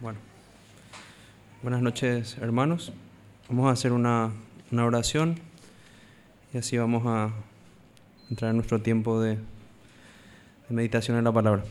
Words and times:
Bueno, 0.00 0.20
buenas 1.60 1.82
noches 1.82 2.38
hermanos. 2.38 2.92
Vamos 3.48 3.66
a 3.66 3.72
hacer 3.72 3.90
una, 3.90 4.30
oración 4.70 5.40
y 6.54 6.58
así 6.58 6.78
vamos 6.78 7.02
a 7.04 7.32
entrar 8.30 8.50
en 8.52 8.58
nuestro 8.58 8.80
tiempo 8.80 9.20
de, 9.20 9.30
de 9.30 9.38
meditación 10.68 11.18
en 11.18 11.24
la 11.24 11.32
palabra. 11.32 11.64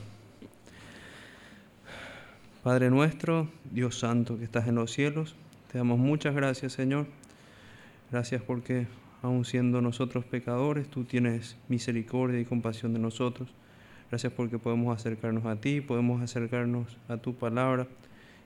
Padre 2.64 2.90
nuestro, 2.90 3.48
Dios 3.72 3.98
Santo 3.98 4.38
que 4.38 4.44
estás 4.44 4.68
en 4.68 4.76
los 4.76 4.92
cielos, 4.92 5.34
te 5.72 5.78
damos 5.78 5.98
muchas 5.98 6.36
gracias 6.36 6.74
Señor. 6.74 7.08
Gracias 8.12 8.42
porque 8.42 8.88
aun 9.22 9.46
siendo 9.46 9.82
nosotros 9.82 10.26
pecadores, 10.26 10.90
tú 10.90 11.06
tienes 11.06 11.56
misericordia 11.70 12.42
y 12.42 12.44
compasión 12.44 12.92
de 12.92 13.00
nosotros. 13.00 13.48
Gracias 14.10 14.34
porque 14.34 14.60
podemos 14.60 14.94
acercarnos 14.94 15.46
a 15.46 15.56
ti, 15.56 15.80
podemos 15.80 16.22
acercarnos 16.22 16.98
a 17.08 17.16
tu 17.16 17.34
palabra 17.34 17.88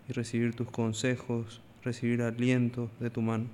y 0.07 0.13
recibir 0.13 0.55
tus 0.55 0.69
consejos, 0.69 1.61
recibir 1.83 2.21
aliento 2.21 2.89
de 2.99 3.09
tu 3.09 3.21
mano. 3.21 3.45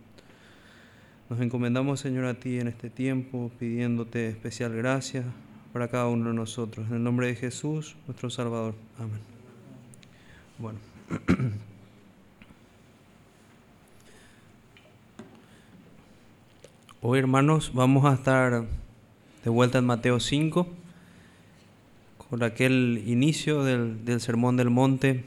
Nos 1.30 1.42
encomendamos, 1.42 2.00
Señor, 2.00 2.26
a 2.26 2.36
ti 2.36 2.58
en 2.60 2.68
este 2.68 2.90
tiempo, 2.90 3.52
pidiéndote 3.60 4.30
especial 4.30 4.74
gracia 4.74 5.26
para 5.74 5.90
cada 5.90 6.08
uno 6.08 6.30
de 6.30 6.36
nosotros. 6.36 6.88
En 6.88 6.96
el 6.96 7.04
nombre 7.04 7.28
de 7.28 7.36
Jesús, 7.36 7.98
nuestro 8.08 8.30
Salvador. 8.30 8.76
Amén. 8.98 9.20
Bueno. 10.58 10.80
Hoy, 17.02 17.20
hermanos, 17.20 17.72
vamos 17.74 18.06
a 18.06 18.14
estar 18.14 18.66
de 19.44 19.50
vuelta 19.50 19.78
en 19.80 19.86
Mateo 19.86 20.20
5, 20.20 20.68
con 22.30 22.42
aquel 22.42 23.04
inicio 23.06 23.64
del, 23.64 24.04
del 24.04 24.20
Sermón 24.22 24.58
del 24.58 24.70
Monte 24.70 25.24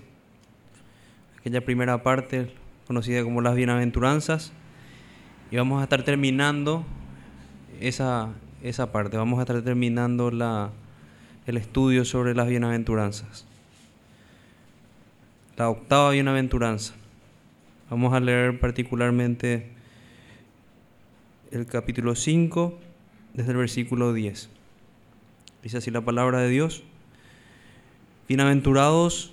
aquella 1.41 1.65
primera 1.65 2.03
parte 2.03 2.53
conocida 2.87 3.23
como 3.23 3.41
las 3.41 3.55
bienaventuranzas. 3.55 4.53
Y 5.51 5.57
vamos 5.57 5.81
a 5.81 5.85
estar 5.85 6.03
terminando 6.03 6.85
esa, 7.81 8.29
esa 8.63 8.93
parte, 8.93 9.17
vamos 9.17 9.39
a 9.39 9.43
estar 9.43 9.63
terminando 9.63 10.31
la, 10.31 10.71
el 11.47 11.57
estudio 11.57 12.05
sobre 12.05 12.35
las 12.35 12.49
bienaventuranzas. 12.49 13.47
La 15.57 15.69
octava 15.71 16.11
bienaventuranza. 16.11 16.95
Vamos 17.89 18.15
a 18.15 18.21
leer 18.21 18.61
particularmente 18.61 19.71
el 21.51 21.67
capítulo 21.67 22.15
5 22.15 22.79
desde 23.35 23.51
el 23.51 23.57
versículo 23.57 24.13
10. 24.13 24.49
Dice 25.63 25.79
así 25.79 25.91
la 25.91 26.01
palabra 26.01 26.41
de 26.41 26.49
Dios. 26.49 26.85
Bienaventurados 28.29 29.33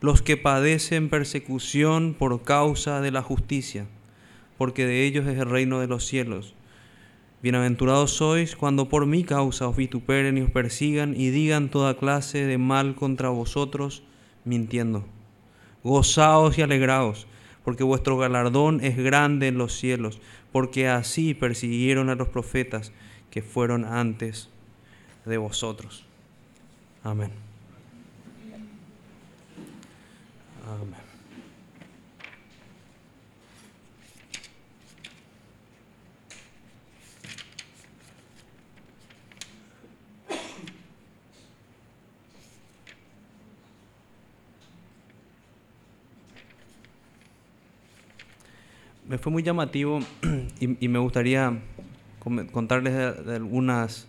los 0.00 0.22
que 0.22 0.38
padecen 0.38 1.10
persecución 1.10 2.14
por 2.18 2.42
causa 2.42 3.00
de 3.00 3.10
la 3.10 3.22
justicia, 3.22 3.86
porque 4.56 4.86
de 4.86 5.04
ellos 5.04 5.26
es 5.26 5.38
el 5.38 5.50
reino 5.50 5.78
de 5.78 5.88
los 5.88 6.06
cielos. 6.06 6.54
Bienaventurados 7.42 8.12
sois 8.12 8.56
cuando 8.56 8.88
por 8.88 9.06
mi 9.06 9.24
causa 9.24 9.68
os 9.68 9.76
vituperen 9.76 10.38
y 10.38 10.42
os 10.42 10.50
persigan 10.50 11.14
y 11.14 11.30
digan 11.30 11.70
toda 11.70 11.96
clase 11.96 12.44
de 12.44 12.58
mal 12.58 12.94
contra 12.94 13.28
vosotros, 13.28 14.02
mintiendo. 14.44 15.04
Gozaos 15.84 16.56
y 16.56 16.62
alegraos, 16.62 17.26
porque 17.64 17.84
vuestro 17.84 18.16
galardón 18.16 18.82
es 18.82 18.96
grande 18.96 19.48
en 19.48 19.58
los 19.58 19.74
cielos, 19.74 20.20
porque 20.52 20.88
así 20.88 21.34
persiguieron 21.34 22.08
a 22.08 22.14
los 22.14 22.28
profetas 22.28 22.92
que 23.30 23.42
fueron 23.42 23.84
antes 23.84 24.48
de 25.24 25.36
vosotros. 25.38 26.04
Amén. 27.02 27.49
Me 49.08 49.18
fue 49.18 49.32
muy 49.32 49.42
llamativo 49.42 49.98
y, 50.60 50.88
me 50.88 50.98
gustaría 51.00 51.58
contarles 52.52 53.24
de, 53.26 53.34
algunas 53.34 54.06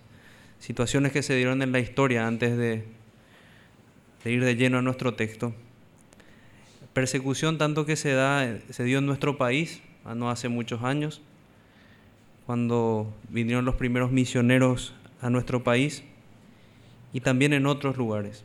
situaciones 0.59 1.11
que 1.11 1.23
se 1.23 1.35
dieron 1.35 1.63
en 1.63 1.72
la 1.72 1.79
historia 1.79 2.28
antes 2.28 2.55
de 2.55 2.85
ir 4.25 4.45
de 4.45 4.55
lleno 4.55 4.78
a 4.78 4.81
nuestro 4.83 5.16
texto 5.16 5.55
persecución 6.94 7.57
tanto 7.57 7.85
que 7.85 7.96
se, 7.96 8.13
da, 8.13 8.59
se 8.69 8.84
dio 8.84 9.00
en 9.00 9.06
nuestro 9.06 9.38
país, 9.38 9.81
no 10.16 10.29
hace 10.29 10.50
muchos 10.50 10.84
años, 10.84 11.22
cuando 12.46 13.13
vinieron 13.29 13.66
los 13.66 13.75
primeros 13.75 14.12
misioneros 14.12 14.94
a 15.22 15.29
nuestro 15.29 15.63
país 15.63 16.03
y 17.13 17.22
también 17.22 17.53
en 17.53 17.66
otros 17.66 17.97
lugares. 17.97 18.44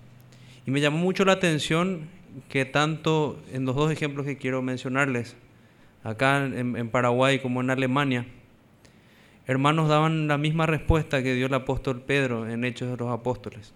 Y 0.66 0.70
me 0.70 0.80
llamó 0.80 0.98
mucho 0.98 1.24
la 1.24 1.32
atención 1.32 2.08
que 2.48 2.64
tanto 2.64 3.40
en 3.52 3.64
los 3.64 3.74
dos 3.74 3.90
ejemplos 3.90 4.26
que 4.26 4.36
quiero 4.36 4.62
mencionarles, 4.62 5.36
acá 6.04 6.44
en, 6.44 6.76
en 6.76 6.88
Paraguay 6.88 7.40
como 7.40 7.60
en 7.60 7.70
Alemania, 7.70 8.26
hermanos 9.46 9.88
daban 9.88 10.28
la 10.28 10.38
misma 10.38 10.66
respuesta 10.66 11.22
que 11.22 11.34
dio 11.34 11.46
el 11.46 11.54
apóstol 11.54 12.02
Pedro 12.02 12.48
en 12.48 12.64
Hechos 12.64 12.90
de 12.90 12.96
los 12.96 13.10
Apóstoles, 13.10 13.72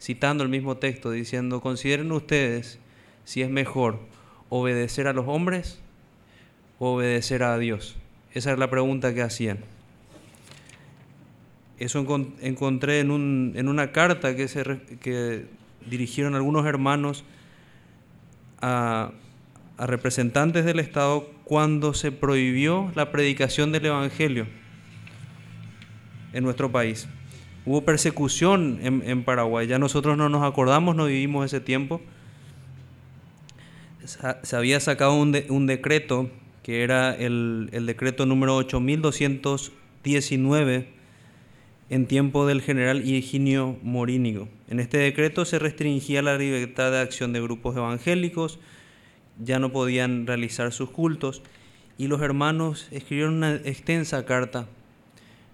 citando 0.00 0.44
el 0.44 0.50
mismo 0.50 0.76
texto, 0.76 1.10
diciendo, 1.10 1.60
consideren 1.60 2.12
ustedes 2.12 2.78
si 3.24 3.42
es 3.42 3.50
mejor 3.50 3.98
obedecer 4.48 5.06
a 5.06 5.12
los 5.12 5.26
hombres 5.28 5.80
o 6.78 6.94
obedecer 6.94 7.42
a 7.42 7.58
Dios. 7.58 7.96
Esa 8.32 8.52
es 8.52 8.58
la 8.58 8.70
pregunta 8.70 9.14
que 9.14 9.22
hacían. 9.22 9.58
Eso 11.78 11.98
encontré 12.40 13.00
en, 13.00 13.10
un, 13.10 13.52
en 13.56 13.68
una 13.68 13.92
carta 13.92 14.36
que, 14.36 14.48
se, 14.48 14.62
que 15.00 15.46
dirigieron 15.86 16.34
algunos 16.34 16.66
hermanos 16.66 17.24
a, 18.60 19.10
a 19.76 19.86
representantes 19.86 20.64
del 20.64 20.78
Estado 20.78 21.28
cuando 21.44 21.94
se 21.94 22.12
prohibió 22.12 22.92
la 22.94 23.10
predicación 23.10 23.72
del 23.72 23.86
Evangelio 23.86 24.46
en 26.32 26.44
nuestro 26.44 26.70
país. 26.70 27.08
Hubo 27.66 27.82
persecución 27.82 28.78
en, 28.82 29.02
en, 29.06 29.24
Paraguay, 29.24 29.66
ya 29.66 29.78
nosotros 29.78 30.18
no 30.18 30.28
nos 30.28 30.44
acordamos, 30.44 30.94
no 30.94 31.06
vivimos 31.06 31.46
ese 31.46 31.60
tiempo. 31.60 32.00
Se 34.04 34.56
había 34.56 34.80
sacado 34.80 35.14
un, 35.14 35.34
un 35.48 35.66
decreto 35.66 36.30
que 36.62 36.82
era 36.82 37.14
el, 37.14 37.70
el 37.72 37.86
decreto 37.86 38.26
número 38.26 38.56
8219 38.56 40.88
en 41.90 42.06
tiempo 42.06 42.46
del 42.46 42.62
general 42.62 43.06
Higinio 43.06 43.76
Morínigo. 43.82 44.48
En 44.68 44.80
este 44.80 44.98
decreto 44.98 45.44
se 45.44 45.58
restringía 45.58 46.22
la 46.22 46.38
libertad 46.38 46.90
de 46.90 47.00
acción 47.00 47.32
de 47.32 47.42
grupos 47.42 47.76
evangélicos, 47.76 48.58
ya 49.42 49.58
no 49.58 49.72
podían 49.72 50.26
realizar 50.26 50.72
sus 50.72 50.90
cultos 50.90 51.42
y 51.98 52.06
los 52.06 52.22
hermanos 52.22 52.88
escribieron 52.90 53.34
una 53.34 53.56
extensa 53.56 54.24
carta. 54.24 54.66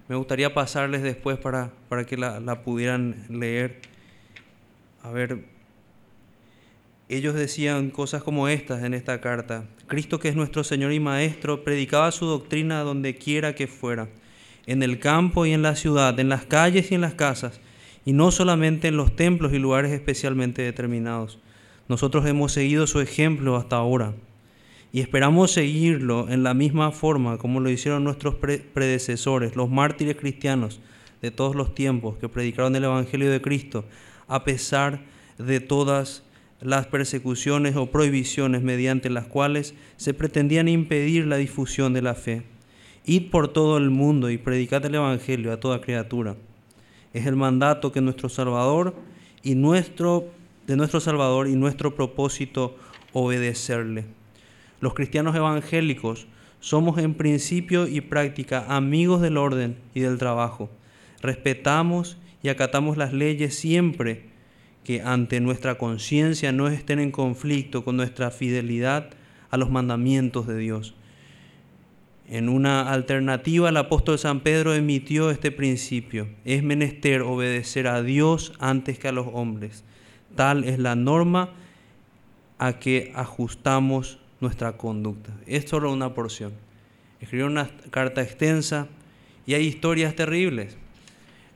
Me 0.09 0.17
gustaría 0.17 0.55
pasarles 0.55 1.03
después 1.03 1.39
para, 1.39 1.73
para 1.89 2.05
que 2.05 2.17
la, 2.17 2.41
la 2.41 2.63
pudieran 2.63 3.27
leer. 3.29 3.81
A 5.03 5.11
ver, 5.11 5.45
ellos 7.17 7.35
decían 7.35 7.91
cosas 7.91 8.23
como 8.23 8.49
estas 8.49 8.85
en 8.85 8.95
esta 8.95 9.21
carta. 9.21 9.65
Cristo, 9.89 10.21
que 10.21 10.29
es 10.29 10.37
nuestro 10.37 10.63
Señor 10.63 10.93
y 10.93 11.01
Maestro, 11.01 11.65
predicaba 11.65 12.13
su 12.13 12.27
doctrina 12.27 12.81
donde 12.81 13.17
quiera 13.17 13.55
que 13.55 13.67
fuera, 13.67 14.09
en 14.67 14.83
el 14.83 15.01
campo 15.01 15.45
y 15.45 15.53
en 15.53 15.63
la 15.63 15.75
ciudad, 15.75 16.19
en 16.21 16.29
las 16.29 16.45
calles 16.45 16.93
y 16.93 16.95
en 16.95 17.01
las 17.01 17.15
casas, 17.15 17.61
y 18.05 18.13
no 18.13 18.31
solamente 18.31 18.89
en 18.89 18.97
los 18.97 19.17
templos 19.17 19.53
y 19.53 19.59
lugares 19.59 19.91
especialmente 19.91 20.63
determinados. 20.63 21.39
Nosotros 21.89 22.25
hemos 22.27 22.53
seguido 22.53 22.87
su 22.87 23.01
ejemplo 23.01 23.57
hasta 23.57 23.77
ahora 23.77 24.15
y 24.93 25.01
esperamos 25.01 25.51
seguirlo 25.51 26.29
en 26.29 26.45
la 26.45 26.55
misma 26.55 26.93
forma 26.93 27.39
como 27.39 27.59
lo 27.59 27.71
hicieron 27.71 28.05
nuestros 28.05 28.37
pre 28.37 28.59
predecesores, 28.59 29.57
los 29.57 29.71
mártires 29.71 30.17
cristianos 30.17 30.81
de 31.21 31.33
todos 31.33 31.57
los 31.57 31.75
tiempos 31.75 32.17
que 32.19 32.29
predicaron 32.29 32.77
el 32.77 32.85
Evangelio 32.85 33.31
de 33.31 33.43
Cristo, 33.43 33.85
a 34.29 34.45
pesar 34.45 35.01
de 35.39 35.59
todas 35.59 36.23
las 36.23 36.30
persecuciones 36.87 37.77
o 37.77 37.91
prohibiciones 37.91 38.63
mediante 38.63 39.11
las 39.11 39.27
cuales 39.27 39.75
se 39.97 40.15
pretendían 40.15 40.69
impedir 40.69 41.27
la 41.27 41.37
difusión 41.37 41.93
de 41.93 42.03
la 42.03 42.15
fe. 42.15 42.43
Id 43.07 43.31
por 43.31 43.49
todo 43.49 43.79
el 43.79 43.91
mundo 43.91 44.31
y 44.31 44.39
predicad 44.39 44.85
el 44.85 44.95
Evangelio 44.95 45.53
a 45.53 45.61
toda 45.61 45.81
criatura. 45.81 46.37
Es 47.13 47.27
el 47.27 47.37
mandato 47.37 47.93
que 47.93 48.01
nuestro 48.01 48.29
Salvador 48.29 48.95
y 49.43 49.55
nuestro, 49.55 50.29
de 50.67 50.77
nuestro 50.77 51.01
Salvador 51.01 51.49
y 51.49 51.57
nuestro 51.57 51.95
propósito 51.95 52.77
obedecerle. 53.13 54.05
Los 54.81 54.95
cristianos 54.95 55.35
evangélicos 55.35 56.27
somos 56.61 56.99
en 56.99 57.15
principio 57.15 57.89
y 57.89 58.03
práctica 58.03 58.67
amigos 58.69 59.23
del 59.23 59.39
orden 59.39 59.77
y 59.95 60.01
del 60.01 60.19
trabajo. 60.19 60.71
Respetamos 61.23 62.19
y 62.43 62.49
acatamos 62.49 62.97
las 62.97 63.13
leyes 63.13 63.55
siempre 63.55 64.30
ante 64.99 65.41
nuestra 65.41 65.79
conciencia 65.79 66.53
no 66.53 66.69
estén 66.69 66.99
en 66.99 67.13
conflicto 67.13 67.85
con 67.85 67.97
nuestra 67.97 68.31
fidelidad 68.31 69.11
a 69.51 69.57
los 69.57 69.71
mandamientos 69.71 70.47
de 70.47 70.57
Dios. 70.59 70.95
En 72.29 72.49
una 72.49 72.93
alternativa, 72.93 73.69
el 73.69 73.77
apóstol 73.77 74.19
San 74.19 74.41
Pedro 74.41 74.75
emitió 74.75 75.31
este 75.31 75.51
principio. 75.51 76.29
Es 76.45 76.63
menester 76.63 77.23
obedecer 77.23 77.89
a 77.89 78.03
Dios 78.03 78.53
antes 78.61 78.99
que 78.99 79.09
a 79.09 79.13
los 79.13 79.27
hombres. 79.33 79.85
Tal 80.37 80.65
es 80.65 80.79
la 80.79 80.95
norma 80.95 81.51
a 82.59 82.75
que 82.79 83.11
ajustamos 83.17 84.21
nuestra 84.41 84.77
conducta. 84.77 85.33
Es 85.47 85.69
solo 85.69 85.93
una 85.93 86.15
porción. 86.15 86.53
Escribió 87.21 87.47
una 87.47 87.69
carta 87.91 88.23
extensa 88.23 88.87
y 89.45 89.55
hay 89.55 89.67
historias 89.67 90.15
terribles. 90.15 90.77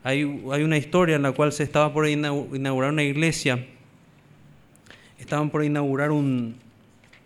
Hay, 0.04 0.22
una 0.22 0.76
historia 0.76 1.16
en 1.16 1.22
la 1.22 1.32
cual 1.32 1.52
se 1.52 1.64
estaba 1.64 1.92
por 1.92 2.08
inaugurar 2.08 2.92
una 2.92 3.02
iglesia. 3.02 3.66
Estaban 5.18 5.50
por 5.50 5.64
inaugurar 5.64 6.12
un, 6.12 6.56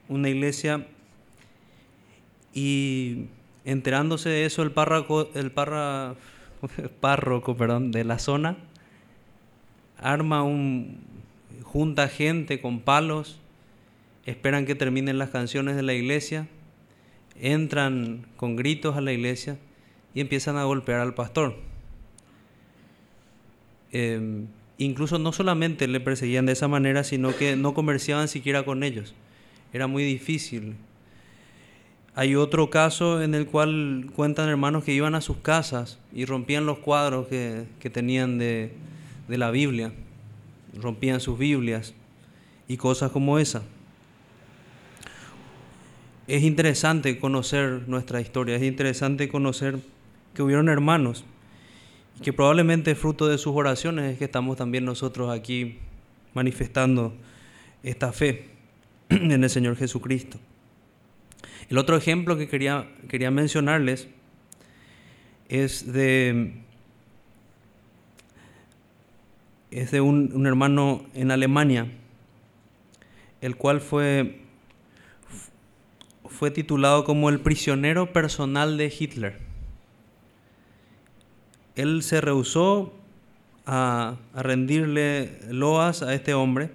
una 0.09 0.31
iglesia 0.31 0.87
y 2.55 3.27
enterándose 3.65 4.31
de 4.31 4.47
eso 4.47 4.63
el 4.63 4.71
párroco, 4.71 5.29
el 5.35 5.51
párroco 7.01 7.57
perdón, 7.57 7.93
de 7.93 8.05
la 8.05 8.19
zona 8.19 8.57
arma 9.99 10.43
un 10.43 11.01
junta 11.63 12.09
gente 12.09 12.61
con 12.61 12.81
palos, 12.81 13.39
esperan 14.25 14.65
que 14.65 14.75
terminen 14.75 15.19
las 15.19 15.31
canciones 15.31 15.77
de 15.77 15.83
la 15.83 15.93
iglesia, 15.93 16.49
entran 17.41 18.27
con 18.37 18.57
gritos 18.57 18.97
a 18.97 19.01
la 19.01 19.13
iglesia 19.13 19.59
y 20.15 20.21
empiezan 20.21 20.57
a 20.57 20.65
golpear 20.65 21.01
al 21.01 21.15
pastor. 21.15 21.68
Em, 23.93 24.47
incluso 24.77 25.19
no 25.19 25.33
solamente 25.33 25.89
le 25.89 26.01
perseguían 26.01 26.47
de 26.47 26.53
esa 26.53 26.69
manera, 26.69 27.05
sino 27.05 27.35
que 27.37 27.57
no 27.57 27.75
comerciaban 27.75 28.29
siquiera 28.29 28.65
con 28.65 28.83
ellos. 28.83 29.15
Era 29.73 29.87
muy 29.87 30.05
difícil. 30.05 30.77
Hay 32.15 32.35
otro 32.35 32.71
caso 32.71 33.23
en 33.23 33.35
el 33.35 33.47
cual 33.47 34.11
cuentan 34.15 34.49
hermanos 34.49 34.85
que 34.85 34.93
iban 34.93 35.15
a 35.15 35.21
sus 35.21 35.37
casas 35.37 35.99
y 36.13 36.25
rompían 36.25 36.67
los 36.67 36.79
cuadros 36.79 37.29
que, 37.29 37.67
tenían 37.93 38.39
de, 38.39 38.73
de 39.29 39.39
la 39.39 39.51
Biblia, 39.51 39.93
rompían 40.75 41.21
sus 41.21 41.39
Biblias 41.39 41.95
y 42.67 42.77
cosas 42.77 43.13
como 43.13 43.39
esa. 43.39 43.63
Es 46.27 46.43
interesante 46.43 47.19
conocer 47.19 47.85
nuestra 47.87 48.21
historia, 48.21 48.57
es 48.57 48.63
interesante 48.63 49.29
conocer 49.29 49.79
que 50.35 50.43
hubieron 50.43 50.69
hermanos 50.69 51.25
que 52.23 52.33
probablemente 52.33 52.95
fruto 52.95 53.29
de 53.29 53.39
sus 53.39 53.55
oraciones 53.55 54.13
es 54.13 54.19
que 54.19 54.25
estamos 54.25 54.57
también 54.57 54.85
nosotros 54.85 55.31
aquí 55.31 55.79
manifestando 56.35 57.15
esta 57.83 58.13
fe 58.13 58.49
en 59.09 59.45
el 59.45 59.51
Señor 59.51 59.77
Jesucristo. 59.77 60.39
El 61.69 61.79
otro 61.79 61.97
ejemplo 61.97 62.37
que 62.37 62.49
quería, 62.49 62.89
quería 63.09 63.31
mencionarles 63.31 64.09
es 65.49 65.93
de, 65.93 66.55
es 69.71 69.91
de 69.91 70.01
un, 70.01 70.33
un 70.35 70.47
hermano 70.47 71.07
en 71.15 71.31
Alemania, 71.31 71.87
el 73.41 73.57
cual 73.57 73.81
fue, 73.81 74.41
fue 76.25 76.51
titulado 76.51 77.05
como 77.05 77.29
el 77.29 77.41
prisionero 77.41 78.13
personal 78.13 78.77
de 78.77 78.93
Hitler 78.99 79.48
él 81.79 82.03
se 82.03 82.21
rehusó 82.21 82.93
a, 83.65 84.17
rendirle 84.35 85.39
loas 85.49 86.03
a 86.03 86.13
este 86.13 86.35
hombre, 86.35 86.73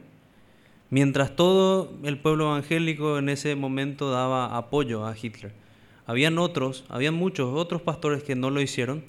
mientras 0.89 1.35
todo 1.35 1.91
el 2.03 2.17
pueblo 2.17 2.45
evangélico 2.45 3.17
en 3.17 3.27
ese 3.27 3.55
momento 3.55 4.09
daba 4.09 4.55
apoyo 4.55 5.05
a 5.05 5.13
Hitler. 5.21 5.51
Habían 6.05 6.37
otros, 6.37 6.85
habían 6.87 7.15
muchos 7.15 7.53
otros 7.53 7.81
pastores 7.81 8.23
que 8.23 8.35
no 8.35 8.49
lo 8.49 8.61
hicieron. 8.61 9.03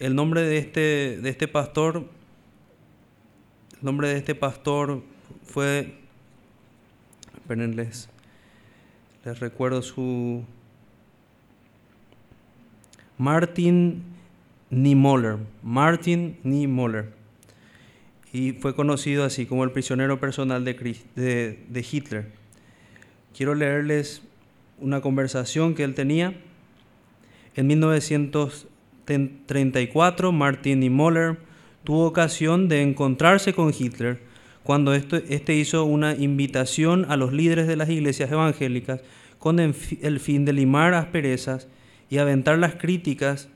El 0.00 0.16
nombre 0.16 0.42
de 0.42 0.58
este, 0.58 1.18
de 1.20 1.28
este 1.30 1.46
pastor, 1.46 2.04
el 3.78 3.84
nombre 3.84 4.08
de 4.08 4.16
este 4.16 4.34
pastor 4.34 5.00
fue, 5.44 5.94
espérenles, 7.36 8.08
les 9.24 9.38
recuerdo 9.38 9.80
su, 9.80 10.42
Martin 13.16 14.15
Niemöller, 14.70 15.36
Martin 15.62 16.38
Niemöller, 16.42 17.12
y 18.32 18.52
fue 18.52 18.74
conocido 18.74 19.24
así 19.24 19.44
como 19.46 19.62
el 19.64 19.70
prisionero 19.70 20.18
personal 20.20 20.62
de, 20.64 21.86
Hitler. 21.90 22.32
Quiero 23.36 23.54
leerles 23.54 24.22
una 24.78 25.00
conversación 25.00 25.74
que 25.74 25.82
él 25.84 25.94
tenía. 25.94 26.34
En 27.54 27.68
1934, 27.68 30.32
Martin 30.32 30.80
Niemöller 30.80 31.38
tuvo 31.84 32.06
ocasión 32.06 32.68
de 32.68 32.82
encontrarse 32.82 33.54
con 33.54 33.72
Hitler 33.72 34.18
cuando 34.64 34.92
este 34.94 35.54
hizo 35.54 35.84
una 35.84 36.16
invitación 36.16 37.06
a 37.08 37.16
los 37.16 37.32
líderes 37.32 37.68
de 37.68 37.76
las 37.76 37.88
iglesias 37.88 38.32
evangélicas 38.32 39.00
con 39.38 39.60
el 39.60 39.74
fin 39.74 40.44
de 40.44 40.52
limar 40.52 40.94
asperezas 40.94 41.68
y 42.10 42.18
aventar 42.18 42.58
las 42.58 42.74
críticas 42.74 43.48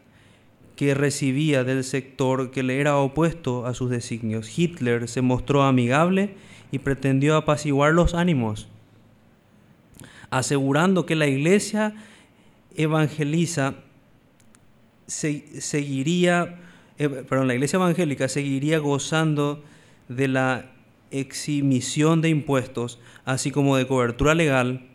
que 0.81 0.95
recibía 0.95 1.63
del 1.63 1.85
sector 1.85 2.51
que 2.51 2.63
le 2.63 2.81
era 2.81 2.97
opuesto 2.97 3.67
a 3.67 3.75
sus 3.75 3.91
designios. 3.91 4.59
Hitler 4.59 5.09
se 5.09 5.21
mostró 5.21 5.63
amigable 5.65 6.37
y 6.73 6.79
pretendió 6.79 7.37
apaciguar 7.37 7.93
los 7.93 8.15
ánimos, 8.15 8.67
asegurando 10.31 11.05
que 11.05 11.17
la 11.17 11.27
iglesia 11.27 11.93
evangeliza 12.75 13.75
seguiría, 15.07 16.59
eh, 16.97 17.27
la 17.31 17.55
iglesia 17.55 17.77
evangélica 17.77 18.31
seguiría 18.31 18.79
gozando 18.79 19.63
de 20.09 20.29
la 20.29 20.71
exhibición 21.11 22.23
de 22.23 22.31
impuestos, 22.31 22.99
así 23.27 23.51
como 23.51 23.77
de 23.77 23.87
cobertura 23.87 24.35
legal, 24.35 24.87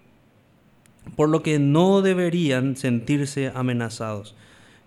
por 1.16 1.30
lo 1.30 1.44
que 1.44 1.60
no 1.60 2.02
deberían 2.02 2.76
sentirse 2.76 3.52
amenazados. 3.54 4.36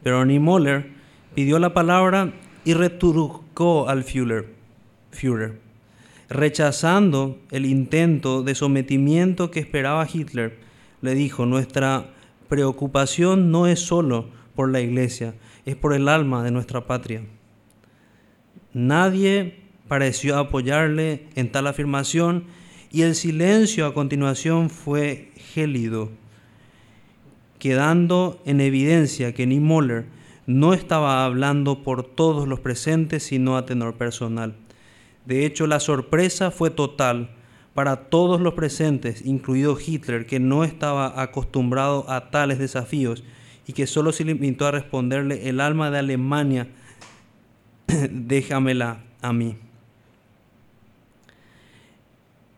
Pero 0.02 0.24
Niemöller 0.24 0.90
pidió 1.34 1.58
la 1.58 1.74
palabra 1.74 2.32
y 2.64 2.74
retrucó 2.74 3.88
al 3.88 4.04
Führer, 4.04 4.46
Führer, 5.10 5.58
rechazando 6.28 7.38
el 7.50 7.66
intento 7.66 8.42
de 8.42 8.54
sometimiento 8.54 9.50
que 9.50 9.60
esperaba 9.60 10.06
Hitler. 10.12 10.58
Le 11.00 11.14
dijo, 11.14 11.46
nuestra 11.46 12.10
preocupación 12.48 13.50
no 13.50 13.66
es 13.66 13.80
solo 13.80 14.28
por 14.54 14.70
la 14.70 14.80
iglesia, 14.80 15.34
es 15.64 15.76
por 15.76 15.94
el 15.94 16.08
alma 16.08 16.42
de 16.42 16.50
nuestra 16.50 16.86
patria. 16.86 17.22
Nadie 18.72 19.60
pareció 19.86 20.38
apoyarle 20.38 21.26
en 21.34 21.50
tal 21.50 21.66
afirmación 21.66 22.44
y 22.90 23.02
el 23.02 23.14
silencio 23.14 23.86
a 23.86 23.94
continuación 23.94 24.70
fue 24.70 25.32
gélido 25.36 26.10
quedando 27.58 28.40
en 28.44 28.60
evidencia 28.60 29.34
que 29.34 29.46
Niemöller 29.46 30.06
no 30.46 30.72
estaba 30.72 31.24
hablando 31.24 31.82
por 31.82 32.04
todos 32.04 32.48
los 32.48 32.60
presentes, 32.60 33.22
sino 33.22 33.56
a 33.56 33.66
tenor 33.66 33.94
personal. 33.94 34.54
De 35.26 35.44
hecho, 35.44 35.66
la 35.66 35.78
sorpresa 35.78 36.50
fue 36.50 36.70
total 36.70 37.30
para 37.74 38.08
todos 38.08 38.40
los 38.40 38.54
presentes, 38.54 39.24
incluido 39.26 39.78
Hitler, 39.78 40.24
que 40.24 40.40
no 40.40 40.64
estaba 40.64 41.20
acostumbrado 41.20 42.10
a 42.10 42.30
tales 42.30 42.58
desafíos 42.58 43.22
y 43.66 43.74
que 43.74 43.86
solo 43.86 44.12
se 44.12 44.24
limitó 44.24 44.66
a 44.66 44.70
responderle, 44.70 45.50
el 45.50 45.60
alma 45.60 45.90
de 45.90 45.98
Alemania, 45.98 46.68
déjamela 48.10 49.04
a 49.20 49.34
mí. 49.34 49.56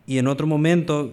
Y 0.06 0.18
en 0.18 0.28
otro 0.28 0.46
momento, 0.46 1.12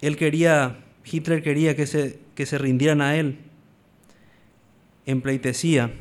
él 0.00 0.16
quería, 0.16 0.78
Hitler 1.04 1.42
quería 1.42 1.76
que 1.76 1.86
se 1.86 2.21
que 2.34 2.46
se 2.46 2.58
rindieran 2.58 3.00
a 3.00 3.16
él 3.16 3.38
en 5.06 5.20
pleitesía. 5.20 5.92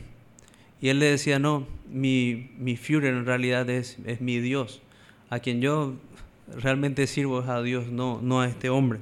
Y 0.82 0.90
él 0.90 1.00
le 1.00 1.08
decía, 1.08 1.40
no, 1.40 1.68
mi, 1.90 2.52
mi 2.58 2.78
Führer 2.78 3.14
en 3.14 3.26
realidad 3.26 3.70
es, 3.70 3.98
es 4.06 4.22
mi 4.22 4.40
Dios. 4.40 4.82
A 5.30 5.40
quien 5.40 5.62
yo 5.62 5.96
realmente 6.56 7.08
sirvo 7.08 7.42
es 7.42 7.48
a 7.48 7.62
Dios, 7.62 7.88
no, 7.88 8.20
no 8.22 8.42
a 8.42 8.48
este 8.48 8.70
hombre. 8.70 9.00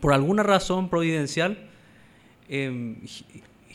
Por 0.00 0.12
alguna 0.12 0.42
razón 0.42 0.88
providencial, 0.88 1.58
em, 2.48 2.96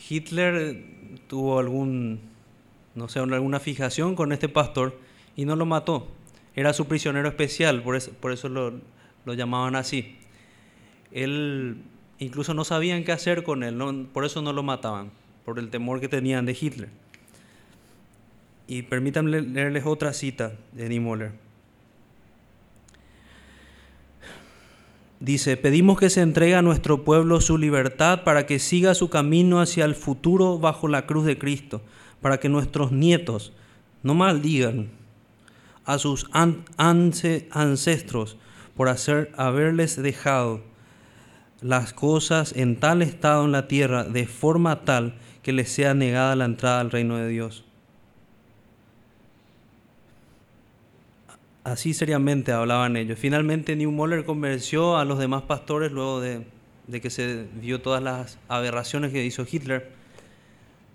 Hitler 0.08 0.84
tuvo 1.26 1.58
algún, 1.58 2.20
no 2.94 3.08
sé, 3.08 3.18
alguna 3.18 3.60
fijación 3.60 4.14
con 4.14 4.32
este 4.32 4.48
pastor 4.48 4.98
y 5.36 5.44
no 5.44 5.56
lo 5.56 5.66
mató. 5.66 6.08
Era 6.54 6.72
su 6.72 6.86
prisionero 6.86 7.28
especial, 7.28 7.82
por 7.82 7.96
eso, 7.96 8.12
por 8.12 8.32
eso 8.32 8.48
lo, 8.48 8.74
lo 9.24 9.34
llamaban 9.34 9.74
así. 9.74 10.16
Él 11.10 11.82
Incluso 12.22 12.54
no 12.54 12.62
sabían 12.62 13.02
qué 13.02 13.10
hacer 13.10 13.42
con 13.42 13.64
él, 13.64 13.76
por 14.12 14.24
eso 14.24 14.42
no 14.42 14.52
lo 14.52 14.62
mataban, 14.62 15.10
por 15.44 15.58
el 15.58 15.70
temor 15.70 15.98
que 15.98 16.06
tenían 16.06 16.46
de 16.46 16.52
Hitler. 16.52 16.88
Y 18.68 18.82
permítanme 18.82 19.40
leerles 19.40 19.84
otra 19.84 20.12
cita 20.12 20.52
de 20.70 20.88
Niemöller. 20.88 21.32
Dice, 25.18 25.56
pedimos 25.56 25.98
que 25.98 26.10
se 26.10 26.20
entregue 26.20 26.54
a 26.54 26.62
nuestro 26.62 27.02
pueblo 27.02 27.40
su 27.40 27.58
libertad 27.58 28.22
para 28.22 28.46
que 28.46 28.60
siga 28.60 28.94
su 28.94 29.10
camino 29.10 29.60
hacia 29.60 29.84
el 29.84 29.96
futuro 29.96 30.60
bajo 30.60 30.86
la 30.86 31.06
cruz 31.06 31.24
de 31.24 31.38
Cristo, 31.38 31.82
para 32.20 32.38
que 32.38 32.48
nuestros 32.48 32.92
nietos 32.92 33.52
no 34.04 34.14
maldigan 34.14 34.90
a 35.84 35.98
sus 35.98 36.30
ancestros 36.76 38.36
por 38.76 38.88
hacer, 38.88 39.32
haberles 39.36 40.00
dejado 40.00 40.70
las 41.62 41.92
cosas 41.92 42.52
en 42.56 42.76
tal 42.76 43.02
estado 43.02 43.44
en 43.44 43.52
la 43.52 43.68
tierra 43.68 44.04
de 44.04 44.26
forma 44.26 44.84
tal 44.84 45.14
que 45.42 45.52
les 45.52 45.70
sea 45.70 45.94
negada 45.94 46.36
la 46.36 46.44
entrada 46.44 46.80
al 46.80 46.90
reino 46.90 47.16
de 47.16 47.28
Dios. 47.28 47.64
Así 51.64 51.94
seriamente 51.94 52.50
hablaban 52.50 52.96
ellos. 52.96 53.18
Finalmente 53.18 53.76
Newmoller 53.76 54.24
convenció 54.24 54.96
a 54.96 55.04
los 55.04 55.18
demás 55.18 55.42
pastores 55.42 55.92
luego 55.92 56.20
de, 56.20 56.44
que 57.00 57.10
se 57.10 57.46
vio 57.60 57.80
todas 57.80 58.02
las 58.02 58.38
aberraciones 58.48 59.12
que 59.12 59.24
hizo 59.24 59.46
Hitler 59.50 59.92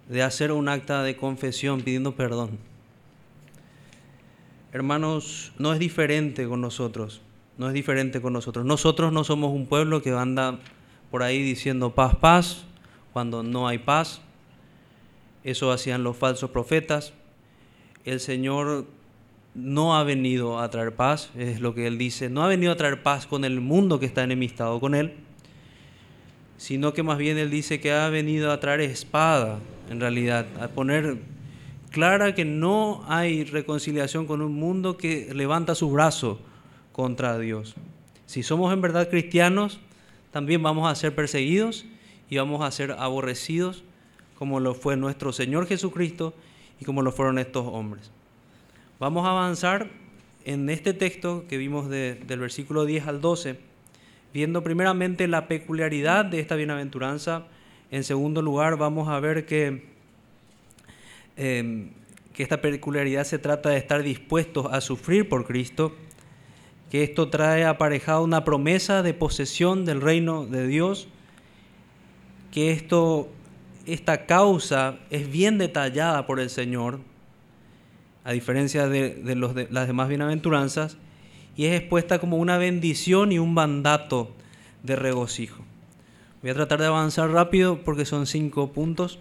de 0.10 0.24
hacer 0.24 0.52
un 0.52 0.68
acta 0.68 1.04
de 1.04 1.16
confesión 1.16 1.82
pidiendo 1.82 2.16
perdón. 2.16 2.58
Hermanos, 4.74 5.54
no 5.58 5.72
es 5.72 5.80
diferente 5.80 6.46
con 6.48 6.60
nosotros, 6.60 7.22
no 7.58 7.68
es 7.68 7.74
diferente 7.74 8.22
con 8.22 8.34
nosotros. 8.34 8.66
Nosotros 8.66 9.12
no 9.12 9.24
somos 9.24 9.52
un 9.52 9.66
pueblo 9.66 10.02
que 10.02 10.12
anda 10.12 10.60
por 11.12 11.24
ahí 11.24 11.42
diciendo 11.42 11.94
paz, 11.96 12.16
paz, 12.16 12.66
cuando 13.14 13.44
no 13.44 13.68
hay 13.68 13.80
paz. 13.80 14.22
Eso 15.44 15.72
hacían 15.72 16.04
los 16.04 16.18
falsos 16.18 16.52
profetas. 16.52 17.14
El 18.06 18.20
Señor 18.20 18.86
no 19.56 19.98
ha 19.98 20.04
venido 20.04 20.60
a 20.60 20.70
traer 20.70 20.96
paz, 20.96 21.32
es 21.36 21.60
lo 21.60 21.74
que 21.74 21.88
él 21.88 21.98
dice, 21.98 22.30
no 22.30 22.44
ha 22.44 22.48
venido 22.48 22.72
a 22.72 22.76
traer 22.76 23.02
paz 23.02 23.26
con 23.26 23.44
el 23.44 23.60
mundo 23.60 24.00
que 24.00 24.06
está 24.06 24.24
enemistado 24.24 24.80
con 24.80 24.94
él, 24.94 25.14
sino 26.58 26.94
que 26.94 27.02
más 27.02 27.18
bien 27.18 27.40
él 27.40 27.50
dice 27.50 27.80
que 27.80 27.92
ha 27.92 28.08
venido 28.10 28.52
a 28.52 28.60
traer 28.60 28.82
espada, 28.82 29.60
en 29.90 30.00
realidad, 30.00 30.46
a 30.62 30.68
poner 30.68 31.18
clara 31.90 32.36
que 32.36 32.46
no 32.46 33.04
hay 33.08 33.46
reconciliación 33.46 34.28
con 34.28 34.44
un 34.44 34.54
mundo 34.54 34.96
que 34.96 35.34
levanta 35.34 35.74
su 35.74 35.90
brazo 35.90 36.40
contra 36.98 37.38
Dios. 37.38 37.76
Si 38.26 38.42
somos 38.42 38.74
en 38.74 38.82
verdad 38.82 39.08
cristianos, 39.08 39.80
también 40.32 40.64
vamos 40.64 40.92
a 40.92 40.96
ser 40.96 41.14
perseguidos 41.14 41.86
y 42.28 42.38
vamos 42.38 42.64
a 42.64 42.72
ser 42.72 42.94
aborrecidos 42.94 43.84
como 44.36 44.60
lo 44.60 44.74
fue 44.74 44.98
nuestro 44.98 45.32
Señor 45.32 45.68
Jesucristo 45.68 46.34
y 46.82 46.86
como 46.86 47.04
lo 47.04 47.12
fueron 47.12 47.38
estos 47.38 47.68
hombres. 47.68 48.10
Vamos 49.00 49.28
a 49.28 49.30
avanzar 49.30 49.90
en 50.44 50.72
este 50.72 50.92
texto 50.92 51.46
que 51.48 51.58
vimos 51.58 51.88
del 51.88 52.40
versículo 52.40 52.86
10 52.86 53.06
al 53.06 53.22
12, 53.22 53.60
viendo 54.34 54.64
primeramente 54.64 55.28
la 55.28 55.48
peculiaridad 55.48 56.26
de 56.26 56.40
esta 56.40 56.56
bienaventuranza. 56.56 57.46
En 57.92 58.04
segundo 58.04 58.42
lugar, 58.42 58.76
vamos 58.76 59.08
a 59.08 59.20
ver 59.20 59.46
que, 59.46 59.86
em, 61.36 61.92
que 62.34 62.42
esta 62.42 62.60
peculiaridad 62.60 63.24
se 63.24 63.38
trata 63.38 63.70
de 63.70 63.78
estar 63.78 64.02
dispuestos 64.02 64.66
a 64.72 64.82
sufrir 64.82 65.30
por 65.30 65.46
Cristo, 65.46 65.96
que 66.90 67.04
esto 67.04 67.30
trae 67.30 67.66
aparejado 67.66 68.24
una 68.24 68.44
promesa 68.46 69.04
de 69.04 69.14
posesión 69.14 69.86
del 69.86 70.02
reino 70.02 70.46
de 70.46 70.68
Dios, 70.68 71.08
que 72.52 72.72
esto, 72.72 73.30
esta 73.86 74.26
causa 74.26 75.00
es 75.10 75.30
bien 75.30 75.58
detallada 75.58 76.26
por 76.26 76.40
el 76.40 76.50
Señor 76.50 77.00
a 78.28 78.34
diferencia 78.34 78.90
de, 78.90 79.68
las 79.72 79.88
demás 79.88 80.10
bienaventuranzas, 80.10 80.98
y 81.56 81.66
es 81.66 81.80
expuesta 81.80 82.20
como 82.20 82.36
una 82.36 82.58
bendición 82.58 83.32
y 83.32 83.40
un 83.40 83.54
mandato 83.54 84.34
de 84.84 84.98
regocijo. 84.98 85.64
Voy 86.42 86.52
a 86.52 86.54
tratar 86.54 86.82
de 86.82 86.88
avanzar 86.88 87.30
rápido 87.30 87.80
porque 87.86 88.04
son 88.04 88.28
cinco 88.28 88.74
puntos. 88.74 89.20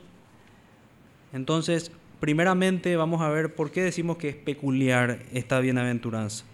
Entonces, 1.33 1.93
primeramente 2.19 2.97
vamos 2.97 3.23
a 3.23 3.29
ver 3.29 3.55
por 3.55 3.71
qué 3.71 3.83
decimos 3.83 4.17
que 4.17 4.31
es 4.31 4.37
peculiar 4.37 5.21
esta 5.33 5.61
bienaventuranza. 5.61 6.45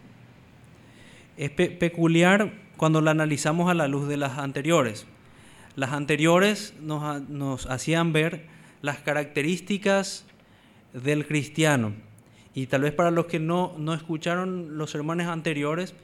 Es 1.37 1.51
peculiar 1.51 2.53
cuando 2.77 3.01
la 3.01 3.12
analizamos 3.12 3.71
a 3.71 3.75
la 3.75 3.89
luz 3.89 4.09
de 4.09 4.17
las 4.17 4.39
anteriores. 4.39 5.07
Las 5.77 5.93
anteriores 5.93 6.75
nos, 6.81 7.67
hacían 7.67 8.12
ver 8.12 8.47
las 8.83 8.99
características 8.99 10.27
del 10.93 11.27
cristiano 11.27 11.95
y 12.55 12.67
tal 12.67 12.83
vez 12.83 12.93
para 12.93 13.11
los 13.11 13.27
que 13.27 13.39
no, 13.39 13.75
no 13.79 13.95
escucharon 13.95 14.77
los 14.77 14.91
sermones 14.91 15.29
anteriores, 15.29 15.95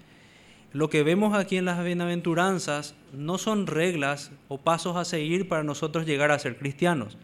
lo 0.72 0.88
que 0.88 1.02
vemos 1.02 1.34
aquí 1.34 1.56
en 1.56 1.64
las 1.64 1.82
bienaventuranzas 1.82 2.94
no 3.12 3.38
son 3.38 3.66
reglas 3.66 4.30
o 4.48 4.58
pasos 4.58 4.96
a 4.96 5.04
seguir 5.04 5.48
para 5.48 5.64
nosotros 5.64 6.06
llegar 6.06 6.30
a 6.30 6.38
ser 6.38 6.56
cristianos. 6.56 7.18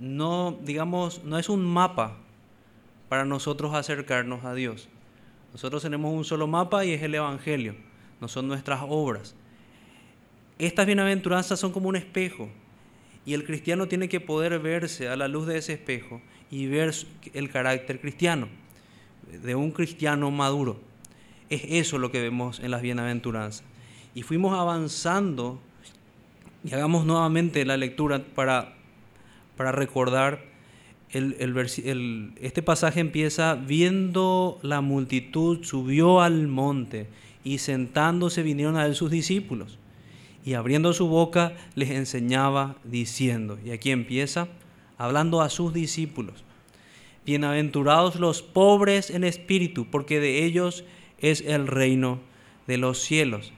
No, 0.00 0.58
digamos, 0.62 1.22
no 1.24 1.38
es 1.38 1.48
un 1.48 1.64
mapa 1.64 2.16
para 3.08 3.24
nosotros 3.24 3.74
acercarnos 3.74 4.44
a 4.44 4.54
Dios. 4.54 4.88
Nosotros 5.56 5.82
tenemos 5.82 6.12
un 6.12 6.22
solo 6.22 6.46
mapa 6.46 6.84
y 6.84 6.92
es 6.92 7.02
el 7.02 7.14
Evangelio, 7.14 7.74
no 8.20 8.28
son 8.28 8.46
nuestras 8.46 8.80
obras. 8.86 9.34
Estas 10.58 10.84
bienaventuranzas 10.84 11.58
son 11.58 11.72
como 11.72 11.88
un 11.88 11.96
espejo 11.96 12.50
y 13.24 13.32
el 13.32 13.42
cristiano 13.42 13.88
tiene 13.88 14.10
que 14.10 14.20
poder 14.20 14.58
verse 14.58 15.08
a 15.08 15.16
la 15.16 15.28
luz 15.28 15.46
de 15.46 15.56
ese 15.56 15.72
espejo 15.72 16.20
y 16.50 16.66
ver 16.66 16.92
el 17.32 17.48
carácter 17.48 18.02
cristiano, 18.02 18.48
de 19.32 19.54
un 19.54 19.70
cristiano 19.70 20.30
maduro. 20.30 20.78
Es 21.48 21.62
eso 21.64 21.96
lo 21.96 22.12
que 22.12 22.20
vemos 22.20 22.60
en 22.60 22.70
las 22.70 22.82
bienaventuranzas. 22.82 23.64
Y 24.14 24.24
fuimos 24.24 24.52
avanzando, 24.58 25.58
y 26.64 26.74
hagamos 26.74 27.06
nuevamente 27.06 27.64
la 27.64 27.78
lectura 27.78 28.22
para, 28.34 28.74
para 29.56 29.72
recordar, 29.72 30.44
este 32.40 32.62
pasaje 32.62 33.00
empieza, 33.00 33.54
viendo 33.54 34.58
la 34.62 34.80
multitud, 34.80 35.64
subió 35.64 36.20
al 36.20 36.46
monte 36.48 37.08
y 37.44 37.58
sentándose 37.58 38.42
vinieron 38.42 38.76
a 38.76 38.86
él 38.86 38.94
sus 38.94 39.10
discípulos. 39.10 39.78
Y 40.44 40.54
abriendo 40.54 40.92
su 40.92 41.08
boca 41.08 41.54
les 41.74 41.90
enseñaba 41.90 42.76
diciendo, 42.84 43.58
y 43.64 43.70
aquí 43.70 43.90
empieza, 43.90 44.48
hablando 44.98 45.40
a 45.40 45.48
sus 45.48 45.72
discípulos. 45.72 46.44
Bienaventurados 47.24 48.16
los 48.16 48.42
pobres 48.42 49.10
en 49.10 49.24
espíritu, 49.24 49.86
porque 49.90 50.20
de 50.20 50.44
ellos 50.44 50.84
es 51.18 51.40
el 51.40 51.66
reino 51.66 52.20
de 52.66 52.78
los 52.78 53.00
cielos. 53.00 53.52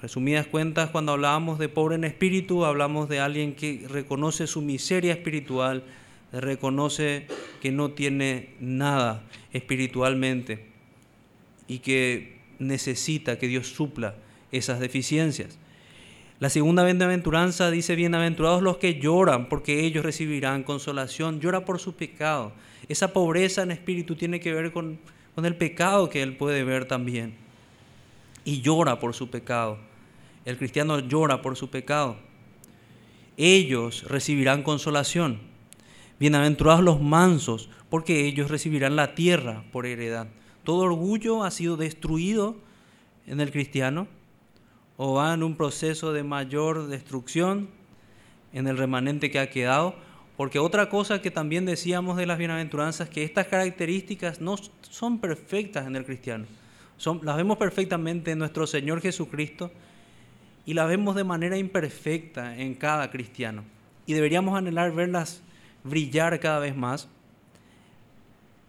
Resumidas 0.00 0.46
cuentas, 0.46 0.90
cuando 0.90 1.12
hablábamos 1.12 1.58
de 1.58 1.68
pobre 1.68 1.94
en 1.94 2.04
espíritu, 2.04 2.64
hablamos 2.64 3.08
de 3.10 3.20
alguien 3.20 3.54
que 3.54 3.86
reconoce 3.86 4.46
su 4.46 4.62
miseria 4.62 5.12
espiritual, 5.12 5.84
reconoce 6.32 7.26
que 7.60 7.72
no 7.72 7.90
tiene 7.90 8.54
nada 8.60 9.24
espiritualmente 9.52 10.66
y 11.66 11.78
que 11.80 12.38
necesita 12.58 13.38
que 13.38 13.48
Dios 13.48 13.68
supla 13.68 14.14
esas 14.52 14.80
deficiencias. 14.80 15.58
La 16.38 16.48
segunda 16.48 16.84
bienaventuranza 16.84 17.70
dice, 17.70 17.94
bienaventurados 17.96 18.62
los 18.62 18.78
que 18.78 18.98
lloran, 18.98 19.48
porque 19.48 19.84
ellos 19.84 20.04
recibirán 20.04 20.62
consolación. 20.62 21.38
Llora 21.38 21.66
por 21.66 21.78
su 21.78 21.94
pecado. 21.96 22.52
Esa 22.88 23.12
pobreza 23.12 23.62
en 23.62 23.72
espíritu 23.72 24.16
tiene 24.16 24.40
que 24.40 24.54
ver 24.54 24.72
con, 24.72 24.98
con 25.34 25.44
el 25.44 25.54
pecado 25.54 26.08
que 26.08 26.22
él 26.22 26.36
puede 26.36 26.64
ver 26.64 26.86
también. 26.86 27.34
Y 28.44 28.62
llora 28.62 28.98
por 28.98 29.14
su 29.14 29.28
pecado. 29.28 29.78
El 30.46 30.56
cristiano 30.56 30.98
llora 31.00 31.42
por 31.42 31.56
su 31.56 31.68
pecado. 31.68 32.16
Ellos 33.36 34.04
recibirán 34.04 34.62
consolación. 34.62 35.49
Bienaventurados 36.20 36.84
los 36.84 37.00
mansos, 37.00 37.70
porque 37.88 38.26
ellos 38.26 38.50
recibirán 38.50 38.94
la 38.94 39.14
tierra 39.14 39.64
por 39.72 39.86
heredad. 39.86 40.26
Todo 40.64 40.80
orgullo 40.80 41.44
ha 41.44 41.50
sido 41.50 41.78
destruido 41.78 42.56
en 43.26 43.40
el 43.40 43.50
cristiano 43.50 44.06
o 44.98 45.14
va 45.14 45.32
en 45.32 45.42
un 45.42 45.56
proceso 45.56 46.12
de 46.12 46.22
mayor 46.22 46.88
destrucción 46.88 47.70
en 48.52 48.66
el 48.66 48.76
remanente 48.76 49.30
que 49.30 49.38
ha 49.38 49.48
quedado. 49.48 49.94
Porque 50.36 50.58
otra 50.58 50.90
cosa 50.90 51.22
que 51.22 51.30
también 51.30 51.64
decíamos 51.64 52.18
de 52.18 52.26
las 52.26 52.36
bienaventuranzas 52.36 53.08
que 53.08 53.24
estas 53.24 53.46
características 53.46 54.42
no 54.42 54.56
son 54.82 55.20
perfectas 55.20 55.86
en 55.86 55.96
el 55.96 56.04
cristiano. 56.04 56.44
Son, 56.98 57.20
las 57.22 57.38
vemos 57.38 57.56
perfectamente 57.56 58.32
en 58.32 58.40
nuestro 58.40 58.66
Señor 58.66 59.00
Jesucristo 59.00 59.70
y 60.66 60.74
las 60.74 60.86
vemos 60.86 61.16
de 61.16 61.24
manera 61.24 61.56
imperfecta 61.56 62.58
en 62.58 62.74
cada 62.74 63.10
cristiano. 63.10 63.64
Y 64.04 64.12
deberíamos 64.12 64.58
anhelar 64.58 64.92
verlas 64.92 65.42
brillar 65.84 66.38
cada 66.40 66.58
vez 66.58 66.76
más 66.76 67.08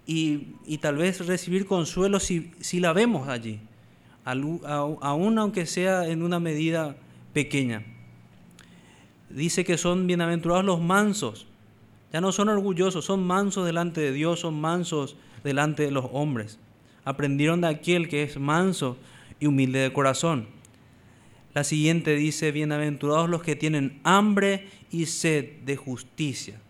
y, 0.05 0.55
y 0.65 0.77
tal 0.79 0.97
vez 0.97 1.25
recibir 1.25 1.65
consuelo 1.65 2.19
si, 2.19 2.51
si 2.59 2.79
la 2.79 2.93
vemos 2.93 3.27
allí 3.27 3.59
aún 4.23 5.37
aunque 5.37 5.65
sea 5.65 6.07
en 6.07 6.23
una 6.23 6.39
medida 6.39 6.95
pequeña. 7.33 7.83
Dice 9.29 9.63
que 9.63 9.77
son 9.77 10.07
bienaventurados 10.07 10.65
los 10.65 10.81
mansos, 10.81 11.47
Ya 12.11 12.19
no 12.19 12.33
son 12.33 12.49
orgullosos, 12.49 13.05
son 13.05 13.25
mansos 13.25 13.65
delante 13.65 14.01
de 14.01 14.11
Dios, 14.11 14.41
son 14.41 14.59
mansos 14.59 15.15
delante 15.45 15.83
de 15.83 15.91
los 15.91 16.07
hombres. 16.11 16.59
Aprendieron 17.05 17.61
de 17.61 17.67
aquel 17.67 18.09
que 18.09 18.23
es 18.23 18.37
manso 18.37 18.97
y 19.39 19.45
humilde 19.45 19.79
de 19.79 19.93
corazón. 19.93 20.47
La 21.53 21.63
siguiente 21.63 22.15
dice, 22.15 22.51
bienaventurados 22.51 23.29
los 23.29 23.43
que 23.43 23.55
tienen 23.55 24.01
hambre 24.03 24.67
y 24.91 25.05
sed 25.05 25.61
de 25.65 25.77
justicia. 25.77 26.60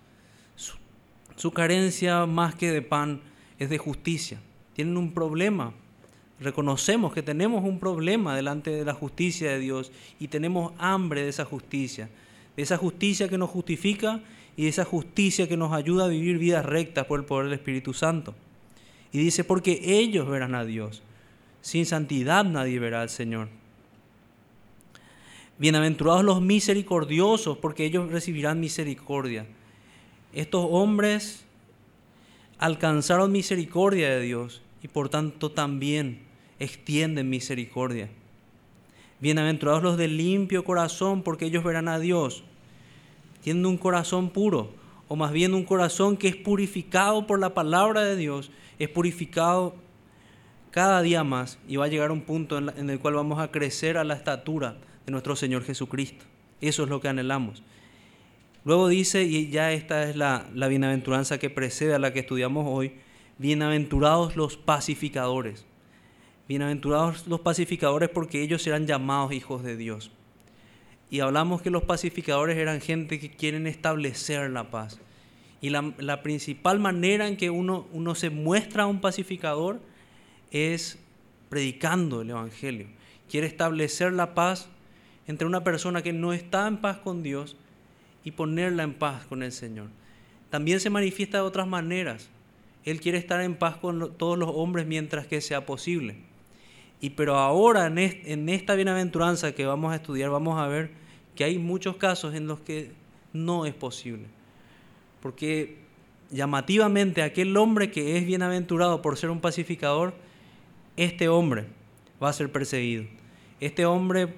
Su, 1.41 1.49
carencia 1.49 2.27
más 2.27 2.53
que 2.53 2.71
de 2.71 2.83
pan 2.83 3.19
es 3.57 3.71
de 3.71 3.79
justicia. 3.79 4.39
Tienen 4.75 4.95
un 4.95 5.11
problema. 5.11 5.73
Reconocemos 6.39 7.13
que 7.13 7.23
tenemos 7.23 7.63
un 7.63 7.79
problema 7.79 8.35
delante 8.35 8.69
de 8.69 8.85
la 8.85 8.93
justicia 8.93 9.49
de 9.49 9.57
Dios 9.57 9.91
y 10.19 10.27
tenemos 10.27 10.71
hambre 10.77 11.23
de 11.23 11.29
esa 11.29 11.43
justicia. 11.43 12.11
De 12.55 12.61
esa 12.61 12.77
justicia 12.77 13.27
que 13.27 13.39
nos 13.39 13.49
justifica 13.49 14.21
y 14.55 14.65
de 14.65 14.69
esa 14.69 14.85
justicia 14.85 15.49
que 15.49 15.57
nos 15.57 15.73
ayuda 15.73 16.05
a 16.05 16.09
vivir 16.09 16.37
vidas 16.37 16.63
rectas 16.63 17.07
por 17.07 17.19
el 17.19 17.25
poder 17.25 17.45
del 17.45 17.55
Espíritu 17.55 17.95
Santo. 17.95 18.35
Y 19.11 19.17
dice, 19.17 19.43
porque 19.43 19.81
ellos 19.83 20.29
verán 20.29 20.53
a 20.53 20.63
Dios. 20.63 21.01
Sin 21.61 21.87
santidad 21.87 22.45
nadie 22.45 22.77
verá 22.77 23.01
al 23.01 23.09
Señor. 23.09 23.49
Bienaventurados 25.57 26.23
los 26.23 26.39
misericordiosos, 26.39 27.57
porque 27.57 27.85
ellos 27.85 28.11
recibirán 28.11 28.59
misericordia. 28.59 29.47
Estos 30.33 30.65
hombres 30.69 31.45
alcanzaron 32.57 33.31
misericordia 33.31 34.09
de 34.09 34.21
Dios 34.21 34.61
y 34.81 34.87
por 34.87 35.09
tanto 35.09 35.51
también 35.51 36.21
extienden 36.59 37.29
misericordia. 37.29 38.09
Bienaventurados 39.19 39.83
los 39.83 39.97
de 39.97 40.07
limpio 40.07 40.63
corazón, 40.63 41.21
porque 41.21 41.45
ellos 41.45 41.63
verán 41.63 41.87
a 41.87 41.99
Dios. 41.99 42.43
Tienen 43.43 43.65
un 43.65 43.77
corazón 43.77 44.29
puro, 44.29 44.71
o 45.07 45.15
más 45.15 45.31
bien 45.31 45.53
un 45.53 45.63
corazón 45.63 46.17
que 46.17 46.27
es 46.27 46.35
purificado 46.35 47.27
por 47.27 47.39
la 47.39 47.53
palabra 47.53 48.01
de 48.03 48.15
Dios, 48.15 48.51
es 48.79 48.89
purificado 48.89 49.75
cada 50.71 51.01
día 51.01 51.23
más 51.23 51.59
y 51.67 51.75
va 51.75 51.85
a 51.85 51.89
llegar 51.89 52.09
a 52.09 52.13
un 52.13 52.21
punto 52.21 52.57
en, 52.57 52.89
el 52.89 52.99
cual 52.99 53.15
vamos 53.15 53.39
a 53.39 53.51
crecer 53.51 53.97
a 53.97 54.03
la 54.03 54.13
estatura 54.13 54.77
de 55.05 55.11
nuestro 55.11 55.35
Señor 55.35 55.63
Jesucristo. 55.63 56.25
Eso 56.61 56.83
es 56.83 56.89
lo 56.89 57.01
que 57.01 57.09
anhelamos. 57.09 57.61
Luego 58.63 58.87
dice, 58.89 59.23
y 59.23 59.49
ya 59.49 59.71
esta 59.71 60.07
es 60.07 60.15
la, 60.15 60.45
la 60.53 60.67
bienaventuranza 60.67 61.39
que 61.39 61.49
precede 61.49 61.95
a 61.95 61.99
la 61.99 62.13
que 62.13 62.19
estudiamos 62.19 62.65
hoy, 62.67 62.93
bienaventurados 63.39 64.35
los 64.35 64.55
pacificadores. 64.55 65.65
Bienaventurados 66.47 67.27
los 67.27 67.39
pacificadores 67.39 68.09
porque 68.09 68.43
ellos 68.43 68.61
serán 68.61 68.85
llamados 68.85 69.33
hijos 69.33 69.63
de 69.63 69.77
Dios. 69.77 70.11
Y 71.09 71.21
hablamos 71.21 71.63
que 71.63 71.71
los 71.71 71.83
pacificadores 71.83 72.55
eran 72.55 72.81
gente 72.81 73.19
que 73.19 73.31
quieren 73.31 73.65
establecer 73.65 74.51
la 74.51 74.69
paz. 74.69 74.99
Y 75.59 75.71
la, 75.71 75.93
la 75.97 76.21
principal 76.21 76.79
manera 76.79 77.27
en 77.27 77.37
que 77.37 77.49
uno, 77.49 77.87
uno 77.91 78.13
se 78.13 78.29
muestra 78.29 78.85
un 78.85 79.01
pacificador 79.01 79.81
es 80.51 80.99
predicando 81.49 82.21
el 82.21 82.29
Evangelio. 82.29 82.87
Quiere 83.27 83.47
establecer 83.47 84.13
la 84.13 84.35
paz 84.35 84.69
entre 85.25 85.47
una 85.47 85.63
persona 85.63 86.03
que 86.03 86.13
no 86.13 86.31
está 86.31 86.67
en 86.67 86.77
paz 86.77 86.97
con 86.97 87.23
Dios 87.23 87.57
y 88.23 88.31
ponerla 88.31 88.83
en 88.83 88.93
paz 88.93 89.25
con 89.25 89.43
el 89.43 89.51
Señor. 89.51 89.87
También 90.49 90.79
se 90.79 90.89
manifiesta 90.89 91.37
de 91.37 91.43
otras 91.43 91.67
maneras. 91.67 92.29
Él 92.83 92.99
quiere 92.99 93.17
estar 93.17 93.41
en 93.41 93.55
paz 93.55 93.77
con 93.77 94.15
todos 94.17 94.37
los 94.37 94.49
hombres 94.53 94.85
mientras 94.85 95.27
que 95.27 95.41
sea 95.41 95.65
posible. 95.65 96.17
Y 96.99 97.11
pero 97.11 97.37
ahora 97.37 97.87
en, 97.87 97.97
en 97.97 98.49
esta 98.49 98.75
bienaventuranza 98.75 99.53
que 99.53 99.65
vamos 99.65 99.91
a 99.91 99.95
estudiar 99.95 100.29
vamos 100.29 100.59
a 100.59 100.67
ver 100.67 100.91
que 101.35 101.43
hay 101.43 101.57
muchos 101.57 101.95
casos 101.97 102.35
en 102.35 102.47
los 102.47 102.59
que 102.59 102.91
no 103.33 103.65
es 103.65 103.73
posible. 103.73 104.25
Porque 105.21 105.77
llamativamente 106.31 107.21
aquel 107.21 107.55
hombre 107.57 107.91
que 107.91 108.17
es 108.17 108.25
bienaventurado 108.25 109.01
por 109.01 109.17
ser 109.17 109.29
un 109.29 109.41
pacificador, 109.41 110.13
este 110.97 111.29
hombre 111.29 111.65
va 112.21 112.29
a 112.29 112.33
ser 112.33 112.51
perseguido. 112.51 113.05
Este 113.59 113.85
hombre, 113.85 114.33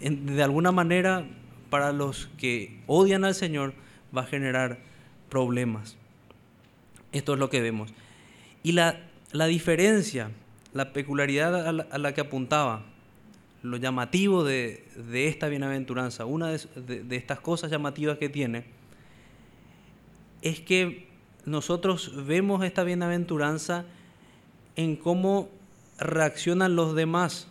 de 0.00 0.42
alguna 0.42 0.72
manera, 0.72 1.26
para 1.74 1.90
los 1.90 2.28
que 2.38 2.78
odian 2.86 3.24
al 3.24 3.34
Señor, 3.34 3.74
va 4.16 4.20
a 4.20 4.26
generar 4.26 4.78
problemas. 5.28 5.96
Esto 7.10 7.32
es 7.32 7.40
lo 7.40 7.50
que 7.50 7.60
vemos. 7.60 7.92
Y 8.62 8.70
la, 8.70 9.00
la 9.32 9.46
diferencia, 9.46 10.30
la 10.72 10.92
peculiaridad 10.92 11.66
a 11.66 11.72
la, 11.72 11.88
a 11.90 11.98
la 11.98 12.14
que 12.14 12.20
apuntaba, 12.20 12.84
lo 13.64 13.76
llamativo 13.76 14.44
de, 14.44 14.84
esta 15.10 15.48
bienaventuranza, 15.48 16.26
una 16.26 16.50
de, 16.50 17.16
estas 17.16 17.40
cosas 17.40 17.72
llamativas 17.72 18.18
que 18.18 18.28
tiene, 18.28 18.66
es 20.42 20.60
que 20.60 21.08
nosotros 21.44 22.24
vemos 22.24 22.64
esta 22.64 22.84
bienaventuranza 22.84 23.84
en 24.76 24.94
cómo 24.94 25.48
reaccionan 25.98 26.76
los 26.76 26.94
demás 26.94 27.48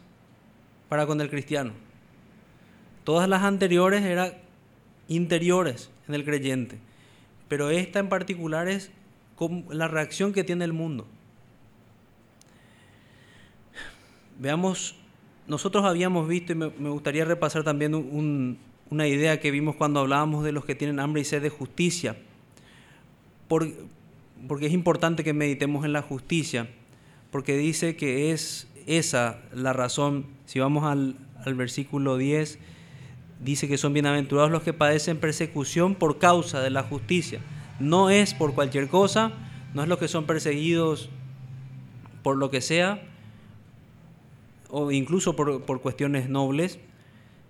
para 0.87 1.05
con 1.07 1.19
el 1.19 1.29
cristiano. 1.29 1.82
Todas 3.03 3.27
las 3.27 3.43
anteriores 3.43 4.03
eran 4.03 4.33
interiores 5.07 5.89
en 6.07 6.15
el 6.15 6.23
creyente, 6.23 6.77
pero 7.47 7.69
esta 7.69 7.99
en 7.99 8.09
particular 8.09 8.67
es 8.67 8.91
la 9.69 9.87
reacción 9.87 10.33
que 10.33 10.43
tiene 10.43 10.65
el 10.65 10.73
mundo. 10.73 11.05
Veamos 14.39 14.95
nosotros 15.47 15.83
habíamos 15.85 16.27
visto, 16.27 16.53
y 16.53 16.55
me, 16.55 16.67
gustaría 16.67 17.25
repasar 17.25 17.63
también 17.63 17.93
una 18.89 19.07
idea 19.07 19.39
que 19.39 19.51
vimos 19.51 19.75
cuando 19.75 19.99
hablábamos 19.99 20.43
de 20.43 20.51
los 20.51 20.65
que 20.65 20.75
tienen 20.75 20.99
hambre 20.99 21.21
y 21.21 21.25
sed 21.25 21.41
de 21.41 21.49
justicia, 21.49 22.15
porque 23.47 23.75
es 24.61 24.71
importante 24.71 25.23
que 25.23 25.33
meditemos 25.33 25.85
en 25.85 25.93
la 25.93 26.01
justicia, 26.01 26.69
porque 27.31 27.57
dice 27.57 27.95
que 27.95 28.31
es 28.31 28.67
esa 28.85 29.41
la 29.53 29.73
razón, 29.73 30.27
si 30.45 30.59
vamos 30.59 30.85
al, 30.85 31.17
versículo 31.55 32.17
10, 32.17 32.59
dice 33.43 33.67
que 33.67 33.77
son 33.77 33.93
bienaventurados 33.93 34.51
los 34.51 34.63
que 34.63 34.73
padecen 34.73 35.17
persecución 35.17 35.95
por 35.95 36.17
causa 36.17 36.61
de 36.61 36.69
la 36.69 36.83
justicia. 36.83 37.39
No 37.79 38.09
es 38.09 38.33
por 38.33 38.53
cualquier 38.53 38.87
cosa, 38.87 39.33
no 39.73 39.83
es 39.83 39.89
los 39.89 39.97
que 39.97 40.07
son 40.07 40.25
perseguidos 40.25 41.09
por 42.21 42.37
lo 42.37 42.49
que 42.49 42.61
sea, 42.61 43.01
o 44.69 44.91
incluso 44.91 45.35
por, 45.35 45.63
por 45.63 45.81
cuestiones 45.81 46.29
nobles, 46.29 46.79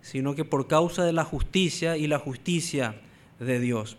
sino 0.02 0.36
que 0.36 0.44
por 0.44 0.68
causa 0.68 1.06
de 1.06 1.14
la 1.14 1.24
justicia 1.24 1.96
y 1.96 2.08
la 2.08 2.20
justicia 2.20 2.96
de 3.40 3.60
Dios. 3.60 3.98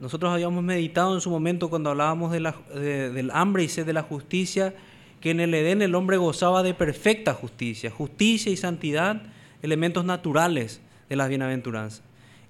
Nosotros 0.00 0.32
habíamos 0.32 0.62
meditado 0.62 1.14
en 1.14 1.20
su 1.20 1.30
momento 1.30 1.70
cuando 1.70 1.90
hablábamos 1.90 2.32
del 2.32 3.30
hambre 3.32 3.64
y 3.64 3.68
sed 3.68 3.86
de 3.86 3.92
la 3.92 4.02
justicia, 4.02 4.74
que 5.20 5.30
en 5.30 5.40
el 5.40 5.54
Edén 5.54 5.80
el 5.80 5.94
hombre 5.94 6.18
gozaba 6.18 6.62
de 6.62 6.74
perfecta 6.74 7.32
justicia, 7.32 7.90
justicia 7.90 8.52
y 8.52 8.56
santidad, 8.56 9.22
elementos 9.64 10.04
naturales 10.04 10.80
de 11.08 11.16
las 11.16 11.28
bienaventuranzas. 11.28 12.02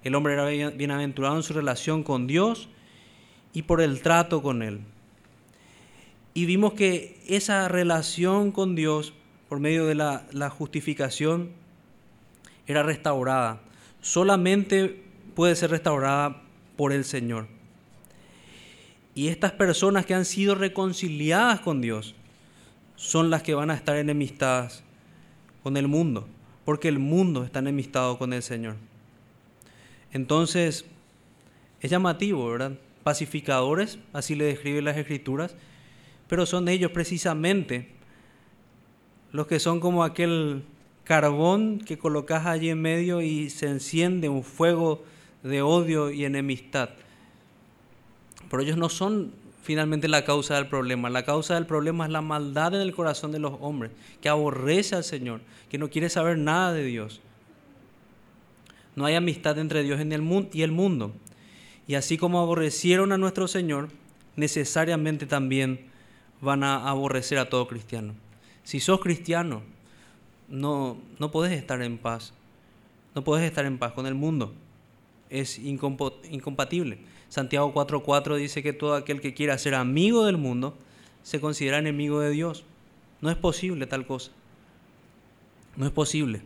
El 0.03 0.13
hombre 0.13 0.33
era 0.33 0.69
bienaventurado 0.69 1.37
en 1.37 1.43
su 1.43 1.53
relación 1.53 2.03
con 2.03 2.27
Dios 2.27 2.69
y 3.53 3.63
por 3.63 3.81
el 3.81 4.01
trato 4.01 4.43
con 4.43 4.61
Él 4.61 4.81
y 6.37 6.45
vimos 6.45 6.73
que 6.73 7.17
esa 7.27 7.69
relación 7.69 8.51
con 8.51 8.75
Dios, 8.75 9.13
por 9.47 9.61
medio 9.61 9.85
de 9.85 9.95
la, 9.95 10.49
justificación, 10.49 11.51
era 12.67 12.83
restaurada. 12.83 13.61
Solamente 14.01 15.01
puede 15.33 15.55
ser 15.55 15.71
restaurada 15.71 16.41
por 16.75 16.91
el 16.91 17.05
Señor. 17.05 17.47
Y 19.15 19.29
estas 19.29 19.53
personas 19.53 20.05
que 20.05 20.13
han 20.13 20.25
sido 20.25 20.55
reconciliadas 20.55 21.61
con 21.61 21.79
Dios 21.79 22.15
son 22.97 23.29
las 23.29 23.41
que 23.41 23.53
van 23.53 23.71
a 23.71 23.75
estar 23.75 23.95
enemistadas 23.95 24.83
con 25.63 25.77
el 25.77 25.87
mundo, 25.87 26.27
porque 26.65 26.87
el 26.87 26.99
mundo 26.99 27.43
está 27.43 27.59
enemistado 27.59 28.17
con 28.17 28.33
el 28.33 28.41
Señor. 28.41 28.75
Entonces, 30.11 30.85
es 31.79 31.91
llamativo, 31.91 32.49
¿verdad? 32.49 32.73
Pacificadores, 33.03 33.99
así 34.11 34.35
le 34.35 34.45
describen 34.45 34.85
las 34.85 34.97
escrituras, 34.97 35.55
pero 36.27 36.45
son 36.45 36.67
ellos 36.67 36.91
precisamente 36.91 37.89
los 39.31 39.47
que 39.47 39.59
son 39.59 39.79
como 39.79 40.03
aquel 40.03 40.63
carbón 41.03 41.79
que 41.79 41.97
colocas 41.97 42.45
allí 42.47 42.69
en 42.69 42.81
medio 42.81 43.21
y 43.21 43.49
se 43.49 43.67
enciende 43.67 44.27
un 44.29 44.43
fuego 44.43 45.03
de 45.43 45.61
odio 45.61 46.09
y 46.09 46.25
enemistad. 46.25 46.89
Pero 48.49 48.63
ellos 48.63 48.77
no 48.77 48.89
son 48.89 49.33
finalmente 49.65 50.07
la 50.07 50.23
causa 50.23 50.55
del 50.55 50.67
problema. 50.67 51.09
La 51.09 51.25
causa 51.25 51.55
del 51.55 51.65
problema 51.65 52.05
es 52.05 52.11
la 52.11 52.21
maldad 52.21 52.75
en 52.75 52.81
el 52.81 52.93
corazón 52.93 53.31
de 53.31 53.39
los 53.39 53.53
hombres, 53.61 53.91
que 54.21 54.29
aborrece 54.29 54.95
al 54.95 55.03
Señor, 55.03 55.41
que 55.69 55.79
no 55.79 55.89
quiere 55.89 56.07
saber 56.09 56.37
nada 56.37 56.71
de 56.71 56.83
Dios. 56.83 57.19
No 58.95 59.05
hay 59.05 59.15
amistad 59.15 59.57
entre 59.57 59.81
Dios 59.81 59.99
y 60.53 60.61
el 60.61 60.71
mundo. 60.71 61.13
Y 61.87 61.95
así 61.95 62.15
como 62.15 62.39
aborrecieron 62.39 63.11
a 63.11 63.17
nuestro 63.17 63.47
Señor, 63.47 63.89
necesariamente 64.35 65.25
también 65.25 65.87
van 66.41 66.63
a 66.63 66.87
aborrecer 66.87 67.39
a 67.39 67.49
todo 67.49 67.67
cristiano. 67.67 68.13
Si 68.63 68.79
sos 68.79 68.99
cristiano, 68.99 69.63
no, 70.47 70.99
no 71.17 71.31
podés 71.31 71.53
estar 71.53 71.81
en 71.81 71.97
paz. 71.97 72.33
No 73.15 73.23
podés 73.23 73.45
estar 73.47 73.65
en 73.65 73.79
paz 73.79 73.93
con 73.93 74.05
el 74.05 74.13
mundo. 74.13 74.53
es 75.31 75.57
incompatible. 75.57 76.99
Santiago 77.35 77.73
4.4 77.73 78.37
dice 78.37 78.63
que 78.63 78.71
todo 78.71 78.95
aquel 78.95 79.19
que 79.19 79.33
quiera 79.33 79.57
ser 79.57 79.75
amigo 79.75 80.25
del 80.25 80.37
mundo 80.37 80.77
se 81.21 81.41
considera 81.41 81.79
enemigo 81.79 82.21
de 82.21 82.29
Dios. 82.29 82.63
No 83.19 83.29
es 83.29 83.35
posible 83.35 83.87
tal 83.87 84.07
cosa. 84.07 84.31
No 85.75 85.85
es 85.85 85.91
posible. 85.91 86.41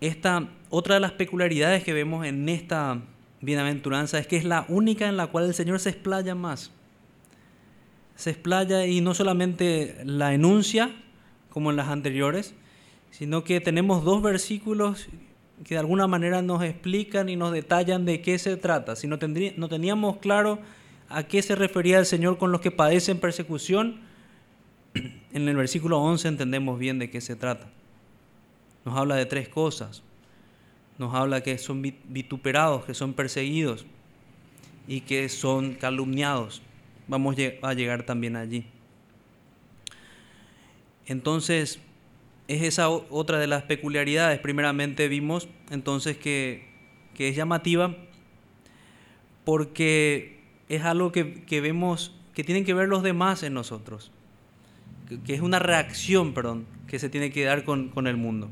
Esta, 0.00 0.48
otra 0.70 0.94
de 0.94 1.02
las 1.02 1.12
peculiaridades 1.12 1.84
que 1.84 1.92
vemos 1.92 2.24
en 2.24 2.48
esta 2.48 3.02
bienaventuranza 3.42 4.18
es 4.18 4.26
que 4.26 4.38
es 4.38 4.44
la 4.46 4.64
única 4.68 5.06
en 5.06 5.18
la 5.18 5.26
cual 5.26 5.44
el 5.44 5.52
Señor 5.52 5.80
se 5.80 5.90
explaya 5.90 6.34
más. 6.34 6.70
Se 8.16 8.30
explaya 8.30 8.86
y 8.86 9.02
no 9.02 9.12
solamente 9.12 10.00
la 10.02 10.32
enuncia, 10.32 10.90
como 11.50 11.68
en 11.68 11.76
las 11.76 11.88
anteriores, 11.88 12.54
sino 13.10 13.44
que 13.44 13.60
tenemos 13.60 14.04
dos 14.04 14.22
versículos 14.22 15.08
que 15.64 15.74
de 15.74 15.80
alguna 15.80 16.06
manera 16.06 16.42
nos 16.42 16.62
explican 16.62 17.28
y 17.28 17.36
nos 17.36 17.52
detallan 17.52 18.04
de 18.04 18.22
qué 18.22 18.38
se 18.38 18.56
trata. 18.56 18.96
Si 18.96 19.06
no, 19.06 19.18
no 19.56 19.68
teníamos 19.68 20.16
claro 20.18 20.58
a 21.08 21.24
qué 21.24 21.42
se 21.42 21.54
refería 21.54 21.98
el 21.98 22.06
Señor 22.06 22.38
con 22.38 22.52
los 22.52 22.60
que 22.60 22.70
padecen 22.70 23.18
persecución, 23.18 24.00
en 24.94 25.48
el 25.48 25.56
versículo 25.56 25.98
11 25.98 26.28
entendemos 26.28 26.78
bien 26.78 26.98
de 26.98 27.10
qué 27.10 27.20
se 27.20 27.36
trata. 27.36 27.68
Nos 28.84 28.96
habla 28.96 29.16
de 29.16 29.26
tres 29.26 29.48
cosas. 29.48 30.02
Nos 30.98 31.14
habla 31.14 31.42
que 31.42 31.58
son 31.58 31.82
vituperados, 31.82 32.84
que 32.84 32.94
son 32.94 33.14
perseguidos 33.14 33.86
y 34.86 35.02
que 35.02 35.28
son 35.28 35.74
calumniados. 35.74 36.62
Vamos 37.08 37.36
a 37.62 37.74
llegar 37.74 38.04
también 38.04 38.36
allí. 38.36 38.66
Entonces, 41.06 41.80
es 42.50 42.62
esa 42.62 42.88
otra 42.88 43.38
de 43.38 43.46
las 43.46 43.62
peculiaridades. 43.62 44.40
Primeramente 44.40 45.06
vimos 45.06 45.48
entonces 45.70 46.16
que, 46.16 46.68
es 47.16 47.36
llamativa 47.36 47.94
porque 49.44 50.40
es 50.70 50.82
algo 50.84 51.12
que, 51.12 51.60
vemos 51.60 52.16
que 52.32 52.42
tienen 52.42 52.64
que 52.64 52.72
ver 52.72 52.88
los 52.88 53.02
demás 53.02 53.42
en 53.42 53.52
nosotros, 53.52 54.10
que, 55.26 55.34
es 55.34 55.42
una 55.42 55.58
reacción, 55.58 56.32
perdón, 56.32 56.66
que 56.88 56.98
se 56.98 57.08
tiene 57.08 57.30
que 57.30 57.44
dar 57.44 57.62
con, 57.62 57.90
con 57.90 58.06
el 58.06 58.16
mundo. 58.16 58.48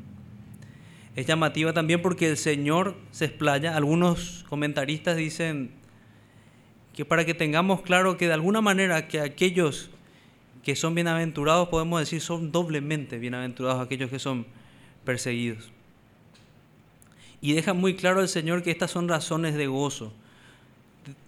Es 1.16 1.26
llamativa 1.26 1.72
también 1.72 2.00
porque 2.02 2.28
el 2.28 2.36
Señor 2.36 2.94
se 3.10 3.24
explaya. 3.24 3.74
Algunos 3.74 4.44
comentaristas 4.48 5.16
dicen 5.16 5.72
que 6.94 7.04
para 7.04 7.24
que 7.24 7.34
tengamos 7.34 7.80
claro 7.80 8.16
que 8.16 8.26
de 8.28 8.34
alguna 8.34 8.60
manera 8.60 9.08
que 9.08 9.20
aquellos 9.20 9.90
que 10.62 10.76
son 10.76 10.94
bienaventurados, 10.94 11.68
podemos 11.68 12.00
decir, 12.00 12.20
son 12.20 12.52
doblemente 12.52 13.18
bienaventurados 13.18 13.84
aquellos 13.84 14.10
que 14.10 14.18
son 14.18 14.46
perseguidos. 15.04 15.70
Y 17.40 17.52
deja 17.52 17.72
muy 17.72 17.94
claro 17.94 18.20
el 18.20 18.28
Señor 18.28 18.62
que 18.62 18.70
estas 18.70 18.90
son 18.90 19.08
razones 19.08 19.54
de 19.54 19.66
gozo. 19.66 20.12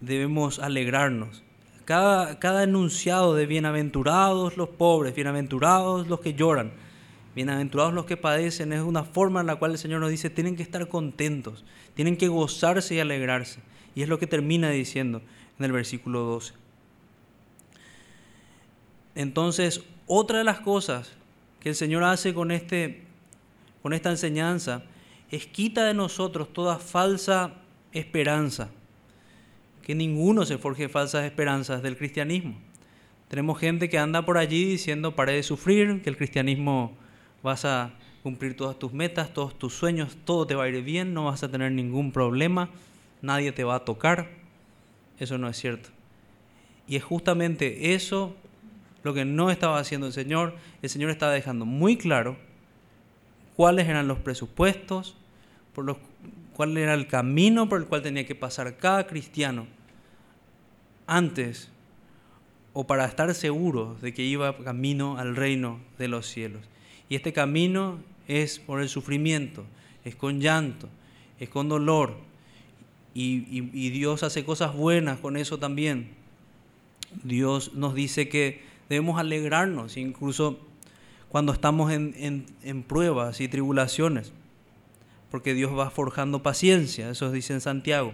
Debemos 0.01 0.59
alegrarnos. 0.59 1.43
Cada, 1.85 2.38
cada 2.38 2.64
enunciado 2.64 3.35
de 3.35 3.47
bienaventurados 3.47 4.57
los 4.57 4.69
pobres, 4.69 5.14
bienaventurados 5.14 6.09
los 6.09 6.21
que 6.21 6.35
lloran, 6.35 6.73
Bienaventurados 7.35 7.95
los 7.95 8.07
que 8.07 8.16
padecen 8.16 8.73
es 8.73 8.81
una 8.81 9.05
forma 9.05 9.40
en 9.40 9.47
la 9.47 9.57
cual 9.57 9.73
el 9.73 9.79
Señor 9.79 10.01
nos 10.01 10.11
dice, 10.11 10.31
tienen 10.31 10.57
que 10.57 10.64
estar 10.64 10.88
contentos, 10.88 11.64
tienen 11.95 12.16
que 12.16 12.27
gozarse 12.27 12.97
y 12.97 13.01
alegrarse. 13.01 13.61
Y 13.95 14.03
es 14.03 14.09
lo 14.09 14.19
que 14.19 14.27
termina 14.27 14.71
diciendo 14.71 15.23
en 15.59 15.64
el 15.64 15.73
versículo 15.73 16.23
12. 16.23 16.55
Entonces, 19.21 19.85
otra 20.07 20.39
de 20.39 20.45
las 20.45 20.61
cosas 20.61 21.13
que 21.61 21.69
el 21.69 21.75
Señor 21.75 22.05
hace 22.05 22.33
con, 22.33 22.51
este, 22.51 23.03
con 23.83 23.93
esta 23.93 24.09
enseñanza 24.09 24.83
es 25.31 25.47
quita 25.47 25.85
de 25.85 25.93
nosotros 25.93 26.51
toda 26.55 26.79
falsa 26.79 27.53
esperanza. 27.93 28.71
Que 29.83 29.95
ninguno 29.95 30.47
se 30.47 30.57
forje 30.57 30.89
falsas 30.89 31.27
esperanzas 31.27 31.83
del 31.83 31.99
cristianismo. 31.99 32.57
Tenemos 33.29 33.59
gente 33.59 33.91
que 33.91 33.99
anda 33.99 34.25
por 34.25 34.39
allí 34.39 34.65
diciendo, 34.65 35.15
pare 35.15 35.35
de 35.35 35.43
sufrir, 35.43 36.01
que 36.01 36.09
el 36.09 36.17
cristianismo 36.17 36.97
vas 37.43 37.67
a 37.67 37.93
cumplir 38.23 38.57
todas 38.57 38.79
tus 38.79 38.95
metas, 38.95 39.35
todos 39.35 39.59
tus 39.59 39.75
sueños, 39.75 40.17
todo 40.25 40.47
te 40.47 40.55
va 40.55 40.65
a 40.65 40.69
ir 40.71 40.83
bien, 40.83 41.13
no 41.13 41.27
vas 41.27 41.43
a 41.43 41.51
tener 41.51 41.73
ningún 41.73 42.11
problema, 42.11 42.71
nadie 43.21 43.53
te 43.53 43.65
va 43.65 43.75
a 43.75 43.85
tocar. 43.85 44.31
Eso 45.19 45.37
no 45.37 45.47
es 45.47 45.59
cierto. 45.59 45.91
Y 46.89 46.97
es 46.97 47.05
justamente 47.05 47.93
eso 47.93 48.35
lo 49.03 49.15
que 49.15 49.25
no 49.25 49.51
estaba 49.51 49.79
haciendo 49.79 50.07
el 50.07 50.13
Señor. 50.13 50.55
El 50.83 50.91
Señor 50.91 51.11
estaba 51.11 51.33
dejando 51.33 51.65
muy 51.65 51.97
claro 51.97 52.37
cuáles 53.57 53.89
eran 53.89 54.09
los 54.09 54.19
presupuestos, 54.19 55.17
por 55.75 55.85
los, 55.85 55.97
cuál 56.55 56.77
era 56.77 56.95
el 56.95 57.07
camino 57.07 57.69
por 57.69 57.81
el 57.81 57.87
cual 57.87 58.03
tenía 58.03 58.27
que 58.27 58.35
pasar 58.35 58.77
cada 58.77 59.07
cristiano 59.07 59.67
antes 61.07 61.71
o 62.73 62.87
para 62.87 63.05
estar 63.05 63.35
seguro 63.35 63.97
de 64.01 64.15
que 64.15 64.23
iba 64.23 64.57
camino 64.59 65.19
al 65.19 65.37
reino 65.37 65.81
de 65.99 66.09
los 66.09 66.27
cielos. 66.27 66.63
Y 67.09 67.17
este 67.17 67.33
camino 67.33 67.99
es 68.29 68.61
por 68.61 68.81
el 68.81 68.89
sufrimiento, 68.89 69.65
es 70.05 70.15
con 70.15 70.41
llanto, 70.41 70.89
es 71.41 71.49
con 71.49 71.69
dolor. 71.69 72.17
Y, 73.13 73.91
Dios 73.91 74.23
hace 74.23 74.45
cosas 74.45 74.75
buenas 74.75 75.19
con 75.19 75.37
eso 75.37 75.59
también. 75.59 76.11
Dios 77.25 77.75
nos 77.75 77.95
dice 77.95 78.29
que 78.29 78.63
debemos 78.90 79.20
alegrarnos, 79.20 79.96
incluso 79.96 80.59
cuando 81.29 81.53
estamos 81.53 81.92
en, 81.92 82.44
en, 82.62 82.83
pruebas 82.83 83.40
y 83.40 83.46
tribulaciones, 83.46 84.33
porque 85.31 85.55
Dios 85.55 85.70
va 85.79 85.90
forjando 85.90 86.42
paciencia, 86.42 87.09
eso 87.09 87.31
dice 87.31 87.53
en 87.53 87.61
Santiago. 87.61 88.12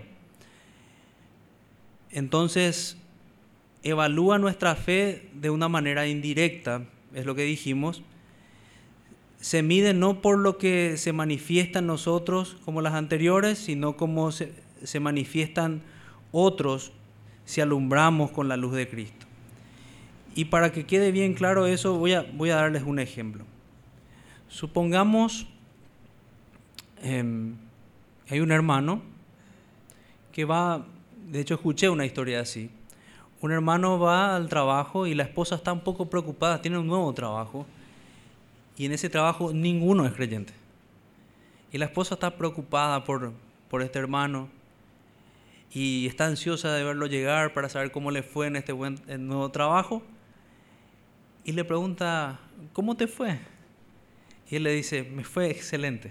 Entonces, 2.10 2.98
evalúa 3.82 4.38
nuestra 4.38 4.74
fe 4.76 5.30
de 5.32 5.48
una 5.48 5.70
manera 5.70 6.06
indirecta, 6.06 6.84
es 7.14 7.24
lo 7.24 7.34
que 7.34 7.44
dijimos, 7.44 8.02
se 9.40 9.62
mide 9.62 9.94
no 9.94 10.20
por 10.20 10.38
lo 10.38 10.58
que 10.58 10.98
se 10.98 11.14
manifiesta 11.14 11.78
en 11.78 11.86
nosotros 11.86 12.58
como 12.66 12.82
las 12.82 12.92
anteriores, 12.92 13.58
sino 13.58 13.96
como 13.96 14.30
se, 14.30 14.52
manifiestan 15.00 15.80
otros 16.32 16.92
si 17.46 17.62
alumbramos 17.62 18.30
con 18.30 18.48
la 18.48 18.58
luz 18.58 18.74
de 18.74 18.88
Cristo. 18.88 19.25
Y 20.37 20.44
para 20.44 20.70
que 20.70 20.85
quede 20.85 21.12
bien 21.12 21.33
claro 21.33 21.64
eso, 21.64 21.96
voy 21.96 22.12
a, 22.12 22.20
voy 22.35 22.51
a 22.51 22.57
darles 22.57 22.83
un 22.83 22.99
ejemplo. 22.99 23.46
Supongamos, 24.49 25.46
eh, 27.03 27.55
hay 28.29 28.40
un 28.40 28.53
hermano 28.53 29.01
que 30.33 30.44
va, 30.44 30.85
de 31.27 31.40
hecho 31.40 31.55
escuché 31.55 31.88
una 31.88 32.05
historia 32.05 32.40
así, 32.40 32.68
un 33.40 33.51
hermano 33.51 33.99
va 33.99 34.37
al 34.37 34.51
trabajo 34.51 35.07
y 35.07 35.14
la 35.14 35.22
esposa 35.22 35.55
está 35.55 35.72
un 35.72 35.81
poco 35.81 36.11
preocupada, 36.11 36.61
tiene 36.61 36.77
un 36.77 36.87
nuevo 36.87 37.11
trabajo 37.14 37.64
y 38.77 38.85
en 38.85 38.92
ese 38.92 39.09
trabajo 39.09 39.55
ninguno 39.55 40.05
es 40.05 40.12
creyente. 40.12 40.53
Y 41.72 41.79
la 41.79 41.87
esposa 41.87 42.12
está 42.12 42.37
preocupada 42.37 43.05
por, 43.05 43.33
por 43.70 43.81
este 43.81 43.99
hermano 43.99 44.49
y 45.72 46.07
está 46.07 46.27
ansiosa 46.27 46.75
de 46.75 46.85
verlo 46.85 47.07
llegar 47.07 47.55
para 47.55 47.70
saber 47.70 47.90
cómo 47.90 48.11
le 48.11 48.22
fue 48.22 48.49
en 48.49 48.57
este 48.57 48.75
nuevo 48.75 49.51
trabajo. 49.51 50.03
Y 51.46 51.52
le 51.52 51.64
pregunta, 51.64 52.40
¿cómo 52.72 52.96
te 52.96 53.06
fue? 53.06 53.38
Y 54.50 54.56
él 54.56 54.64
le 54.64 54.72
dice, 54.72 55.04
me 55.04 55.22
fue 55.22 55.48
excelente. 55.48 56.11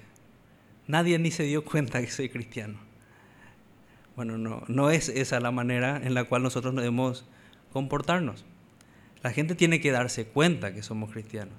Nadie 0.87 1.19
ni 1.19 1.29
se 1.29 1.43
dio 1.43 1.65
cuenta 1.65 1.99
que 1.99 2.09
soy 2.09 2.29
cristiano. 2.29 2.79
Bueno, 4.15 4.37
no, 4.37 4.63
no 4.69 4.91
es 4.91 5.09
esa 5.09 5.41
la 5.41 5.51
manera 5.51 5.99
en 6.01 6.13
la 6.13 6.23
cual 6.23 6.41
nosotros 6.41 6.73
debemos 6.73 7.25
comportarnos. 7.73 8.45
La 9.23 9.31
gente 9.31 9.55
tiene 9.55 9.81
que 9.81 9.91
darse 9.91 10.25
cuenta 10.25 10.73
que 10.73 10.81
somos 10.83 11.11
cristianos. 11.11 11.55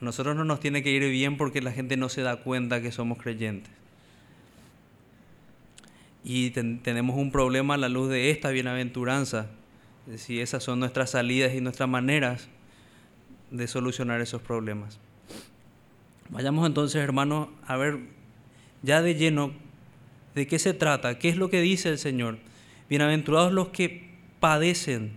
A 0.00 0.04
nosotros 0.04 0.36
no 0.36 0.44
nos 0.44 0.60
tiene 0.60 0.84
que 0.84 0.90
ir 0.90 1.02
bien 1.10 1.36
porque 1.36 1.60
la 1.60 1.72
gente 1.72 1.96
no 1.96 2.08
se 2.08 2.22
da 2.22 2.44
cuenta 2.44 2.80
que 2.80 2.92
somos 2.92 3.18
creyentes. 3.18 3.72
Y 6.22 6.50
tenemos 6.50 7.16
un 7.16 7.32
problema 7.32 7.74
a 7.74 7.78
la 7.78 7.88
luz 7.88 8.08
de 8.08 8.30
esta 8.30 8.50
bienaventuranza, 8.50 9.48
si 10.14 10.40
esas 10.40 10.62
son 10.62 10.78
nuestras 10.78 11.10
salidas 11.10 11.54
y 11.54 11.60
nuestras 11.60 11.88
maneras 11.88 12.48
de 13.54 13.66
solucionar 13.66 14.20
esos 14.20 14.42
problemas. 14.42 14.98
Vayamos 16.28 16.66
entonces, 16.66 17.02
hermanos, 17.02 17.48
a 17.66 17.76
ver 17.76 17.98
ya 18.82 19.02
de 19.02 19.14
lleno 19.14 19.52
de 20.34 20.46
qué 20.46 20.58
se 20.58 20.74
trata, 20.74 21.18
qué 21.18 21.28
es 21.28 21.36
lo 21.36 21.48
que 21.48 21.60
dice 21.60 21.88
el 21.88 21.98
Señor. 21.98 22.38
Bienaventurados 22.88 23.52
los 23.52 23.68
que 23.68 24.14
padecen 24.40 25.12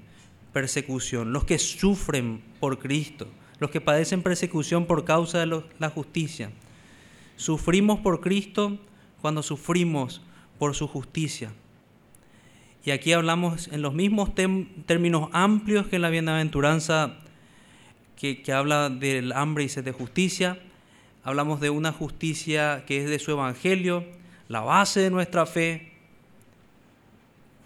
persecución, 0.54 1.34
los 1.34 1.44
que 1.44 1.60
sufren 1.60 2.42
por 2.60 2.80
Cristo 2.80 3.28
los 3.60 3.72
que 3.72 3.82
padecen 3.82 4.22
persecución 4.22 4.86
por 4.86 5.04
causa 5.04 5.40
de 5.40 5.64
la 5.80 5.90
justicia. 5.90 6.52
Sufrimos 7.36 8.00
por 8.00 8.22
Cristo 8.22 8.78
cuando 9.22 9.44
sufrimos 9.44 10.22
por 10.60 10.76
su 10.76 10.88
justicia. 10.88 11.52
Y 12.86 12.92
aquí 12.92 13.12
hablamos 13.14 13.68
en 13.68 13.82
los 13.82 13.94
mismos 13.94 14.34
términos 14.86 15.30
amplios 15.34 15.88
que 15.88 15.98
en 15.98 16.02
la 16.04 16.10
bienaventuranza 16.10 17.18
que, 18.18 18.52
habla 18.52 18.90
del 18.90 19.32
hambre 19.32 19.64
y 19.64 19.70
sed 19.70 19.84
de 19.84 19.92
justicia. 19.92 20.60
hablamos 21.24 21.60
de 21.60 21.70
una 21.70 21.92
justicia 21.92 22.84
que 22.86 23.04
es 23.04 23.10
de 23.10 23.20
su 23.20 23.32
evangelio, 23.32 24.04
la 24.48 24.62
base 24.62 25.00
de 25.02 25.12
nuestra 25.12 25.46
fe. 25.46 25.92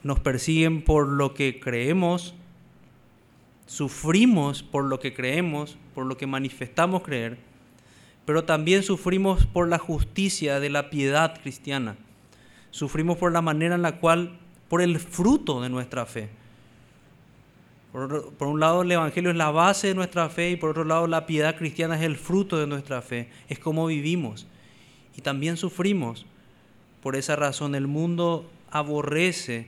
Nos 0.04 0.20
persiguen 0.20 0.84
por 0.84 1.08
lo 1.08 1.34
que 1.34 1.60
creemos, 1.60 2.34
sufrimos 3.66 4.64
por 4.64 4.84
lo 4.84 5.00
que 5.00 5.14
creemos, 5.14 5.78
por 5.96 6.06
lo 6.06 6.18
que 6.18 6.28
manifestamos 6.28 7.04
creer, 7.04 7.38
pero 8.26 8.44
también 8.44 8.84
sufrimos 8.84 9.46
por 9.46 9.70
la 9.70 9.78
justicia 9.78 10.60
de 10.60 10.70
la 10.70 10.90
piedad 10.90 11.40
cristiana. 11.42 11.96
Sufrimos 12.72 13.18
por 13.18 13.32
la 13.32 13.42
manera 13.42 13.76
en 13.76 13.82
la 13.84 14.00
cual, 14.00 14.40
por 14.70 14.82
el 14.82 15.00
fruto 15.00 15.62
de 15.62 15.70
nuestra 15.70 16.06
fe. 16.06 16.41
Por, 17.92 18.48
un 18.48 18.60
lado, 18.60 18.84
el 18.84 18.92
Evangelio 18.92 19.32
es 19.32 19.36
la 19.36 19.52
base 19.52 19.88
de 19.88 19.96
nuestra 19.96 20.30
fe 20.30 20.52
y 20.52 20.56
por 20.56 20.70
otro 20.70 20.86
lado, 20.86 21.08
la 21.08 21.26
piedad 21.26 21.58
cristiana 21.58 21.98
es 21.98 22.04
el 22.04 22.16
fruto 22.16 22.58
de 22.58 22.66
nuestra 22.66 23.02
fe, 23.02 23.30
es 23.50 23.60
como 23.60 23.86
vivimos. 23.88 24.48
Y 25.18 25.22
también 25.22 25.58
sufrimos. 25.58 26.26
Por 27.04 27.16
esa 27.16 27.36
razón, 27.36 27.76
el 27.76 27.88
mundo 27.88 28.50
aborrece 28.70 29.68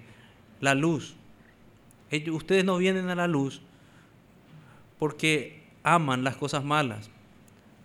la 0.62 0.74
luz. 0.74 1.16
ustedes 2.32 2.64
no 2.64 2.78
vienen 2.78 3.10
a 3.10 3.16
la 3.16 3.28
luz 3.28 3.62
porque 5.00 5.64
aman 5.84 6.24
las 6.24 6.38
cosas 6.38 6.64
malas, 6.64 7.10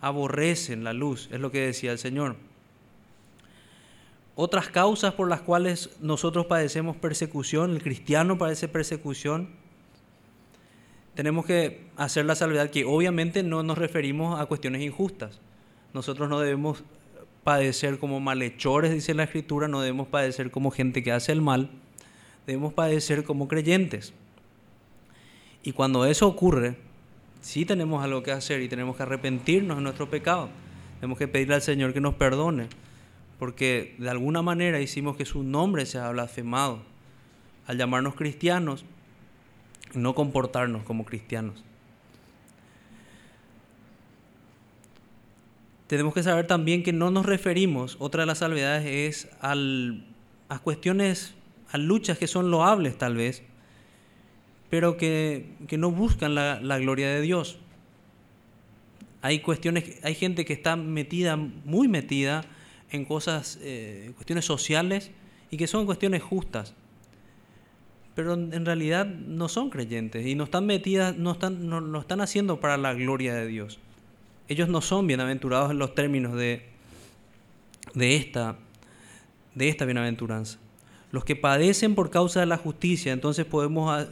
aborrecen 0.00 0.84
la 0.84 0.92
luz, 0.92 1.28
es 1.32 1.40
lo 1.40 1.50
que 1.50 1.62
decía 1.62 1.90
el 1.90 1.98
Señor. 1.98 2.36
Otras 4.36 4.68
causas 4.68 5.14
por 5.14 5.28
las 5.28 5.40
cuales 5.40 5.90
nosotros 6.00 6.46
padecemos 6.46 6.96
persecución, 6.96 7.72
el 7.72 7.82
cristiano 7.82 8.38
padece 8.38 8.68
persecución, 8.68 9.48
tenemos 11.18 11.46
que 11.46 11.80
hacer 11.96 12.26
la 12.26 12.36
salvedad 12.36 12.70
que 12.70 12.84
obviamente 12.84 13.42
no 13.42 13.64
nos 13.64 13.76
referimos 13.76 14.38
a 14.38 14.46
cuestiones 14.46 14.82
injustas. 14.82 15.40
Nosotros 15.92 16.28
no 16.28 16.38
debemos 16.38 16.84
padecer 17.42 17.98
como 17.98 18.20
malhechores, 18.20 18.92
dice 18.92 19.14
la 19.14 19.24
Escritura, 19.24 19.66
no 19.66 19.80
debemos 19.80 20.06
padecer 20.06 20.52
como 20.52 20.70
gente 20.70 21.02
que 21.02 21.10
hace 21.10 21.32
el 21.32 21.40
mal, 21.40 21.70
debemos 22.46 22.72
padecer 22.72 23.24
como 23.24 23.48
creyentes. 23.48 24.12
Y 25.64 25.72
cuando 25.72 26.06
eso 26.06 26.28
ocurre, 26.28 26.76
sí 27.40 27.64
tenemos 27.64 28.04
algo 28.04 28.22
que 28.22 28.30
hacer 28.30 28.62
y 28.62 28.68
tenemos 28.68 28.96
que 28.96 29.02
arrepentirnos 29.02 29.78
de 29.78 29.82
nuestro 29.82 30.08
pecado. 30.08 30.50
Tenemos 31.00 31.18
que 31.18 31.26
pedirle 31.26 31.56
al 31.56 31.62
Señor 31.62 31.92
que 31.92 32.00
nos 32.00 32.14
perdone, 32.14 32.68
porque 33.40 33.96
de 33.98 34.08
alguna 34.08 34.40
manera 34.40 34.80
hicimos 34.80 35.16
que 35.16 35.24
su 35.24 35.42
nombre 35.42 35.84
sea 35.84 36.10
blasfemado. 36.10 36.78
Al 37.66 37.76
llamarnos 37.76 38.14
cristianos, 38.14 38.84
no 39.94 40.14
comportarnos 40.14 40.82
como 40.84 41.04
cristianos. 41.04 41.64
Tenemos 45.86 46.12
que 46.12 46.22
saber 46.22 46.46
también 46.46 46.82
que 46.82 46.92
no 46.92 47.10
nos 47.10 47.24
referimos, 47.24 47.96
otra 47.98 48.22
de 48.22 48.26
las 48.26 48.38
salvedades 48.38 48.84
es 48.86 49.28
al, 49.40 50.04
a 50.50 50.58
cuestiones, 50.58 51.34
a 51.70 51.78
luchas 51.78 52.18
que 52.18 52.26
son 52.26 52.50
loables 52.50 52.98
tal 52.98 53.16
vez, 53.16 53.42
pero 54.68 54.98
que, 54.98 55.46
no 55.78 55.90
buscan 55.90 56.34
la, 56.34 56.78
gloria 56.78 57.08
de 57.08 57.22
Dios. 57.22 57.58
Hay 59.22 59.40
cuestiones, 59.40 59.98
hay 60.02 60.14
gente 60.14 60.44
que 60.44 60.52
está 60.52 60.76
metida, 60.76 61.36
muy 61.36 61.88
metida 61.88 62.44
en 62.90 63.06
cosas, 63.06 63.58
eh, 63.62 64.12
cuestiones 64.14 64.44
sociales 64.44 65.10
y 65.50 65.56
que 65.56 65.66
son 65.66 65.86
cuestiones 65.86 66.22
justas 66.22 66.74
pero 68.18 68.34
en 68.34 68.66
realidad 68.66 69.06
no 69.06 69.48
son 69.48 69.70
creyentes 69.70 70.26
y 70.26 70.34
no 70.34 70.42
están 70.42 70.66
metidas, 70.66 71.16
no 71.16 71.30
están, 71.30 71.68
no, 71.68 72.00
están 72.00 72.20
haciendo 72.20 72.58
para 72.58 72.76
la 72.76 72.92
gloria 72.92 73.32
de 73.32 73.46
Dios. 73.46 73.78
Ellos 74.48 74.68
no 74.68 74.80
son 74.80 75.06
bienaventurados 75.06 75.70
en 75.70 75.78
los 75.78 75.94
términos 75.94 76.34
de, 76.34 76.64
de, 77.94 78.16
esta, 78.16 78.56
de 79.54 79.68
esta 79.68 79.84
bienaventuranza. 79.84 80.58
Los 81.12 81.24
que 81.24 81.36
padecen 81.36 81.94
por 81.94 82.10
causa 82.10 82.40
de 82.40 82.46
la 82.46 82.56
justicia, 82.56 83.12
entonces 83.12 83.46
podemos 83.46 84.08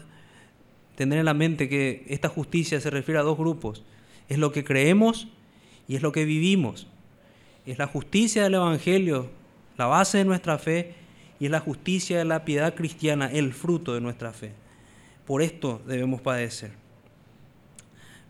tener 0.95 1.19
en 1.19 1.25
la 1.25 1.35
mente 1.35 1.69
que 1.69 2.05
esta 2.07 2.29
justicia 2.29 2.81
se 2.81 2.91
refiere 2.91 3.19
a 3.19 3.25
dos 3.25 3.37
grupos. 3.37 3.83
Es 4.29 4.39
lo 4.39 4.53
que 4.53 4.63
creemos 4.63 5.27
y 5.89 5.97
es 5.97 6.03
lo 6.03 6.13
que 6.13 6.25
vivimos. 6.25 6.87
Es 7.67 7.77
la 7.79 7.89
justicia 7.89 8.45
del 8.45 8.55
Evangelio, 8.55 9.31
la 9.77 9.87
base 9.87 10.19
de 10.19 10.27
nuestra 10.27 10.59
fe, 10.59 10.95
y 11.39 11.47
es 11.47 11.51
la 11.51 11.61
justicia 11.61 12.19
de 12.19 12.25
la 12.25 12.45
piedad 12.45 12.75
cristiana 12.75 13.31
el 13.31 13.53
fruto 13.53 13.95
de 13.95 14.01
nuestra 14.01 14.33
fe. 14.33 14.53
Por 15.27 15.43
esto 15.43 15.83
debemos 15.87 16.21
padecer. 16.21 16.73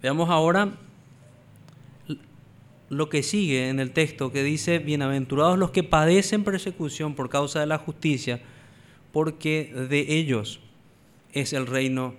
Veamos 0.03 0.31
ahora 0.31 0.73
lo 2.89 3.09
que 3.09 3.23
sigue 3.23 3.69
en 3.69 3.81
el 3.81 3.93
texto 3.93 4.33
que 4.33 4.43
dice, 4.43 4.79
bienaventurados 4.79 5.59
los 5.59 5.71
que 5.71 5.83
padecen 5.83 6.45
persecución 6.45 7.15
por 7.15 7.29
causa 7.29 7.61
de 7.61 7.67
la 7.67 7.79
justicia, 7.79 8.41
porque 9.13 9.73
de 9.89 10.17
ellos 10.17 10.61
es 11.33 11.53
el 11.53 11.67
reino 11.67 12.15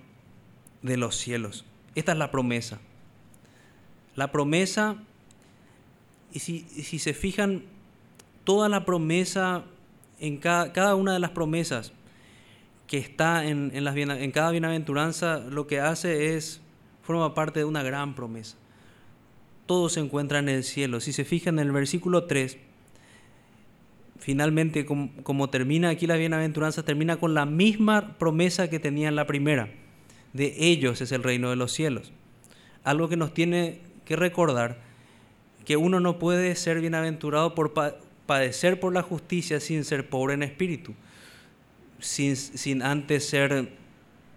de 0.82 0.98
los 0.98 1.16
cielos. 1.16 1.66
Esta 1.96 2.12
es 2.12 2.18
la 2.18 2.32
promesa. 2.32 2.80
La 4.16 4.32
promesa, 4.32 4.98
y 6.34 6.40
si, 6.40 6.62
si 6.62 7.00
se 7.00 7.14
fijan, 7.14 7.64
toda 8.44 8.68
la 8.70 8.86
promesa 8.86 9.64
en 10.20 10.38
cada, 10.38 10.96
una 10.96 11.14
de 11.14 11.20
las 11.20 11.32
promesas 11.32 11.94
que 12.88 12.98
está 12.98 13.46
en, 13.46 13.72
en, 13.74 14.32
cada 14.32 14.52
bienaventuranza, 14.52 15.40
lo 15.40 15.68
que 15.68 15.80
hace 15.80 16.36
es, 16.36 16.62
forma 17.02 17.34
parte 17.34 17.60
de 17.60 17.66
una 17.66 17.84
gran 17.84 18.16
promesa. 18.16 18.58
Todo 19.66 19.90
se 19.90 20.00
encuentra 20.00 20.40
en 20.40 20.50
el 20.50 20.64
cielo. 20.64 21.00
Si 21.00 21.12
se 21.12 21.26
fijan 21.26 21.60
en 21.60 21.68
el 21.68 21.72
versículo 21.74 22.26
3, 22.26 22.58
finalmente 24.20 24.86
como, 24.86 25.12
como 25.24 25.50
termina 25.50 25.90
aquí 25.90 26.08
la 26.08 26.16
bienaventuranza, 26.16 26.84
termina 26.84 27.18
con 27.18 27.34
la 27.34 27.46
misma 27.46 28.18
promesa 28.18 28.70
que 28.70 28.80
tenía 28.80 29.10
en 29.10 29.16
la 29.16 29.28
primera. 29.28 29.70
De 30.34 30.56
ellos 30.58 31.02
es 31.02 31.12
el 31.12 31.24
reino 31.24 31.50
de 31.50 31.56
los 31.58 31.74
cielos. 31.74 32.14
Algo 32.84 33.10
que 33.10 33.18
nos 33.18 33.34
tiene 33.34 33.82
que 34.06 34.16
recordar 34.16 34.80
que 35.66 35.76
uno 35.76 36.00
no 36.00 36.18
puede 36.18 36.56
ser 36.56 36.80
bienaventurado 36.80 37.54
por, 37.54 37.74
padecer 38.28 38.80
por 38.80 38.94
la 38.94 39.02
justicia 39.02 39.60
sin 39.60 39.84
ser 39.84 40.08
pobre 40.10 40.36
en 40.36 40.44
espíritu, 40.44 40.94
sin, 42.00 42.36
sin 42.36 42.84
antes 42.84 43.28
ser 43.28 43.72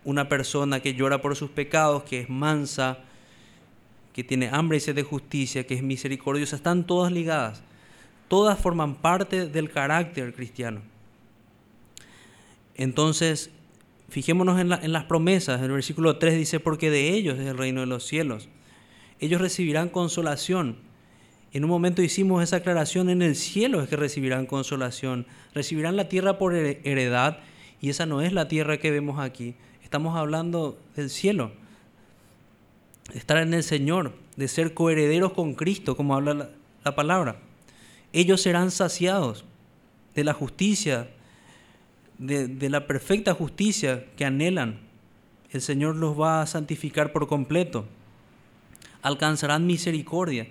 una 0.05 0.29
persona 0.31 0.81
que 0.81 0.95
llora 0.95 1.21
por 1.21 1.37
sus 1.37 1.51
pecados, 1.51 2.05
que 2.05 2.21
es 2.21 2.31
mansa, 2.31 3.01
que 4.15 4.25
tiene 4.25 4.49
hambre 4.51 4.79
y 4.79 4.81
sed 4.81 4.95
de 4.95 5.03
justicia, 5.03 5.67
que 5.67 5.75
es 5.75 5.83
misericordiosa, 5.83 6.57
están 6.57 6.87
todas 6.87 7.13
ligadas. 7.13 7.63
Todas 8.29 8.59
forman 8.59 8.95
parte 8.95 9.47
del 9.47 9.71
carácter 9.71 10.33
cristiano. 10.33 10.81
Entonces, 12.77 13.51
fijémonos 14.09 14.59
en, 14.61 14.73
en 14.73 14.93
las 14.93 15.05
promesas. 15.05 15.61
El 15.61 15.73
versículo 15.73 16.17
3 16.17 16.37
dice, 16.37 16.61
porque 16.61 16.91
de 16.91 17.11
ellos 17.11 17.39
es 17.39 17.47
el 17.47 17.59
reino 17.59 17.81
de 17.81 17.87
los 17.87 18.07
cielos. 18.07 18.49
Ellos 19.19 19.41
recibirán 19.41 19.89
consolación 19.91 20.77
en 21.53 21.65
un 21.65 21.71
momento 21.71 22.03
hicimos 22.03 22.43
esa 22.43 22.57
aclaración, 22.57 23.11
en 23.11 23.23
el 23.23 23.35
cielo 23.35 23.83
es 23.83 23.89
que 23.89 23.97
recibirán 23.97 24.47
consolación, 24.47 25.27
recibirán 25.53 25.97
la 25.97 26.09
tierra 26.09 26.39
por 26.39 26.55
heredad 26.55 27.39
y 27.81 27.91
esa 27.91 28.07
no 28.07 28.21
es 28.21 28.33
la 28.33 28.47
tierra 28.47 28.77
que 28.77 28.91
vemos 28.91 29.19
aquí. 29.19 29.57
Estamos 29.83 30.17
hablando 30.17 30.79
del 30.95 31.11
cielo, 31.11 31.51
estar 33.15 33.39
en 33.39 33.53
el 33.53 33.65
Señor, 33.65 34.15
de 34.37 34.47
ser 34.47 34.75
coherederos 34.75 35.33
con 35.33 35.55
Cristo, 35.55 35.97
como 35.97 36.15
habla 36.15 36.51
la, 36.85 36.95
palabra. 36.95 37.37
Ellos 38.13 38.41
serán 38.43 38.71
saciados 38.71 39.45
de 40.15 40.23
la 40.23 40.35
justicia, 40.35 41.11
de 42.19 42.71
la 42.71 42.87
perfecta 42.87 43.35
justicia 43.35 44.05
que 44.17 44.25
anhelan. 44.25 44.79
El 45.51 45.63
Señor 45.63 45.97
los 45.97 46.19
va 46.19 46.43
a 46.43 46.47
santificar 46.47 47.13
por 47.13 47.27
completo. 47.27 47.87
Alcanzarán 49.03 49.67
misericordia 49.67 50.47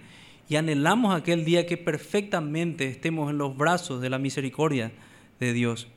y 0.49 0.55
anhelamos 0.55 1.15
aquel 1.15 1.45
día 1.45 1.67
que 1.67 1.77
perfectamente 1.77 2.87
estemos 2.87 3.29
en 3.29 3.37
los 3.37 3.55
brazos 3.55 4.01
de 4.01 4.09
la 4.09 4.17
misericordia 4.17 4.91
de 5.39 5.53
Dios. 5.53 5.87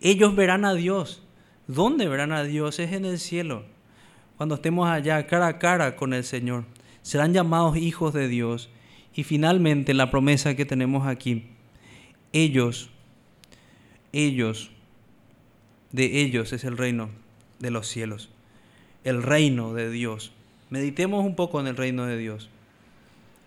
Ellos 0.00 0.36
verán 0.36 0.64
a 0.64 0.74
Dios. 0.74 1.24
¿Dónde 1.66 2.06
verán 2.06 2.30
a 2.30 2.44
Dios? 2.44 2.78
Es 2.78 2.92
en 2.92 3.04
el 3.04 3.18
cielo. 3.18 3.64
Cuando 4.36 4.54
estemos 4.54 4.88
allá 4.88 5.26
cara 5.26 5.48
a 5.48 5.58
cara 5.58 5.96
con 5.96 6.14
el 6.14 6.22
Señor. 6.22 6.64
Serán 7.02 7.34
llamados 7.34 7.76
hijos 7.76 8.14
de 8.14 8.28
Dios. 8.28 8.70
Y 9.16 9.24
finalmente 9.24 9.92
la 9.94 10.12
promesa 10.12 10.54
que 10.54 10.64
tenemos 10.64 11.08
aquí. 11.08 11.46
Ellos, 12.32 12.90
ellos, 14.12 14.70
de 15.90 16.20
ellos 16.20 16.52
es 16.52 16.62
el 16.62 16.78
reino 16.78 17.10
de 17.58 17.72
los 17.72 17.88
cielos. 17.88 18.30
El 19.02 19.24
reino 19.24 19.74
de 19.74 19.90
Dios. 19.90 20.30
Meditemos 20.70 21.26
un 21.26 21.34
poco 21.34 21.60
en 21.60 21.66
el 21.66 21.76
reino 21.76 22.06
de 22.06 22.16
Dios. 22.16 22.48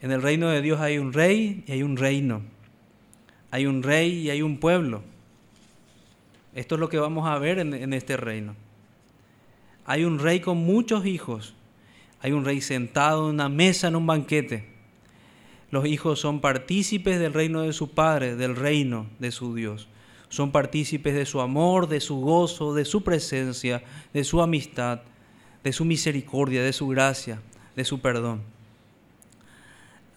En 0.01 0.11
el 0.11 0.21
reino 0.21 0.49
de 0.49 0.61
Dios 0.61 0.81
hay 0.81 0.97
un 0.97 1.13
rey 1.13 1.63
y 1.67 1.71
hay 1.71 1.83
un 1.83 1.95
reino. 1.95 2.41
Hay 3.51 3.67
un 3.67 3.83
rey 3.83 4.13
y 4.13 4.29
hay 4.31 4.41
un 4.41 4.57
pueblo. 4.57 5.03
Esto 6.55 6.75
es 6.75 6.81
lo 6.81 6.89
que 6.89 6.97
vamos 6.97 7.27
a 7.29 7.37
ver 7.37 7.59
en, 7.59 7.93
este 7.93 8.17
reino. 8.17 8.55
Hay 9.85 10.03
un 10.03 10.19
rey 10.19 10.39
con 10.39 10.57
muchos 10.57 11.05
hijos. 11.05 11.53
Hay 12.19 12.31
un 12.31 12.45
rey 12.45 12.61
sentado 12.61 13.29
en 13.29 13.35
una 13.35 13.47
mesa 13.47 13.89
en 13.89 13.95
un 13.95 14.07
banquete. 14.07 14.69
Los 15.69 15.85
hijos 15.85 16.19
son 16.19 16.41
partícipes 16.41 17.19
del 17.19 17.33
reino 17.33 17.61
de 17.61 17.71
su 17.71 17.91
Padre, 17.91 18.35
del 18.35 18.55
reino 18.55 19.05
de 19.19 19.31
su 19.31 19.53
Dios. 19.53 19.87
Son 20.29 20.51
partícipes 20.51 21.13
de 21.13 21.25
su 21.25 21.41
amor, 21.41 21.87
de 21.87 21.99
su 21.99 22.19
gozo, 22.19 22.73
de 22.73 22.85
su 22.85 23.03
presencia, 23.03 23.83
de 24.13 24.23
su 24.23 24.41
amistad, 24.41 25.01
de 25.63 25.73
su 25.73 25.85
misericordia, 25.85 26.63
de 26.63 26.73
su 26.73 26.87
gracia, 26.87 27.41
de 27.75 27.85
su 27.85 27.99
perdón. 27.99 28.41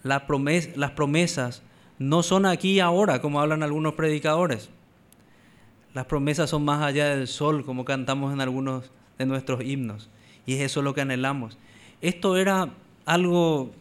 Las 0.05 0.91
promesas 0.91 1.63
no 1.97 2.21
son 2.21 2.45
aquí 2.45 2.73
y 2.73 2.79
ahora, 2.79 3.21
como 3.21 3.41
hablan 3.41 3.63
algunos 3.63 3.95
predicadores. 3.95 4.69
Las 5.95 6.05
promesas 6.05 6.51
son 6.51 6.63
más 6.63 6.83
allá 6.83 7.15
del 7.15 7.27
sol, 7.27 7.65
como 7.65 7.85
cantamos 7.85 8.31
en 8.31 8.39
algunos 8.39 8.91
de 9.17 9.25
nuestros 9.25 9.63
himnos. 9.63 10.09
Y 10.45 10.53
es 10.53 10.61
eso 10.61 10.83
lo 10.83 10.93
que 10.93 11.01
anhelamos. 11.01 11.57
Esto 12.01 12.37
era 12.37 12.69
algo 13.05 13.71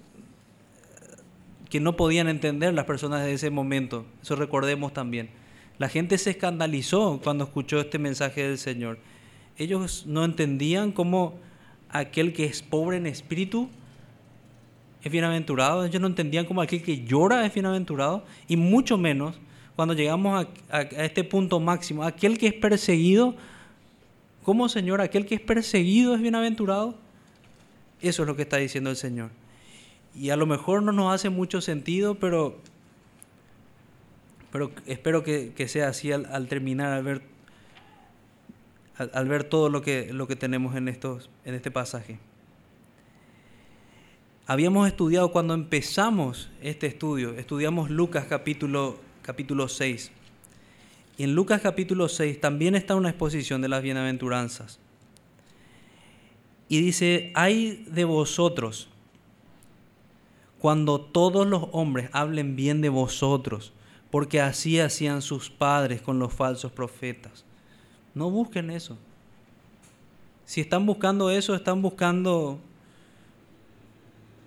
que 1.68 1.80
no 1.80 1.94
podían 1.94 2.28
entender 2.28 2.72
las 2.72 2.86
personas 2.86 3.22
de 3.22 3.34
ese 3.34 3.50
momento. 3.50 4.06
Eso 4.22 4.34
recordemos 4.34 4.94
también. 4.94 5.28
La 5.76 5.90
gente 5.90 6.16
se 6.16 6.30
escandalizó 6.30 7.20
cuando 7.22 7.44
escuchó 7.44 7.80
este 7.80 7.98
mensaje 7.98 8.48
del 8.48 8.56
Señor. 8.56 8.98
Ellos 9.58 10.04
no 10.06 10.24
entendían 10.24 10.90
cómo 10.90 11.34
aquel 11.90 12.32
que 12.32 12.46
es 12.46 12.62
pobre 12.62 12.96
en 12.96 13.06
espíritu 13.06 13.68
es 15.04 15.12
bienaventurado. 15.12 15.84
Ellos 15.84 16.00
no 16.00 16.06
entendían 16.06 16.46
cómo 16.46 16.62
aquel 16.62 16.82
que 16.82 17.04
llora 17.04 17.44
es 17.44 17.52
bienaventurado. 17.52 18.24
Y 18.48 18.56
mucho 18.56 18.96
menos 18.96 19.38
cuando 19.76 19.92
llegamos 19.92 20.46
a, 20.70 20.80
este 20.80 21.24
punto 21.24 21.60
máximo, 21.60 22.04
aquel 22.04 22.38
que 22.38 22.46
es 22.46 22.54
perseguido, 22.54 23.34
¿cómo 24.42 24.68
Señor? 24.68 25.02
Aquel 25.02 25.26
que 25.26 25.34
es 25.34 25.40
perseguido 25.42 26.14
es 26.14 26.22
bienaventurado. 26.22 26.96
Eso 28.00 28.22
es 28.22 28.26
lo 28.26 28.34
que 28.34 28.42
está 28.42 28.56
diciendo 28.56 28.88
el 28.90 28.96
Señor. 28.96 29.30
Y 30.14 30.30
a 30.30 30.36
lo 30.36 30.46
mejor 30.46 30.82
no 30.82 30.92
nos 30.92 31.12
hace 31.12 31.28
mucho 31.28 31.60
sentido, 31.60 32.14
pero, 32.14 32.56
pero 34.52 34.70
espero 34.86 35.22
que, 35.22 35.52
sea 35.68 35.88
así 35.88 36.12
al, 36.12 36.46
terminar, 36.48 36.92
al 38.96 39.28
ver, 39.28 39.44
todo 39.44 39.68
lo 39.68 39.82
que, 39.82 40.36
tenemos 40.38 40.76
en 40.76 40.88
este 40.88 41.70
pasaje. 41.70 42.18
Habíamos 44.46 44.86
estudiado 44.86 45.32
cuando 45.32 45.54
empezamos 45.54 46.50
este 46.60 46.86
estudio, 46.86 47.32
estudiamos 47.38 47.88
Lucas 47.88 48.26
capítulo, 48.28 48.98
capítulo 49.22 49.68
6. 49.68 50.10
Y 51.16 51.22
en 51.22 51.34
Lucas 51.34 51.62
capítulo 51.62 52.10
6 52.10 52.42
también 52.42 52.74
está 52.74 52.94
una 52.94 53.08
exposición 53.08 53.62
de 53.62 53.68
las 53.68 53.82
bienaventuranzas. 53.82 54.78
Y 56.68 56.82
dice, 56.82 57.32
hay 57.34 57.86
de 57.88 58.04
vosotros 58.04 58.90
cuando 60.58 61.00
todos 61.00 61.46
los 61.46 61.68
hombres 61.72 62.10
hablen 62.12 62.54
bien 62.54 62.82
de 62.82 62.90
vosotros, 62.90 63.72
porque 64.10 64.42
así 64.42 64.78
hacían 64.78 65.22
sus 65.22 65.48
padres 65.48 66.02
con 66.02 66.18
los 66.18 66.34
falsos 66.34 66.70
profetas. 66.70 67.46
No 68.14 68.30
busquen 68.30 68.70
eso. 68.70 68.98
Si 70.44 70.60
están 70.60 70.84
buscando 70.84 71.30
eso, 71.30 71.54
están 71.54 71.80
buscando 71.80 72.60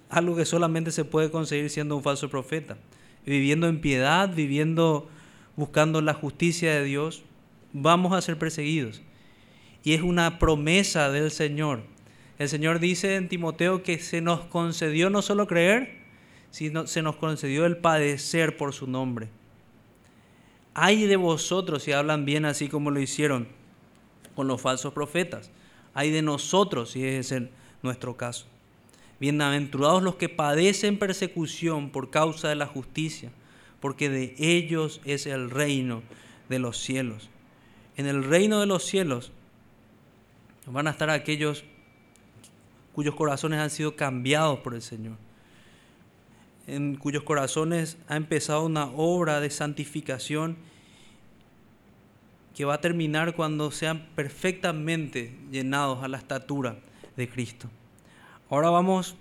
algo 0.10 0.36
que 0.36 0.46
solamente 0.46 0.92
se 0.92 1.06
puede 1.06 1.32
conseguir 1.32 1.70
siendo 1.70 1.96
un 1.96 2.04
falso 2.04 2.30
profeta. 2.30 2.78
Viviendo 3.26 3.68
en 3.68 3.82
piedad, 3.82 4.34
viviendo 4.34 5.10
buscando 5.58 6.02
la 6.02 6.14
justicia 6.14 6.74
de 6.74 6.84
Dios, 6.84 7.24
vamos 7.74 8.14
a 8.14 8.22
ser 8.22 8.38
perseguidos. 8.38 9.02
Y 9.84 9.94
es 9.94 10.02
una 10.02 10.40
promesa 10.40 11.10
del 11.10 11.32
Señor. 11.32 11.82
El 12.40 12.48
Señor 12.48 12.80
dice 12.80 13.16
en 13.16 13.28
Timoteo 13.28 13.84
que 13.84 14.00
se 14.00 14.22
nos 14.22 14.42
concedió 14.42 15.10
no 15.10 15.22
solo 15.22 15.48
creer, 15.48 15.98
no 16.72 16.88
se 16.88 17.02
nos 17.02 17.16
concedió 17.18 17.66
el 17.66 17.78
padecer 17.78 18.56
por 18.56 18.74
su 18.74 18.88
nombre. 18.88 19.30
Hay 20.74 21.08
de 21.08 21.16
vosotros 21.16 21.84
si 21.84 21.92
hablan 21.92 22.26
bien 22.26 22.46
así 22.46 22.70
como 22.70 22.92
lo 22.92 23.00
hicieron 23.00 23.48
con 24.36 24.48
los 24.48 24.62
falsos 24.62 24.94
profetas. 24.94 25.50
Hay 25.96 26.12
de 26.12 26.22
nosotros 26.22 26.92
si 26.92 27.04
es 27.04 27.32
en 27.32 27.50
nuestro 27.82 28.16
caso. 28.16 28.46
Bienaventurados 29.20 30.04
los 30.04 30.16
que 30.16 30.30
padecen 30.30 31.00
persecución 31.00 31.90
por 31.90 32.10
causa 32.10 32.50
de 32.50 32.56
la 32.56 32.68
justicia, 32.68 33.32
porque 33.80 34.10
de 34.10 34.36
ellos 34.38 35.02
es 35.06 35.26
el 35.26 35.50
reino 35.50 36.04
de 36.50 36.60
los 36.60 36.78
cielos. 36.78 37.30
En 37.96 38.06
el 38.06 38.24
reino 38.24 38.60
de 38.60 38.68
los 38.68 38.84
cielos 38.86 39.32
van 40.66 40.88
a 40.88 40.92
estar 40.92 41.10
aquellos 41.10 41.64
cuyos 42.94 43.16
corazones 43.16 43.60
han 43.60 43.70
sido 43.70 43.96
cambiados 43.96 44.60
por 44.60 44.74
el 44.74 44.82
Señor 44.82 45.18
en 46.68 46.96
cuyos 46.96 47.24
corazones 47.24 47.98
ha 48.10 48.18
empezado 48.18 48.66
una 48.66 48.86
obra 48.86 49.40
de 49.40 49.50
santificación 49.50 50.58
que 52.54 52.66
va 52.66 52.76
a 52.76 52.82
terminar 52.82 53.36
cuando 53.36 53.72
sean 53.72 54.10
perfectamente 54.16 55.38
llenados 55.50 56.04
a 56.04 56.10
la 56.10 56.18
estatura 56.18 56.78
de 57.16 57.30
Cristo. 57.30 57.70
Ahora 58.50 58.70
vamos 58.70 59.18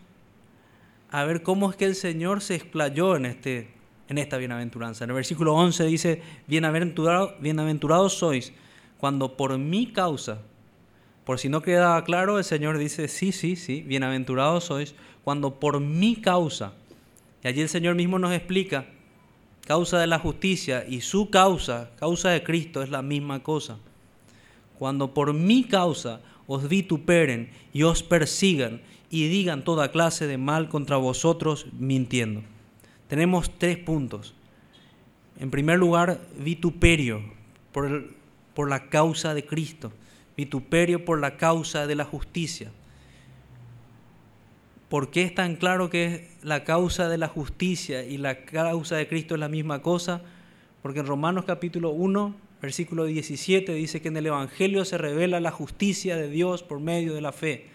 a 1.10 1.24
ver 1.24 1.42
cómo 1.42 1.68
es 1.68 1.76
que 1.76 1.84
el 1.84 1.96
Señor 1.96 2.42
se 2.42 2.54
explayó 2.54 3.16
en, 3.16 3.26
este, 3.26 3.68
en 4.08 4.18
esta 4.18 4.36
bienaventuranza. 4.36 5.02
En 5.02 5.10
el 5.10 5.16
versículo 5.16 5.54
11 5.54 5.84
dice, 5.86 6.22
bienaventurados 6.46 7.32
bienaventurado 7.40 8.08
sois 8.08 8.52
cuando 8.98 9.36
por 9.36 9.58
mi 9.58 9.88
causa, 9.92 10.42
por 11.24 11.40
si 11.40 11.48
no 11.48 11.60
quedaba 11.60 12.04
claro, 12.04 12.38
el 12.38 12.44
Señor 12.44 12.78
dice, 12.78 13.08
sí, 13.08 13.32
sí, 13.32 13.56
sí, 13.56 13.82
bienaventurados 13.82 14.64
sois 14.64 14.94
cuando 15.24 15.58
por 15.58 15.80
mi 15.80 16.16
causa, 16.16 16.74
y 17.42 17.48
allí 17.48 17.62
el 17.62 17.68
Señor 17.68 17.96
mismo 17.96 18.20
nos 18.20 18.32
explica, 18.32 18.86
causa 19.66 19.98
de 19.98 20.06
la 20.06 20.20
justicia 20.20 20.86
y 20.86 21.00
su 21.00 21.30
causa, 21.30 21.90
causa 21.98 22.30
de 22.30 22.44
Cristo, 22.44 22.80
es 22.80 22.90
la 22.90 23.02
misma 23.02 23.42
cosa. 23.42 23.78
Cuando 24.78 25.12
por 25.12 25.34
mi 25.34 25.64
causa 25.64 26.20
os 26.46 26.68
vituperen 26.68 27.50
y 27.72 27.82
os 27.82 28.04
persigan 28.04 28.80
y 29.11 29.29
digan 29.29 29.64
toda 29.64 29.92
clase 29.92 30.27
de 30.27 30.38
mal 30.38 30.69
contra 30.69 30.97
vosotros 30.97 31.66
mintiendo. 31.79 32.42
Tenemos 33.09 33.51
tres 33.59 33.79
puntos. 33.79 34.35
En 35.38 35.51
primer 35.51 35.79
lugar, 35.79 36.21
vituperio 36.38 37.23
por, 37.73 38.14
por 38.55 38.69
la 38.69 38.88
causa 38.88 39.35
de 39.35 39.45
Cristo, 39.45 39.92
vituperio 40.37 41.05
por 41.05 41.21
la 41.21 41.37
causa 41.37 41.87
de 41.87 41.95
la 41.95 42.05
justicia. 42.05 42.73
¿Por 44.88 45.11
qué 45.11 45.23
es 45.23 45.35
tan 45.35 45.57
claro 45.57 45.90
que 45.90 46.31
la 46.42 46.64
causa 46.64 47.09
de 47.09 47.19
la 47.19 47.29
justicia 47.29 48.05
y 48.05 48.19
la 48.19 48.45
causa 48.45 48.97
de 48.97 49.09
Cristo 49.09 49.35
es 49.35 49.40
la 49.40 49.49
misma 49.49 49.83
cosa? 49.83 50.23
Porque 50.81 51.01
en 51.01 51.07
Romanos 51.07 51.45
capítulo 51.45 51.90
1, 51.90 52.37
versículo 52.62 53.05
17 53.05 53.75
dice 53.75 54.01
que 54.01 54.09
en 54.09 54.16
el 54.16 54.27
Evangelio 54.27 54.85
se 54.85 54.99
revela 54.99 55.40
la 55.40 55.51
justicia 55.51 56.16
de 56.16 56.31
Dios 56.31 56.62
por 56.62 56.81
medio 56.81 57.14
de 57.14 57.21
la 57.21 57.33
fe. 57.33 57.66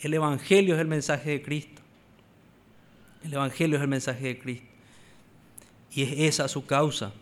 El 0.00 0.14
Evangelio 0.14 0.74
es 0.74 0.80
el 0.80 0.86
mensaje 0.86 1.30
de 1.30 1.42
Cristo. 1.42 1.82
El 3.22 3.34
Evangelio 3.34 3.76
es 3.76 3.82
el 3.82 3.88
mensaje 3.88 4.28
de 4.28 4.38
Cristo. 4.38 4.66
Y 5.92 6.02
es 6.02 6.34
esa 6.34 6.48
su 6.48 6.64
causa. 6.64 7.12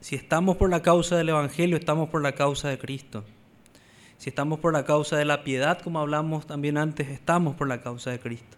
Si 0.00 0.14
estamos 0.14 0.56
por 0.56 0.70
la 0.70 0.82
causa 0.82 1.16
del 1.16 1.30
Evangelio, 1.30 1.76
estamos 1.76 2.08
por 2.08 2.22
la 2.22 2.32
causa 2.32 2.68
de 2.68 2.78
Cristo. 2.78 3.24
Si 4.18 4.30
estamos 4.30 4.60
por 4.60 4.72
la 4.72 4.84
causa 4.84 5.16
de 5.16 5.24
la 5.24 5.42
piedad, 5.42 5.80
como 5.80 5.98
hablamos 5.98 6.46
también 6.46 6.78
antes, 6.78 7.08
estamos 7.08 7.56
por 7.56 7.66
la 7.68 7.82
causa 7.82 8.10
de 8.10 8.20
Cristo. 8.20 8.56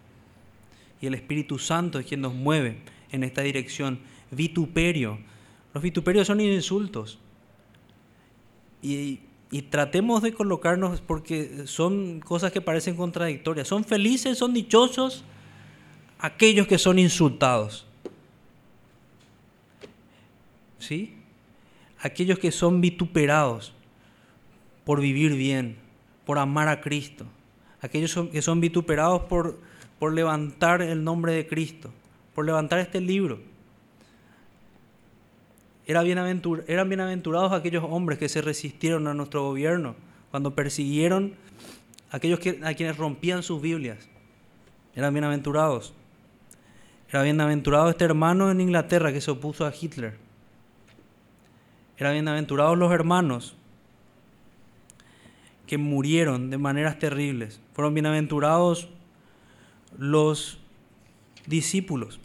Y 1.01 1.07
el 1.07 1.15
Espíritu 1.15 1.57
Santo 1.57 1.99
es 1.99 2.05
quien 2.05 2.21
nos 2.21 2.33
mueve 2.33 2.81
en 3.11 3.23
esta 3.23 3.41
dirección. 3.41 3.99
Vituperio. 4.29 5.19
Los 5.73 5.81
vituperios 5.81 6.27
son 6.27 6.39
insultos. 6.39 7.19
Y, 8.81 9.21
y 9.51 9.63
tratemos 9.63 10.21
de 10.21 10.33
colocarnos 10.33 11.01
porque 11.01 11.63
son 11.65 12.19
cosas 12.19 12.51
que 12.51 12.61
parecen 12.61 12.95
contradictorias. 12.95 13.67
Son 13.67 13.83
felices, 13.83 14.37
son 14.37 14.53
dichosos 14.53 15.23
aquellos 16.19 16.67
que 16.67 16.77
son 16.77 16.99
insultados. 16.99 17.87
¿Sí? 20.77 21.15
Aquellos 21.99 22.37
que 22.37 22.51
son 22.51 22.79
vituperados 22.79 23.73
por 24.85 25.01
vivir 25.01 25.33
bien, 25.35 25.77
por 26.25 26.37
amar 26.37 26.67
a 26.67 26.81
Cristo. 26.81 27.25
Aquellos 27.81 28.15
que 28.31 28.41
son 28.41 28.61
vituperados 28.61 29.23
por, 29.23 29.59
por 29.97 30.13
levantar 30.13 30.81
el 30.81 31.03
nombre 31.03 31.33
de 31.33 31.47
Cristo, 31.47 31.91
por 32.35 32.45
levantar 32.45 32.79
este 32.79 33.01
libro. 33.01 33.48
Eran 35.89 36.89
bienaventurados 36.89 37.51
aquellos 37.51 37.83
hombres 37.83 38.19
que 38.19 38.29
se 38.29 38.41
resistieron 38.41 39.07
a 39.07 39.13
nuestro 39.15 39.43
gobierno 39.43 39.95
cuando 40.29 40.53
persiguieron 40.53 41.33
a 42.11 42.17
aquellos 42.17 42.39
que, 42.39 42.59
a 42.63 42.75
quienes 42.75 42.97
rompían 42.97 43.41
sus 43.41 43.61
Biblias. 43.61 44.07
Eran 44.95 45.13
bienaventurados. 45.13 45.93
Era 47.09 47.23
bienaventurado 47.23 47.89
este 47.89 48.05
hermano 48.05 48.51
en 48.51 48.61
Inglaterra 48.61 49.11
que 49.11 49.19
se 49.19 49.31
opuso 49.31 49.65
a 49.65 49.73
Hitler. 49.73 50.17
Eran 51.97 52.13
bienaventurados 52.13 52.77
los 52.77 52.91
hermanos 52.91 53.55
que 55.65 55.79
murieron 55.79 56.51
de 56.51 56.59
maneras 56.59 56.99
terribles. 56.99 57.61
Fueron 57.73 57.95
bienaventurados 57.95 58.89
los 59.97 60.59
discípulos 61.47 62.19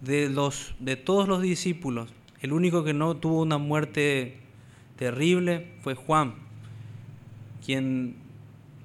de, 0.00 0.28
los, 0.28 0.74
de 0.80 0.96
todos 0.96 1.28
los 1.28 1.40
discípulos, 1.40 2.12
el 2.42 2.52
único 2.52 2.82
que 2.82 2.92
no 2.92 3.16
tuvo 3.16 3.40
una 3.40 3.56
muerte 3.58 4.36
terrible 4.96 5.68
fue 5.80 5.94
Juan, 5.94 6.34
quien 7.64 8.16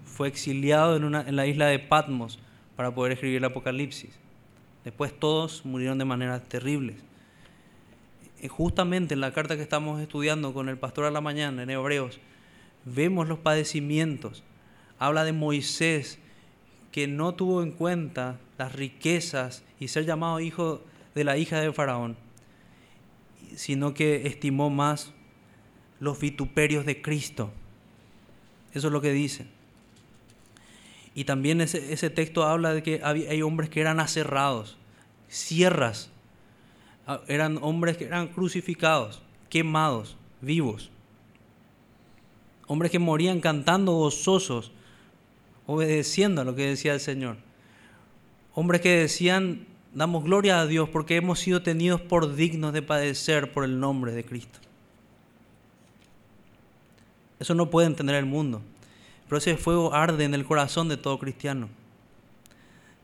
fue 0.05 0.27
exiliado 0.27 0.95
en, 0.95 1.35
la 1.35 1.47
isla 1.47 1.65
de 1.65 1.79
Patmos 1.79 2.39
para 2.75 2.93
poder 2.93 3.13
escribir 3.13 3.37
el 3.37 3.45
Apocalipsis. 3.45 4.11
Después 4.83 5.11
todos 5.19 5.65
murieron 5.65 5.97
de 5.97 6.05
maneras 6.05 6.47
terribles. 6.47 6.97
Justamente 8.47 9.15
en 9.15 9.21
la 9.21 9.33
carta 9.33 9.55
que 9.55 9.63
estamos 9.63 9.99
estudiando 10.01 10.53
con 10.53 10.69
el 10.69 10.77
pastor 10.77 11.05
a 11.05 11.11
la 11.11 11.21
mañana 11.21 11.63
en 11.63 11.71
Hebreos, 11.71 12.19
vemos 12.85 13.27
los 13.27 13.39
padecimientos. 13.39 14.43
Habla 14.99 15.23
de 15.23 15.33
Moisés, 15.33 16.19
que 16.91 17.07
no 17.07 17.33
tuvo 17.33 17.63
en 17.63 17.71
cuenta 17.71 18.39
las 18.59 18.73
riquezas 18.73 19.63
y 19.79 19.87
ser 19.87 20.05
llamado 20.05 20.39
hijo 20.39 20.83
de 21.15 21.23
la 21.23 21.37
hija 21.37 21.59
de 21.59 21.73
Faraón, 21.73 22.17
sino 23.57 23.95
que 23.95 24.27
estimó 24.27 24.69
más 24.69 25.11
los 25.99 26.19
vituperios 26.19 26.85
de 26.85 27.01
Cristo. 27.01 27.51
Eso 28.75 28.87
es 28.87 28.93
lo 28.93 29.01
que 29.01 29.11
dice. 29.11 29.47
Y 31.15 31.23
también 31.23 31.59
ese, 31.61 32.09
texto 32.11 32.43
habla 32.43 32.75
de 32.75 32.83
que 32.83 33.01
hay 33.03 33.41
hombres 33.41 33.71
que 33.71 33.81
eran 33.81 33.99
aserrados, 33.99 34.77
sierras, 35.27 36.11
ah, 37.07 37.21
eran 37.27 37.57
hombres 37.63 37.97
que 37.97 38.05
eran 38.05 38.27
crucificados, 38.27 39.23
quemados, 39.49 40.17
vivos. 40.41 40.91
Hombres 42.67 42.91
que 42.91 42.99
morían 42.99 43.39
cantando 43.39 43.93
gozosos, 43.93 44.71
obedeciendo 45.65 46.41
a 46.41 46.45
lo 46.45 46.53
que 46.53 46.67
decía 46.67 46.93
el 46.93 46.99
Señor. 46.99 47.37
Hombres 48.53 48.81
que 48.81 48.99
decían, 48.99 49.65
damos 49.93 50.23
gloria 50.23 50.59
a 50.59 50.65
Dios 50.65 50.89
porque 50.89 51.15
hemos 51.15 51.39
sido 51.39 51.61
tenidos 51.61 52.01
por 52.01 52.35
dignos 52.35 52.73
de 52.73 52.81
padecer 52.81 53.51
por 53.51 53.63
el 53.63 53.79
nombre 53.79 54.11
de 54.11 54.23
Cristo. 54.23 54.59
Eso 57.39 57.53
no 57.53 57.69
puede 57.69 57.87
entender 57.87 58.15
el 58.15 58.25
mundo. 58.25 58.61
Pero 59.27 59.37
ese 59.37 59.57
fuego 59.57 59.93
arde 59.93 60.23
en 60.23 60.33
el 60.33 60.45
corazón 60.45 60.87
de 60.87 60.97
todo 60.97 61.19
cristiano. 61.19 61.69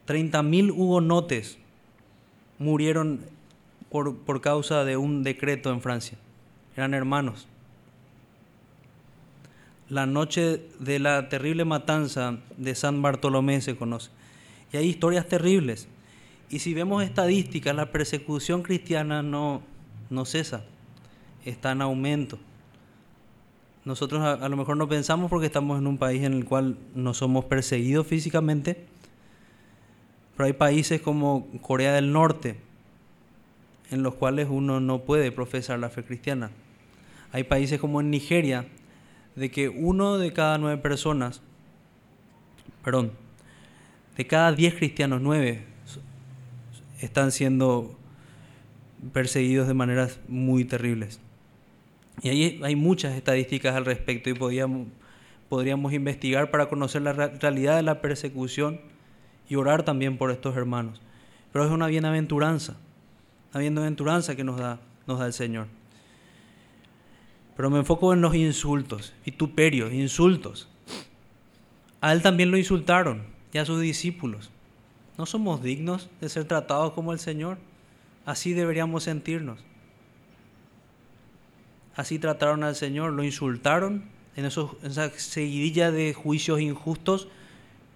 30.000 0.08 0.72
hugonotes 0.72 1.58
murieron 2.60 3.22
por, 3.90 4.18
por 4.18 4.42
causa 4.42 4.86
de 4.86 4.98
un 4.98 5.24
decreto 5.24 5.72
en 5.72 5.82
Francia. 5.82 6.18
Eran 6.76 6.94
hermanos. 6.94 7.48
La 9.90 10.06
noche 10.06 10.66
de 10.80 11.00
la 11.00 11.30
terrible 11.30 11.66
matanza 11.66 12.40
de 12.58 12.74
San 12.74 13.02
Bartolomé 13.02 13.62
se 13.62 13.76
conoce. 13.76 14.10
Y 14.72 14.78
hay 14.78 14.88
historias 14.88 15.28
terribles. 15.28 15.88
Y 16.54 16.60
si 16.60 16.76
vemos 16.76 17.04
estadísticas, 17.04 17.76
la 17.76 17.92
persecución 17.92 18.62
cristiana 18.62 19.24
no, 19.24 19.64
no 20.12 20.24
cesa, 20.24 20.64
está 21.46 21.72
en 21.72 21.82
aumento. 21.82 22.38
Nosotros 23.86 24.22
a, 24.22 24.48
lo 24.48 24.56
mejor 24.56 24.78
no 24.78 24.88
pensamos 24.88 25.32
porque 25.32 25.48
estamos 25.48 25.80
en 25.80 25.88
un 25.88 25.98
país 25.98 26.22
en 26.22 26.34
el 26.34 26.46
cual 26.46 26.78
no 26.94 27.16
somos 27.16 27.46
perseguidos 27.46 28.06
físicamente, 28.06 28.86
pero 30.38 30.46
hay 30.46 30.54
países 30.54 31.02
como 31.02 31.48
Corea 31.60 31.92
del 31.92 32.14
Norte, 32.14 32.58
en 33.90 34.04
los 34.04 34.14
cuales 34.14 34.48
uno 34.48 34.80
no 34.80 35.00
puede 35.00 35.32
profesar 35.32 35.80
la 35.80 35.90
fe 35.90 36.04
cristiana. 36.04 36.52
Hay 37.32 37.46
países 37.46 37.80
como 37.80 38.00
en 38.00 38.12
Nigeria, 38.12 38.68
de 39.36 39.50
que 39.50 39.70
uno 39.70 40.20
de 40.20 40.32
cada 40.34 40.60
nueve 40.60 40.80
personas, 40.80 41.42
perdón, 42.84 43.12
de 44.16 44.28
cada 44.28 44.52
diez 44.52 44.76
cristianos, 44.76 45.20
nueve 45.20 45.73
están 47.04 47.32
siendo 47.32 47.98
perseguidos 49.12 49.68
de 49.68 49.74
maneras 49.74 50.20
muy 50.28 50.66
terribles. 50.66 51.20
Y 52.22 52.30
ahí 52.30 52.62
hay 52.64 52.76
muchas 52.76 53.16
estadísticas 53.16 53.76
al 53.76 53.86
respecto 53.86 54.30
y 54.30 54.34
podíamos, 54.34 54.88
podríamos 55.50 55.94
investigar 55.94 56.52
para 56.52 56.68
conocer 56.70 57.02
la 57.02 57.14
realidad 57.14 57.76
de 57.76 57.84
la 57.84 58.02
persecución 58.02 58.80
y 59.50 59.56
orar 59.56 59.84
también 59.84 60.18
por 60.18 60.32
estos 60.32 60.56
hermanos. 60.56 61.02
Pero 61.52 61.66
es 61.66 61.72
una 61.72 61.88
bienaventuranza, 61.88 62.78
una 63.52 63.62
bienaventuranza 63.62 64.36
que 64.36 64.44
nos 64.44 64.60
da, 64.60 64.80
nos 65.08 65.20
da 65.20 65.26
el 65.26 65.34
Señor. 65.34 65.68
Pero 67.56 67.70
me 67.70 67.80
enfoco 67.80 68.14
en 68.14 68.22
los 68.22 68.34
insultos, 68.36 69.14
vituperios, 69.26 69.94
insultos. 69.94 70.70
A 72.02 72.14
él 72.14 72.22
también 72.22 72.52
lo 72.52 72.58
insultaron 72.58 73.24
y 73.52 73.58
a 73.58 73.66
sus 73.66 73.80
discípulos. 73.80 74.50
¿No 75.18 75.26
somos 75.26 75.62
dignos 75.62 76.10
de 76.22 76.30
ser 76.30 76.46
tratados 76.46 76.94
como 76.94 77.14
el 77.14 77.20
Señor? 77.20 77.58
Así 78.26 78.54
deberíamos 78.54 79.04
sentirnos. 79.04 79.60
Así 81.96 82.18
trataron 82.18 82.64
al 82.64 82.76
Señor, 82.76 83.14
lo 83.14 83.24
insultaron 83.24 84.06
en 84.36 84.46
esos, 84.46 84.72
esa 84.84 85.12
seguidilla 85.12 85.92
de 85.92 86.14
juicios 86.14 86.60
injustos 86.60 87.28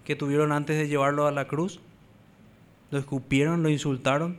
que 0.04 0.14
tuvieron 0.14 0.52
antes 0.52 0.76
de 0.76 0.86
llevarlo 0.86 1.26
a 1.26 1.32
la 1.32 1.48
cruz. 1.48 1.80
Lo 2.90 2.98
escupieron, 2.98 3.62
lo 3.62 3.68
insultaron. 3.68 4.38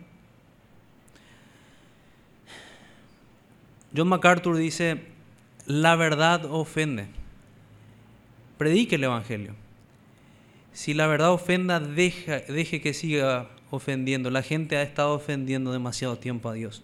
John 3.96 4.08
MacArthur 4.08 4.56
dice, 4.56 5.04
la 5.66 5.96
verdad 5.96 6.46
ofende. 6.46 7.08
Predique 8.58 8.96
el 8.96 9.04
Evangelio. 9.04 9.56
Si 10.74 10.94
la 10.94 11.08
verdad 11.08 11.32
ofenda, 11.32 11.80
deje 11.80 12.82
que 12.82 12.94
siga 12.94 13.50
ofendiendo. 13.72 14.30
La 14.30 14.44
gente 14.44 14.78
ha 14.78 14.82
estado 14.82 15.14
ofendiendo 15.14 15.72
demasiado 15.72 16.18
tiempo 16.18 16.50
a 16.50 16.54
Dios. 16.54 16.84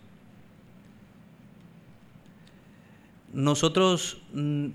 nosotros 3.36 4.22
mm, 4.34 4.68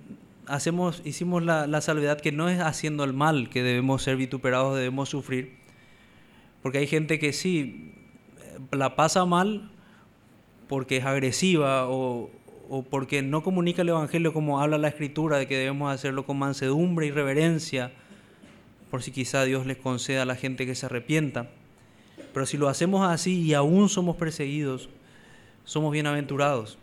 hacemos, 0.46 1.02
hicimos 1.04 1.42
la, 1.42 1.80
salvedad 1.80 2.20
que 2.20 2.30
no 2.30 2.48
es 2.48 2.60
haciendo 2.60 3.04
el 3.04 3.14
mal 3.14 3.48
que 3.48 3.62
debemos 3.62 4.02
ser 4.02 4.16
vituperados, 4.16 4.76
debemos 4.76 5.08
sufrir, 5.08 5.54
porque 6.62 6.78
hay 6.78 6.86
gente 6.86 7.18
que 7.18 7.32
sí 7.32 7.94
la 8.70 8.94
pasa 8.94 9.24
mal 9.24 9.70
porque 10.68 10.98
es 10.98 11.04
agresiva 11.06 11.88
o, 11.88 12.30
o 12.68 12.82
porque 12.82 13.22
no 13.22 13.42
comunica 13.42 13.82
el 13.82 13.88
Evangelio 13.88 14.32
como 14.34 14.60
habla 14.60 14.76
la 14.76 14.88
Escritura, 14.88 15.38
de 15.38 15.46
que 15.46 15.56
debemos 15.56 15.92
hacerlo 15.92 16.26
con 16.26 16.38
mansedumbre 16.38 17.06
y 17.06 17.10
reverencia, 17.10 17.92
por 18.90 19.02
si 19.02 19.12
quizá 19.12 19.44
Dios 19.44 19.66
les 19.66 19.76
conceda 19.76 20.22
a 20.22 20.26
la 20.26 20.36
gente 20.36 20.66
que 20.66 20.74
se 20.74 20.86
arrepienta. 20.86 21.50
Pero 22.32 22.46
si 22.46 22.56
lo 22.56 22.68
hacemos 22.68 23.06
así 23.08 23.40
y 23.40 23.54
aún 23.54 23.88
somos 23.88 24.16
perseguidos, 24.16 24.88
somos 25.64 25.92
bienaventurados. 25.92 26.78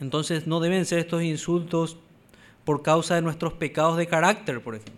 Entonces 0.00 0.46
no 0.46 0.60
deben 0.60 0.86
ser 0.86 0.98
estos 0.98 1.22
insultos 1.22 1.98
por 2.64 2.82
causa 2.82 3.14
de 3.14 3.22
nuestros 3.22 3.52
pecados 3.52 3.96
de 3.96 4.06
carácter, 4.06 4.62
por 4.62 4.74
ejemplo. 4.74 4.94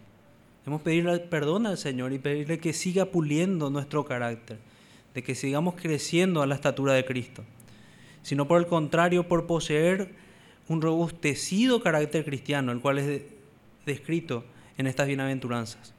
Debemos 0.65 0.83
pedirle 0.83 1.19
perdón 1.19 1.67
al 1.67 1.77
Señor 1.77 2.13
y 2.13 2.19
pedirle 2.19 2.59
que 2.59 2.73
siga 2.73 3.07
puliendo 3.07 3.69
nuestro 3.69 4.05
carácter, 4.05 4.59
de 5.13 5.23
que 5.23 5.35
sigamos 5.35 5.75
creciendo 5.75 6.41
a 6.41 6.47
la 6.47 6.55
estatura 6.55 6.93
de 6.93 7.05
Cristo, 7.05 7.43
sino 8.23 8.47
por 8.47 8.61
el 8.61 8.69
contrario, 8.69 9.27
por 9.27 9.47
poseer 9.47 10.15
un 10.69 10.81
robustecido 10.81 11.83
carácter 11.83 12.25
cristiano, 12.25 12.71
el 12.71 12.81
cual 12.81 12.99
es 12.99 13.23
descrito 13.85 14.45
en 14.79 14.87
estas 14.87 15.07
bienaventuranzas. 15.07 15.95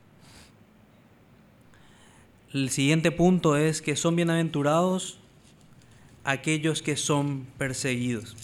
El 2.54 2.70
siguiente 2.70 3.12
punto 3.12 3.56
es 3.56 3.82
que 3.82 3.96
son 3.96 4.16
bienaventurados 4.16 5.18
aquellos 6.24 6.82
que 6.82 6.96
son 6.96 7.48
perseguidos. 7.58 8.36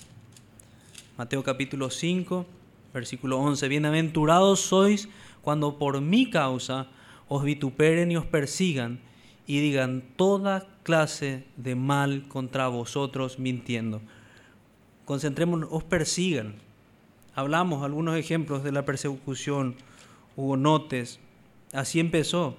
Mateo 1.18 1.44
capítulo 1.44 1.90
5, 1.90 2.46
versículo 2.94 3.40
11. 3.40 3.68
Bienaventurados 3.68 4.62
sois 4.62 5.10
cuando 5.42 5.78
por 5.78 6.02
mi 6.02 6.30
causa 6.30 6.88
os 7.28 7.44
vituperen 7.44 8.12
y 8.12 8.18
os 8.18 8.26
persigan 8.26 9.00
y 9.46 9.60
digan 9.60 10.04
toda 10.16 10.68
clase 10.84 11.44
de 11.58 11.76
mal 11.76 12.28
contra 12.28 12.68
vosotros 12.68 13.40
mintiendo. 13.40 14.02
Concentrémonos, 15.06 15.70
os 15.72 15.84
persigan. 15.84 16.56
Hablamos 17.36 17.84
algunos 17.84 18.16
ejemplos 18.16 18.64
de 18.64 18.72
la 18.72 18.86
persecución, 18.86 19.76
hubo 20.40 20.56
notes. 20.56 21.20
Así 21.74 22.00
empezó. 22.00 22.58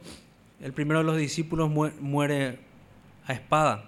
El 0.61 0.74
primero 0.74 0.99
de 0.99 1.05
los 1.05 1.16
discípulos 1.16 1.70
muere 1.70 2.59
a 3.26 3.33
espada. 3.33 3.85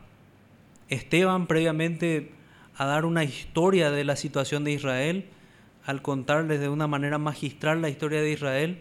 Esteban 0.88 1.46
previamente 1.46 2.30
a 2.74 2.86
dar 2.86 3.04
una 3.04 3.22
historia 3.22 3.90
de 3.90 4.04
la 4.04 4.16
situación 4.16 4.64
de 4.64 4.72
Israel, 4.72 5.26
al 5.84 6.00
contarles 6.00 6.60
de 6.60 6.70
una 6.70 6.86
manera 6.86 7.18
magistral 7.18 7.82
la 7.82 7.90
historia 7.90 8.22
de 8.22 8.30
Israel 8.30 8.78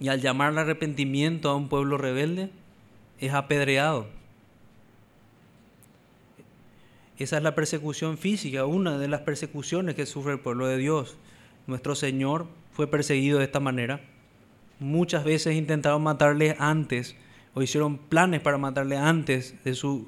y 0.00 0.08
al 0.08 0.20
llamar 0.20 0.48
al 0.48 0.58
arrepentimiento 0.58 1.48
a 1.48 1.54
un 1.54 1.68
pueblo 1.68 1.98
rebelde, 1.98 2.50
es 3.20 3.32
apedreado. 3.32 4.08
Esa 7.16 7.36
es 7.36 7.42
la 7.44 7.54
persecución 7.54 8.18
física, 8.18 8.64
una 8.64 8.98
de 8.98 9.08
las 9.08 9.20
persecuciones 9.20 9.94
que 9.94 10.06
sufre 10.06 10.32
el 10.32 10.40
pueblo 10.40 10.66
de 10.66 10.78
Dios. 10.78 11.16
Nuestro 11.66 11.94
Señor 11.94 12.46
fue 12.78 12.86
perseguido 12.86 13.40
de 13.40 13.44
esta 13.44 13.58
manera. 13.58 14.00
Muchas 14.78 15.24
veces 15.24 15.56
intentaron 15.56 16.00
matarle 16.00 16.54
antes 16.60 17.16
o 17.52 17.60
hicieron 17.60 17.98
planes 17.98 18.40
para 18.40 18.56
matarle 18.56 18.96
antes 18.96 19.56
de, 19.64 19.74
su, 19.74 20.06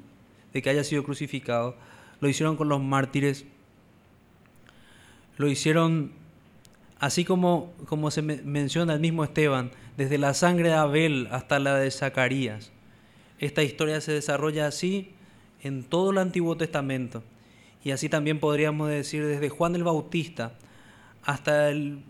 de 0.53 0.61
que 0.61 0.69
haya 0.69 0.85
sido 0.85 1.03
crucificado. 1.03 1.75
Lo 2.21 2.29
hicieron 2.29 2.55
con 2.55 2.69
los 2.69 2.79
mártires. 2.79 3.43
Lo 5.35 5.49
hicieron 5.49 6.13
así 6.97 7.25
como, 7.25 7.73
como 7.87 8.09
se 8.09 8.21
menciona 8.21 8.93
el 8.93 9.01
mismo 9.01 9.25
Esteban, 9.25 9.71
desde 9.97 10.17
la 10.17 10.33
sangre 10.33 10.69
de 10.69 10.75
Abel 10.75 11.27
hasta 11.29 11.59
la 11.59 11.75
de 11.75 11.91
Zacarías. 11.91 12.71
Esta 13.39 13.63
historia 13.63 13.99
se 13.99 14.13
desarrolla 14.13 14.67
así 14.67 15.11
en 15.61 15.83
todo 15.83 16.11
el 16.11 16.19
Antiguo 16.19 16.55
Testamento. 16.55 17.21
Y 17.83 17.91
así 17.91 18.07
también 18.07 18.39
podríamos 18.39 18.89
decir 18.89 19.25
desde 19.25 19.49
Juan 19.49 19.75
el 19.75 19.83
Bautista 19.83 20.53
hasta 21.23 21.69
el, 21.69 22.05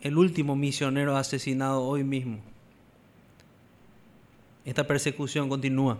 el 0.00 0.16
último 0.16 0.56
misionero 0.56 1.16
asesinado 1.16 1.82
hoy 1.82 2.04
mismo. 2.04 2.38
Esta 4.64 4.86
persecución 4.86 5.48
continúa. 5.48 5.98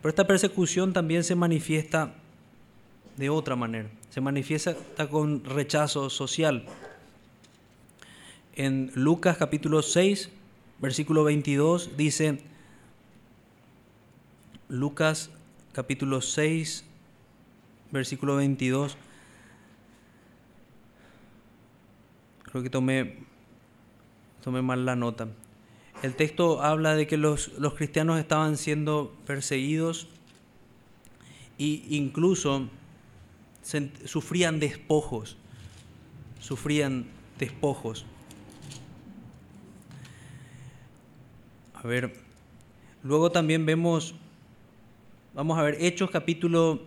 Pero 0.00 0.10
esta 0.10 0.26
persecución 0.26 0.92
también 0.92 1.24
se 1.24 1.34
manifiesta 1.34 2.14
de 3.16 3.30
otra 3.30 3.56
manera. 3.56 3.88
Se 4.10 4.20
manifiesta 4.20 4.74
con 5.10 5.44
rechazo 5.44 6.10
social. 6.10 6.66
En 8.54 8.90
Lucas 8.94 9.36
capítulo 9.36 9.82
6, 9.82 10.30
versículo 10.80 11.24
22 11.24 11.96
dice, 11.96 12.40
Lucas 14.68 15.30
capítulo 15.72 16.20
6, 16.20 16.84
versículo 17.90 18.36
22, 18.36 18.96
creo 22.52 22.62
que 22.62 22.70
tomé, 22.70 23.16
tomé 24.44 24.60
mal 24.60 24.84
la 24.84 24.94
nota. 24.94 25.26
El 26.02 26.14
texto 26.14 26.62
habla 26.62 26.94
de 26.94 27.06
que 27.06 27.16
los, 27.16 27.48
los 27.58 27.72
cristianos 27.72 28.20
estaban 28.20 28.58
siendo 28.58 29.16
perseguidos 29.26 30.06
e 31.58 31.82
incluso 31.88 32.68
sufrían 34.04 34.60
despojos, 34.60 35.38
sufrían 36.40 37.06
despojos. 37.38 38.04
A 41.72 41.86
ver, 41.86 42.12
luego 43.02 43.32
también 43.32 43.64
vemos, 43.64 44.14
vamos 45.32 45.58
a 45.58 45.62
ver, 45.62 45.78
Hechos 45.80 46.10
capítulo 46.10 46.82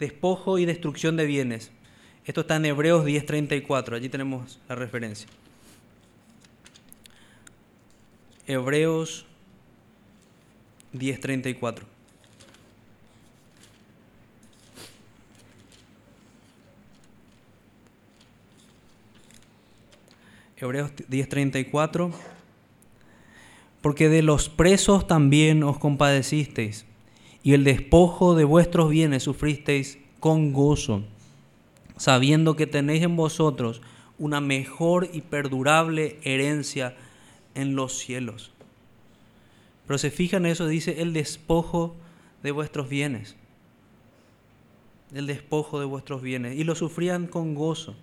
despojo 0.00 0.58
y 0.58 0.64
destrucción 0.64 1.16
de 1.16 1.26
bienes. 1.26 1.70
Esto 2.24 2.42
está 2.42 2.56
en 2.56 2.66
Hebreos 2.66 3.04
10:34, 3.04 3.96
allí 3.96 4.08
tenemos 4.08 4.60
la 4.68 4.76
referencia. 4.76 5.28
Hebreos 8.46 9.26
10:34. 10.92 11.84
Hebreos 20.56 20.92
10:34. 21.08 22.12
Porque 23.80 24.08
de 24.08 24.22
los 24.22 24.48
presos 24.48 25.08
también 25.08 25.64
os 25.64 25.76
compadecisteis, 25.78 26.86
y 27.42 27.54
el 27.54 27.64
despojo 27.64 28.36
de 28.36 28.44
vuestros 28.44 28.90
bienes 28.90 29.24
sufristeis 29.24 29.98
con 30.20 30.52
gozo, 30.52 31.02
sabiendo 31.96 32.56
que 32.56 32.66
tenéis 32.66 33.02
en 33.02 33.16
vosotros 33.16 33.82
una 34.18 34.40
mejor 34.40 35.08
y 35.12 35.22
perdurable 35.22 36.18
herencia 36.22 36.94
en 37.54 37.74
los 37.74 37.98
cielos. 37.98 38.52
Pero 39.86 39.98
se 39.98 40.10
fijan 40.10 40.46
eso, 40.46 40.66
dice 40.66 41.02
el 41.02 41.12
despojo 41.12 41.96
de 42.42 42.50
vuestros 42.50 42.88
bienes. 42.88 43.36
El 45.12 45.26
despojo 45.26 45.80
de 45.80 45.86
vuestros 45.86 46.22
bienes. 46.22 46.56
Y 46.56 46.64
lo 46.64 46.74
sufrían 46.74 47.26
con 47.26 47.54
gozo. 47.54 47.94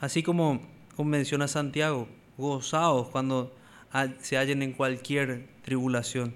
Así 0.00 0.22
como, 0.22 0.60
como 0.94 1.10
menciona 1.10 1.48
Santiago, 1.48 2.08
gozaos 2.36 3.08
cuando 3.08 3.54
se 4.20 4.36
hallen 4.36 4.62
en 4.62 4.72
cualquier 4.72 5.48
tribulación. 5.62 6.34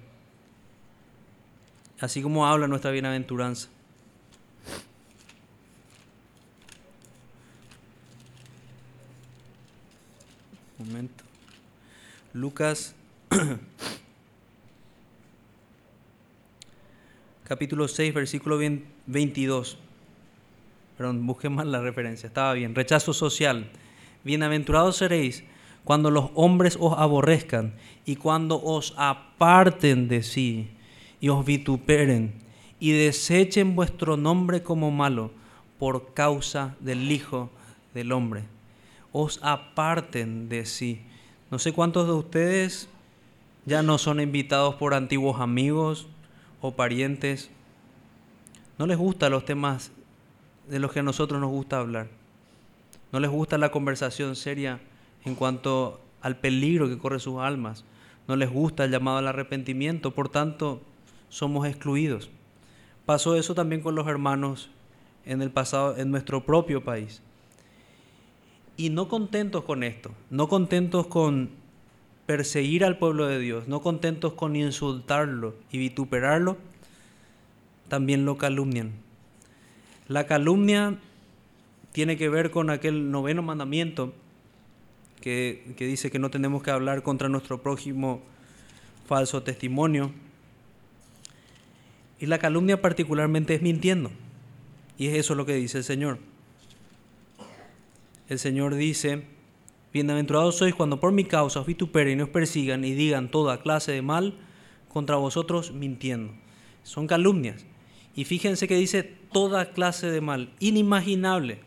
Así 2.01 2.23
como 2.23 2.47
habla 2.47 2.67
nuestra 2.67 2.91
bienaventuranza. 2.91 3.69
Lucas 12.33 12.95
capítulo 17.45 17.87
6, 17.87 18.15
versículo 18.15 18.59
22. 19.07 19.79
Perdón, 20.97 21.27
busqué 21.27 21.51
mal 21.51 21.71
la 21.71 21.81
referencia, 21.81 22.29
estaba 22.29 22.55
bien. 22.55 22.75
Rechazo 22.75 23.13
social. 23.13 23.71
Bienaventurados 24.25 24.97
seréis 24.97 25.45
cuando 25.85 26.11
los 26.11 26.31
hombres 26.35 26.79
os 26.81 26.97
aborrezcan 26.99 27.75
y 28.07 28.17
cuando 28.17 28.63
os 28.63 28.95
aparten 28.97 30.09
de 30.09 30.23
sí 30.23 30.71
y 31.21 31.29
os 31.29 31.45
vituperen 31.45 32.35
y 32.79 32.93
desechen 32.93 33.77
vuestro 33.77 34.17
nombre 34.17 34.63
como 34.63 34.91
malo 34.91 35.31
por 35.79 36.15
causa 36.15 36.77
del 36.81 37.11
Hijo 37.11 37.51
del 37.95 38.13
Hombre 38.13 38.60
os 39.13 39.41
aparten 39.43 40.49
de 40.49 40.65
sí. 40.67 41.03
No 41.51 41.59
sé 41.59 41.73
cuántos 41.73 42.07
de 42.07 42.13
ustedes 42.13 42.89
ya 43.67 43.83
no 43.83 43.99
son 43.99 44.21
invitados 44.21 44.77
por 44.77 44.95
antiguos 44.95 45.41
amigos 45.41 46.07
o 46.61 46.73
parientes. 46.73 47.51
No 48.79 48.87
les 48.87 48.99
gustan 48.99 49.33
los 49.33 49.45
temas 49.45 49.93
de 50.69 50.79
los 50.79 50.93
que 50.93 51.01
a 51.01 51.03
nosotros 51.03 51.41
nos 51.41 51.51
gusta 51.51 51.79
hablar. 51.79 52.09
No 53.13 53.21
les 53.21 53.31
gusta 53.31 53.59
la 53.59 53.71
conversación 53.71 54.37
seria 54.37 54.81
en 55.25 55.35
cuanto 55.35 56.01
al 56.23 56.37
peligro 56.37 56.89
que 56.89 56.99
corre 56.99 57.19
sus 57.19 57.41
almas. 57.41 57.85
No 58.29 58.37
les 58.37 58.51
gusta 58.51 58.85
el 58.85 58.93
llamado 58.93 59.19
al 59.19 59.27
arrepentimiento, 59.27 60.13
por 60.13 60.29
tanto, 60.29 60.81
somos 61.29 61.67
excluidos. 61.67 62.31
Pasó 63.07 63.35
eso 63.35 63.55
también 63.55 63.83
con 63.83 63.95
los 63.95 64.07
hermanos 64.07 64.71
en 65.25 65.43
el 65.43 65.51
pasado 65.51 65.97
en 65.97 66.11
nuestro 66.11 66.45
propio 66.45 66.85
país. 66.85 67.23
Y 68.81 68.89
no 68.89 69.09
contentos 69.09 69.65
con 69.65 69.83
esto, 69.83 70.15
no 70.31 70.49
contentos 70.49 71.07
con 71.07 71.51
perseguir 72.25 72.83
al 72.83 72.97
pueblo 72.97 73.27
de 73.27 73.39
Dios, 73.39 73.69
no 73.69 73.83
contentos 73.83 74.33
con 74.33 74.57
insultarlo 74.57 75.55
y 75.71 75.77
vituperarlo, 75.77 76.57
también 77.89 78.25
lo 78.25 78.39
calumnian. 78.39 78.93
La 80.09 80.25
calumnia 80.25 80.99
tiene 81.93 82.17
que 82.17 82.31
ver 82.31 82.51
con 82.51 82.71
aquel 82.71 83.11
noveno 83.11 83.43
mandamiento 83.43 84.15
que, 85.21 85.75
que, 85.77 85.85
dice 85.85 86.11
que 86.11 86.19
no 86.19 86.31
tenemos 86.31 86.63
que 86.63 86.71
hablar 86.71 87.03
contra 87.03 87.29
nuestro 87.29 87.61
prójimo 87.61 88.23
falso 89.07 89.43
testimonio. 89.43 90.11
Y 92.19 92.25
la 92.25 92.39
calumnia 92.39 92.81
particularmente 92.81 93.55
es 93.55 93.61
mintiendo. 93.61 94.11
Y 94.97 95.09
es 95.09 95.19
eso 95.19 95.35
lo 95.35 95.45
que 95.45 95.53
dice 95.53 95.77
el 95.77 95.85
Señor 95.85 96.30
el 98.31 98.39
Señor 98.39 98.77
dice, 98.77 99.25
Bienaventurados 99.93 100.57
sois 100.57 100.73
cuando 100.73 101.01
por 101.01 101.11
mi 101.11 101.25
causa 101.25 101.59
os 101.59 101.67
vituperen 101.67 102.21
y 102.21 102.23
os 102.23 102.29
persigan 102.29 102.85
y 102.85 102.95
digan 102.95 103.29
toda 103.29 103.61
clase 103.61 103.91
de 103.91 104.03
mal 104.03 104.39
contra 104.89 105.17
vosotros 105.17 105.73
mintiendo. 105.73 106.33
Son 106.85 107.09
calumnias. 107.09 107.67
Y 108.15 108.25
fíjense 108.25 108.69
que 108.69 108.77
dice 108.77 109.03
toda 109.03 109.73
clase 109.73 110.09
de 110.09 110.21
mal, 110.21 110.53
inimaginable. 110.61 111.59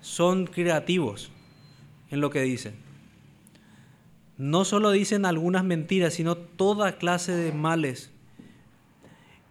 Son 0.00 0.46
creativos 0.46 1.30
en 2.10 2.22
lo 2.22 2.30
que 2.30 2.40
dicen. 2.40 2.74
No 4.38 4.64
solo 4.64 4.90
dicen 4.90 5.26
algunas 5.26 5.64
mentiras, 5.64 6.14
sino 6.14 6.38
toda 6.38 6.96
clase 6.96 7.32
de 7.32 7.52
males. 7.52 8.12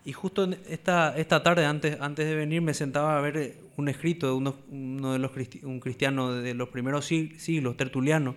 Y 0.05 0.13
justo 0.13 0.47
esta, 0.69 1.17
esta 1.17 1.41
tarde, 1.41 1.65
antes, 1.65 1.99
antes 1.99 2.27
de 2.27 2.35
venir, 2.35 2.61
me 2.61 2.75
sentaba 2.75 3.17
a 3.17 3.21
ver 3.21 3.57
un 3.75 3.89
escrito 3.89 4.27
de 4.27 4.33
uno, 4.33 5.11
de 5.13 5.19
los 5.19 5.31
un 5.63 5.79
cristiano 5.79 6.31
de 6.31 6.53
los 6.53 6.69
primeros 6.69 7.07
siglos, 7.07 7.75
Tertuliano. 7.75 8.35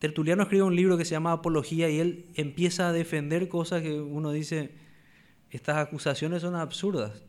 Tertuliano 0.00 0.42
escribe 0.42 0.64
un 0.64 0.74
libro 0.74 0.98
que 0.98 1.04
se 1.04 1.12
llama 1.12 1.30
Apología 1.30 1.88
y 1.88 2.00
él 2.00 2.26
empieza 2.34 2.88
a 2.88 2.92
defender 2.92 3.48
cosas 3.48 3.82
que 3.82 4.00
uno 4.00 4.32
dice, 4.32 4.72
estas 5.50 5.76
acusaciones 5.76 6.42
son 6.42 6.56
absurdas. 6.56 7.22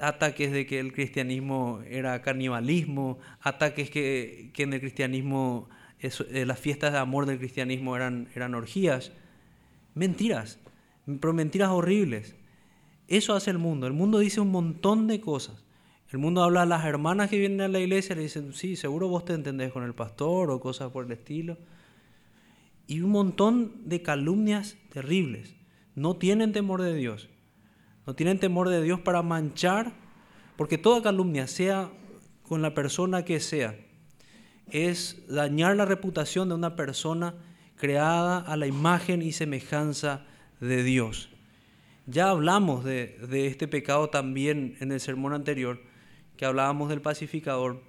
Ataques 0.00 0.52
de 0.52 0.64
que 0.64 0.80
el 0.80 0.94
cristianismo 0.94 1.82
era 1.86 2.22
canibalismo, 2.22 3.18
ataques 3.42 3.90
que, 3.90 4.50
que 4.54 4.62
en 4.62 4.72
el 4.72 4.80
cristianismo, 4.80 5.68
eh, 6.00 6.46
las 6.46 6.58
fiestas 6.58 6.92
de 6.92 6.98
amor 6.98 7.26
del 7.26 7.36
cristianismo 7.36 7.94
eran, 7.94 8.28
eran 8.34 8.54
orgías. 8.54 9.12
Mentiras, 9.94 10.58
pero 11.06 11.32
mentiras 11.32 11.70
horribles. 11.70 12.36
Eso 13.08 13.34
hace 13.34 13.50
el 13.50 13.58
mundo. 13.58 13.86
El 13.86 13.92
mundo 13.92 14.18
dice 14.18 14.40
un 14.40 14.50
montón 14.50 15.06
de 15.06 15.20
cosas. 15.20 15.64
El 16.10 16.18
mundo 16.18 16.42
habla 16.42 16.62
a 16.62 16.66
las 16.66 16.84
hermanas 16.84 17.30
que 17.30 17.38
vienen 17.38 17.62
a 17.62 17.68
la 17.68 17.80
iglesia 17.80 18.14
le 18.14 18.22
dicen, 18.22 18.52
sí, 18.52 18.76
seguro 18.76 19.08
vos 19.08 19.24
te 19.24 19.32
entendés 19.32 19.72
con 19.72 19.82
el 19.82 19.94
pastor 19.94 20.50
o 20.50 20.60
cosas 20.60 20.90
por 20.90 21.06
el 21.06 21.12
estilo. 21.12 21.56
y 22.86 23.00
un 23.00 23.10
montón 23.10 23.88
de 23.88 24.02
calumnias 24.02 24.76
terribles. 24.90 25.54
No 25.94 26.16
tienen 26.16 26.52
temor 26.52 26.82
de 26.82 26.94
Dios. 26.94 27.30
No 28.06 28.14
tienen 28.14 28.38
temor 28.38 28.68
de 28.68 28.82
Dios 28.82 29.00
para 29.00 29.22
manchar, 29.22 29.94
porque 30.56 30.76
toda 30.76 31.02
calumnia, 31.02 31.46
sea 31.46 31.90
con 32.42 32.60
la 32.60 32.74
persona 32.74 33.24
que 33.24 33.40
sea, 33.40 33.76
es 34.70 35.24
dañar 35.28 35.76
la 35.76 35.86
reputación 35.86 36.48
de 36.48 36.54
una 36.54 36.76
persona 36.76 37.34
creada 37.76 38.38
a 38.38 38.56
la 38.56 38.66
imagen 38.66 39.22
y 39.22 39.32
semejanza 39.32 40.26
de 40.66 40.82
Dios. 40.82 41.28
Ya 42.06 42.30
hablamos 42.30 42.84
de, 42.84 43.18
de 43.28 43.46
este 43.46 43.68
pecado 43.68 44.08
también 44.08 44.76
en 44.80 44.92
el 44.92 45.00
sermón 45.00 45.34
anterior, 45.34 45.80
que 46.36 46.44
hablábamos 46.44 46.88
del 46.88 47.00
pacificador, 47.00 47.82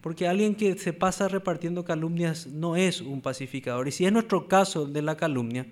porque 0.00 0.28
alguien 0.28 0.54
que 0.54 0.76
se 0.76 0.92
pasa 0.92 1.28
repartiendo 1.28 1.84
calumnias 1.84 2.46
no 2.46 2.76
es 2.76 3.00
un 3.00 3.22
pacificador. 3.22 3.88
Y 3.88 3.92
si 3.92 4.04
es 4.04 4.12
nuestro 4.12 4.48
caso 4.48 4.86
de 4.86 5.00
la 5.02 5.16
calumnia, 5.16 5.66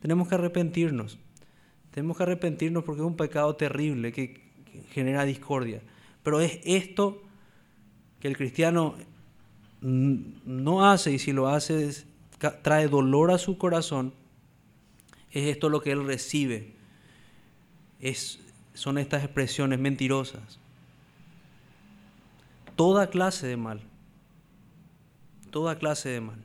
tenemos 0.00 0.28
que 0.28 0.34
arrepentirnos. 0.34 1.18
Tenemos 1.92 2.16
que 2.16 2.24
arrepentirnos 2.24 2.82
porque 2.82 3.02
es 3.02 3.06
un 3.06 3.16
pecado 3.16 3.54
terrible 3.54 4.12
que 4.12 4.40
genera 4.90 5.24
discordia. 5.24 5.82
Pero 6.22 6.40
es 6.40 6.58
esto 6.64 7.22
que 8.18 8.28
el 8.28 8.36
cristiano 8.36 8.96
no 9.80 10.86
hace 10.86 11.12
y 11.12 11.18
si 11.18 11.32
lo 11.32 11.48
hace 11.48 11.90
trae 12.62 12.88
dolor 12.88 13.30
a 13.30 13.38
su 13.38 13.56
corazón. 13.56 14.12
Es 15.36 15.48
esto 15.48 15.68
lo 15.68 15.82
que 15.82 15.92
él 15.92 16.06
recibe. 16.06 16.72
Es, 18.00 18.40
son 18.74 18.98
estas 18.98 19.24
expresiones 19.24 19.78
mentirosas 19.78 20.58
toda 22.76 23.08
clase 23.08 23.46
de 23.46 23.56
mal. 23.56 23.80
Toda 25.50 25.78
clase 25.78 26.10
de 26.10 26.20
mal. 26.20 26.44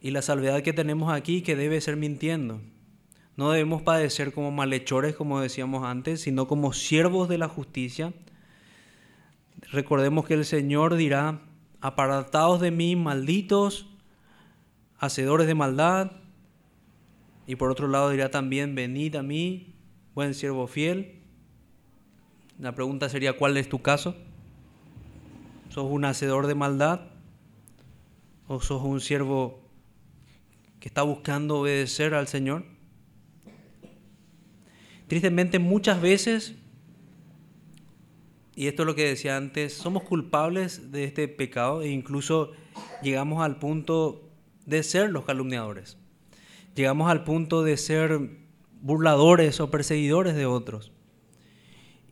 Y 0.00 0.12
la 0.12 0.22
salvedad 0.22 0.62
que 0.62 0.72
tenemos 0.72 1.12
aquí 1.12 1.42
que 1.42 1.56
debe 1.56 1.80
ser 1.80 1.96
mintiendo. 1.96 2.60
No 3.36 3.50
debemos 3.50 3.82
padecer 3.82 4.32
como 4.32 4.50
malhechores, 4.52 5.14
como 5.14 5.40
decíamos 5.40 5.84
antes, 5.84 6.22
sino 6.22 6.46
como 6.46 6.72
siervos 6.72 7.28
de 7.28 7.38
la 7.38 7.48
justicia. 7.48 8.14
Recordemos 9.72 10.26
que 10.26 10.34
el 10.34 10.44
Señor 10.44 10.94
dirá, 10.94 11.40
apartados 11.80 12.60
de 12.60 12.70
mí, 12.70 12.94
malditos, 12.94 13.88
hacedores 14.98 15.46
de 15.46 15.54
maldad. 15.54 16.12
Y 17.46 17.56
por 17.56 17.70
otro 17.70 17.88
lado 17.88 18.10
dirá 18.10 18.30
también, 18.30 18.74
venid 18.74 19.16
a 19.16 19.22
mí, 19.22 19.74
buen 20.14 20.34
siervo 20.34 20.66
fiel 20.66 21.16
la 22.58 22.74
pregunta 22.74 23.08
sería, 23.08 23.34
¿cuál 23.34 23.56
es 23.58 23.68
tu 23.68 23.82
caso? 23.82 24.16
¿Sos 25.68 25.84
un 25.90 26.06
hacedor 26.06 26.46
de 26.46 26.54
maldad? 26.54 27.00
¿O 28.48 28.60
sos 28.60 28.82
un 28.82 29.00
siervo 29.00 29.60
que 30.80 30.88
está 30.88 31.02
buscando 31.02 31.58
obedecer 31.58 32.14
al 32.14 32.28
Señor? 32.28 32.64
Tristemente 35.06 35.58
muchas 35.58 36.00
veces, 36.00 36.54
y 38.54 38.68
esto 38.68 38.84
es 38.84 38.86
lo 38.86 38.94
que 38.94 39.04
decía 39.04 39.36
antes, 39.36 39.74
somos 39.74 40.04
culpables 40.04 40.90
de 40.92 41.04
este 41.04 41.28
pecado 41.28 41.82
e 41.82 41.90
incluso 41.90 42.52
llegamos 43.02 43.44
al 43.44 43.58
punto 43.58 44.25
de 44.66 44.82
ser 44.82 45.10
los 45.10 45.24
calumniadores. 45.24 45.96
Llegamos 46.74 47.10
al 47.10 47.24
punto 47.24 47.62
de 47.62 47.76
ser 47.76 48.20
burladores 48.82 49.60
o 49.60 49.70
perseguidores 49.70 50.34
de 50.34 50.44
otros 50.46 50.92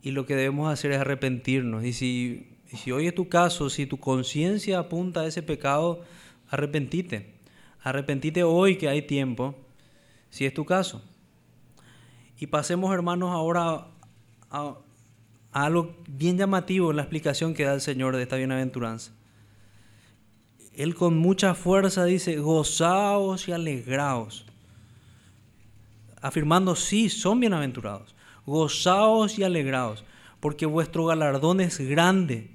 y 0.04 0.10
lo 0.10 0.26
que 0.26 0.36
debemos 0.36 0.70
hacer 0.70 0.92
es 0.92 0.98
arrepentirnos. 0.98 1.82
Y 1.82 1.94
si, 1.94 2.58
si 2.66 2.92
hoy 2.92 3.06
es 3.06 3.14
tu 3.14 3.30
caso, 3.30 3.70
si 3.70 3.86
tu 3.86 3.98
conciencia 3.98 4.78
apunta 4.78 5.20
a 5.20 5.26
ese 5.26 5.42
pecado, 5.42 6.02
arrepentite. 6.50 7.34
Arrepentite 7.82 8.42
hoy 8.42 8.76
que 8.76 8.88
hay 8.88 9.00
tiempo, 9.02 9.54
si 10.28 10.44
es 10.44 10.52
tu 10.52 10.66
caso. 10.66 11.02
Y 12.38 12.48
pasemos, 12.48 12.92
hermanos, 12.92 13.30
ahora 13.30 13.86
a, 14.50 14.76
a 15.52 15.64
algo 15.64 15.96
bien 16.06 16.36
llamativo 16.36 16.90
en 16.90 16.96
la 16.96 17.02
explicación 17.02 17.54
que 17.54 17.64
da 17.64 17.72
el 17.72 17.80
Señor 17.80 18.14
de 18.14 18.22
esta 18.24 18.36
bienaventuranza. 18.36 19.12
Él 20.76 20.94
con 20.94 21.16
mucha 21.16 21.54
fuerza 21.54 22.04
dice, 22.04 22.36
gozaos 22.38 23.48
y 23.48 23.52
alegraos, 23.52 24.44
afirmando, 26.20 26.74
sí, 26.74 27.10
son 27.10 27.38
bienaventurados. 27.40 28.14
Gozaos 28.46 29.38
y 29.38 29.44
alegraos, 29.44 30.04
porque 30.40 30.66
vuestro 30.66 31.06
galardón 31.06 31.60
es 31.60 31.78
grande 31.78 32.50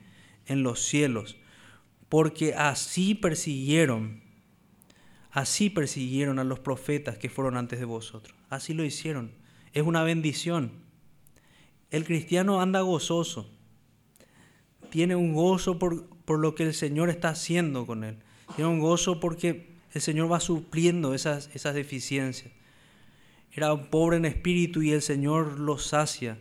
en 0.45 0.63
los 0.63 0.81
cielos, 0.81 1.37
porque 2.09 2.53
así 2.55 3.15
persiguieron, 3.15 4.21
así 5.31 5.69
persiguieron 5.69 6.39
a 6.39 6.43
los 6.43 6.59
profetas 6.59 7.17
que 7.17 7.29
fueron 7.29 7.57
antes 7.57 7.79
de 7.79 7.85
vosotros, 7.85 8.35
así 8.49 8.73
lo 8.73 8.83
hicieron, 8.83 9.31
es 9.73 9.83
una 9.83 10.03
bendición. 10.03 10.71
El 11.89 12.05
cristiano 12.05 12.61
anda 12.61 12.81
gozoso, 12.81 13.49
tiene 14.89 15.15
un 15.15 15.33
gozo 15.33 15.79
por, 15.79 16.05
por 16.25 16.39
lo 16.39 16.55
que 16.55 16.63
el 16.63 16.73
Señor 16.73 17.09
está 17.09 17.29
haciendo 17.29 17.85
con 17.85 18.03
él, 18.03 18.17
tiene 18.55 18.69
un 18.69 18.79
gozo 18.79 19.19
porque 19.19 19.69
el 19.93 20.01
Señor 20.01 20.31
va 20.31 20.39
supliendo 20.39 21.13
esas, 21.13 21.49
esas 21.53 21.73
deficiencias. 21.73 22.51
Era 23.51 23.73
un 23.73 23.87
pobre 23.87 24.17
en 24.17 24.25
espíritu 24.25 24.81
y 24.81 24.91
el 24.91 25.01
Señor 25.01 25.59
lo 25.59 25.77
sacia. 25.77 26.37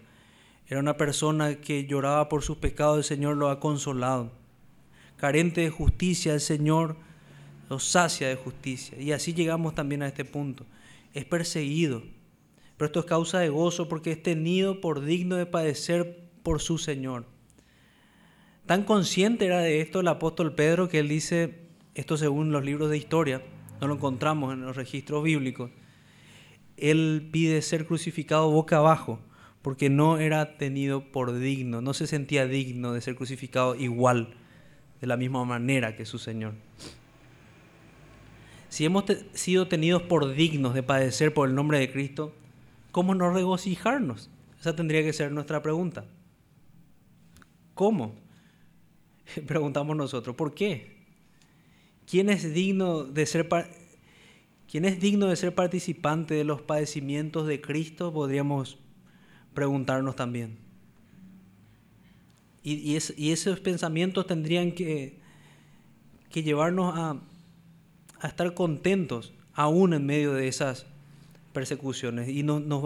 Era 0.67 0.81
una 0.81 0.97
persona 0.97 1.55
que 1.57 1.87
lloraba 1.87 2.29
por 2.29 2.43
sus 2.43 2.59
pecados, 2.59 2.99
el 2.99 3.05
Señor 3.05 3.37
lo 3.37 3.49
ha 3.49 3.61
consolado. 3.61 4.33
Carente 5.17 5.63
de 5.63 5.71
justicia, 5.71 6.35
el 6.35 6.41
Señor 6.41 6.97
lo 7.71 7.79
sacia 7.79 8.29
de 8.29 8.37
justicia. 8.37 9.01
Y 9.01 9.13
así 9.13 9.33
llegamos 9.33 9.75
también 9.75 10.03
a 10.03 10.09
este 10.09 10.25
punto. 10.25 10.67
Es 11.15 11.25
perseguido, 11.25 12.03
pero 12.77 12.87
esto 12.87 13.01
es 13.01 13.07
causa 13.07 13.39
de 13.39 13.49
gozo 13.49 13.89
porque 13.89 14.13
es 14.13 14.23
tenido 14.23 14.81
por 14.81 15.05
digno 15.05 15.37
de 15.37 15.47
padecer 15.47 16.29
por 16.43 16.61
su 16.61 16.77
Señor. 16.77 17.25
Tan 18.69 18.85
consciente 18.85 19.47
era 19.47 19.61
de 19.61 19.81
esto 19.81 20.01
el 20.01 20.09
apóstol 20.09 20.55
Pedro 20.55 20.91
que 20.91 20.99
él 20.99 21.09
dice, 21.09 21.55
esto 21.95 22.19
según 22.19 22.53
los 22.53 22.63
libros 22.63 22.91
de 22.91 22.99
historia, 22.99 23.43
no 23.81 23.87
lo 23.87 23.95
encontramos 23.95 24.53
en 24.53 24.61
los 24.61 24.77
registros 24.77 25.25
bíblicos, 25.25 25.71
él 26.77 27.31
pide 27.33 27.63
ser 27.63 27.87
crucificado 27.87 28.51
boca 28.51 28.77
abajo, 28.77 29.21
porque 29.63 29.89
no 29.89 30.19
era 30.19 30.59
tenido 30.59 31.11
por 31.11 31.39
digno, 31.39 31.81
no 31.81 31.95
se 31.95 32.07
sentía 32.07 32.47
digno 32.47 32.93
de 32.93 33.01
ser 33.01 33.17
crucificado 33.17 33.75
igual, 33.75 34.35
de 35.01 35.07
la 35.07 35.17
misma 35.17 35.47
manera 35.47 35.97
que 35.97 36.05
su 36.05 36.19
Señor. 36.19 36.53
Si 38.69 38.85
hemos 38.85 39.05
sido 39.33 39.67
tenidos 39.69 40.03
por 40.03 40.35
dignos 40.35 40.75
de 40.75 40.83
padecer 40.83 41.33
por 41.33 41.49
el 41.49 41.55
nombre 41.55 41.79
de 41.79 41.91
Cristo, 41.91 42.35
¿cómo 42.93 43.15
no 43.15 43.33
regocijarnos? 43.33 44.29
Esa 44.61 44.77
tendría 44.77 45.03
que 45.03 45.15
ser 45.15 45.33
nuestra 45.33 45.63
pregunta. 45.63 46.05
¿Cómo? 47.73 48.28
Preguntamos 49.47 49.97
nosotros, 49.97 50.35
¿por 50.37 50.55
qué? 50.55 50.97
¿Quién 52.07 52.31
es 52.31 52.55
digno 52.55 53.05
de 53.05 53.27
ser 53.27 53.49
¿Quién 54.71 54.85
es 54.85 55.01
digno 55.01 55.27
de 55.29 55.37
ser 55.37 55.55
participante 55.55 56.35
de 56.35 56.45
los 56.45 56.61
padecimientos 56.61 57.47
de 57.47 57.61
Cristo? 57.61 58.13
Podríamos 58.13 58.79
preguntarnos 59.55 60.15
también. 60.15 60.59
Y, 62.63 62.97
esos 62.97 63.61
pensamientos 63.61 64.27
tendrían 64.27 64.73
que, 64.73 65.19
llevarnos 66.35 66.93
a, 66.95 67.23
estar 68.27 68.53
contentos 68.53 69.33
aún 69.55 69.95
en 69.95 70.05
medio 70.05 70.35
de 70.35 70.49
esas 70.49 70.85
persecuciones. 71.55 72.29
Y 72.29 72.43
nos, 72.43 72.61
nos, 72.61 72.83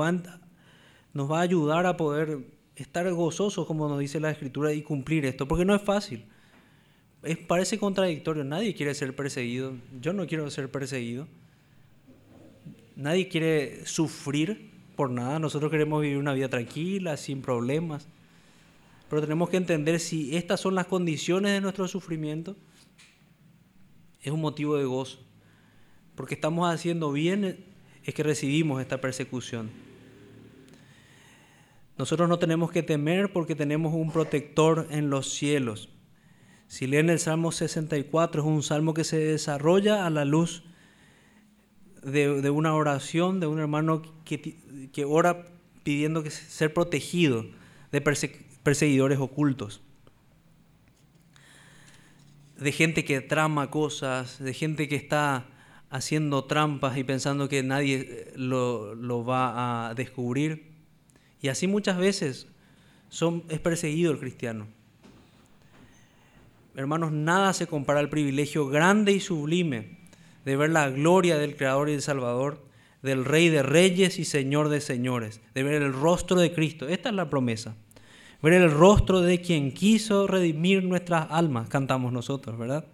nos 1.12 1.30
va 1.30 1.38
a 1.38 1.43
ayudar 1.43 1.86
a 1.86 1.97
poder 1.97 2.47
estar 2.76 3.12
gozosos, 3.12 3.66
como 3.66 3.88
nos 3.88 3.99
dice 3.99 4.20
la 4.20 4.30
Escritura, 4.30 4.72
y 4.72 4.82
cumplir 4.82 5.26
esto, 5.26 5.49
porque 5.49 5.64
no 5.64 5.74
es 5.74 5.82
fácil. 5.82 6.24
Es, 7.22 7.38
parece 7.38 7.78
contradictorio, 7.78 8.44
nadie 8.44 8.74
quiere 8.74 8.94
ser 8.94 9.14
perseguido, 9.14 9.74
yo 10.00 10.12
no 10.12 10.26
quiero 10.26 10.50
ser 10.50 10.70
perseguido. 10.70 11.28
Nadie 12.96 13.28
quiere 13.28 13.86
sufrir 13.86 14.70
por 14.96 15.10
nada. 15.10 15.38
Nosotros 15.38 15.70
queremos 15.70 16.02
vivir 16.02 16.18
una 16.18 16.34
vida 16.34 16.48
tranquila, 16.48 17.16
sin 17.16 17.42
problemas. 17.42 18.06
Pero 19.08 19.22
tenemos 19.22 19.50
que 19.50 19.56
entender 19.56 20.00
si 20.00 20.36
estas 20.36 20.60
son 20.60 20.74
las 20.74 20.86
condiciones 20.86 21.52
de 21.52 21.60
nuestro 21.60 21.88
sufrimiento, 21.88 22.56
es 24.22 24.32
un 24.32 24.40
motivo 24.40 24.76
de 24.76 24.84
gozo. 24.84 25.18
Porque 26.14 26.34
estamos 26.34 26.72
haciendo 26.72 27.12
bien, 27.12 27.64
es 28.04 28.14
que 28.14 28.22
recibimos 28.22 28.80
esta 28.80 29.00
persecución. 29.00 29.70
Nosotros 31.98 32.28
no 32.28 32.38
tenemos 32.38 32.70
que 32.70 32.82
temer 32.82 33.32
porque 33.32 33.54
tenemos 33.54 33.94
un 33.94 34.12
protector 34.12 34.86
en 34.90 35.10
los 35.10 35.32
cielos. 35.32 35.88
Si 36.72 36.86
leen 36.86 37.10
el 37.10 37.18
Salmo 37.18 37.52
64, 37.52 38.40
es 38.40 38.48
un 38.48 38.62
salmo 38.62 38.94
que 38.94 39.04
se 39.04 39.18
desarrolla 39.18 40.06
a 40.06 40.08
la 40.08 40.24
luz 40.24 40.62
de, 42.02 42.48
una 42.48 42.74
oración 42.74 43.40
de 43.40 43.46
un 43.46 43.58
hermano 43.58 44.00
que, 44.24 45.04
ora 45.06 45.44
pidiendo 45.82 46.22
que 46.22 46.30
ser 46.30 46.72
protegido 46.72 47.44
de 47.90 48.00
perseguidores 48.00 49.18
ocultos. 49.18 49.82
de 52.56 52.72
gente 52.72 53.04
que 53.04 53.20
trama 53.20 53.70
cosas, 53.70 54.38
de 54.38 54.54
gente 54.54 54.88
que 54.88 54.96
está 54.96 55.44
haciendo 55.90 56.44
trampas 56.44 56.96
y 56.96 57.04
pensando 57.04 57.50
que 57.50 57.62
nadie 57.62 58.32
lo, 58.34 58.94
lo 58.94 59.26
va 59.26 59.90
a 59.90 59.94
descubrir. 59.94 60.72
Y 61.42 61.48
así 61.48 61.66
muchas 61.66 61.98
veces 61.98 62.48
es 63.50 63.60
perseguido 63.60 64.10
el 64.10 64.18
cristiano. 64.18 64.68
Hermanos, 66.74 67.12
nada 67.12 67.52
se 67.52 67.66
compara 67.66 68.00
al 68.00 68.08
privilegio 68.08 68.66
grande 68.68 69.12
y 69.12 69.20
sublime 69.20 69.98
de 70.44 70.56
ver 70.56 70.70
la 70.70 70.88
gloria 70.88 71.36
del 71.38 71.56
Creador 71.56 71.88
y 71.88 71.92
del 71.92 72.02
Salvador, 72.02 72.64
del 73.02 73.24
Rey 73.24 73.48
de 73.48 73.62
Reyes 73.62 74.18
y 74.18 74.24
Señor 74.24 74.68
de 74.68 74.80
Señores, 74.80 75.40
de 75.54 75.62
ver 75.62 75.82
el 75.82 75.92
rostro 75.92 76.38
de 76.40 76.52
Cristo. 76.52 76.88
Esta 76.88 77.10
es 77.10 77.14
la 77.14 77.28
promesa. 77.28 77.76
Ver 78.42 78.54
el 78.54 78.70
rostro 78.70 79.20
de 79.20 79.40
quien 79.40 79.72
quiso 79.72 80.26
redimir 80.26 80.82
nuestras 80.82 81.28
almas, 81.30 81.68
cantamos 81.68 82.12
nosotros, 82.12 82.58
¿verdad? 82.58 82.86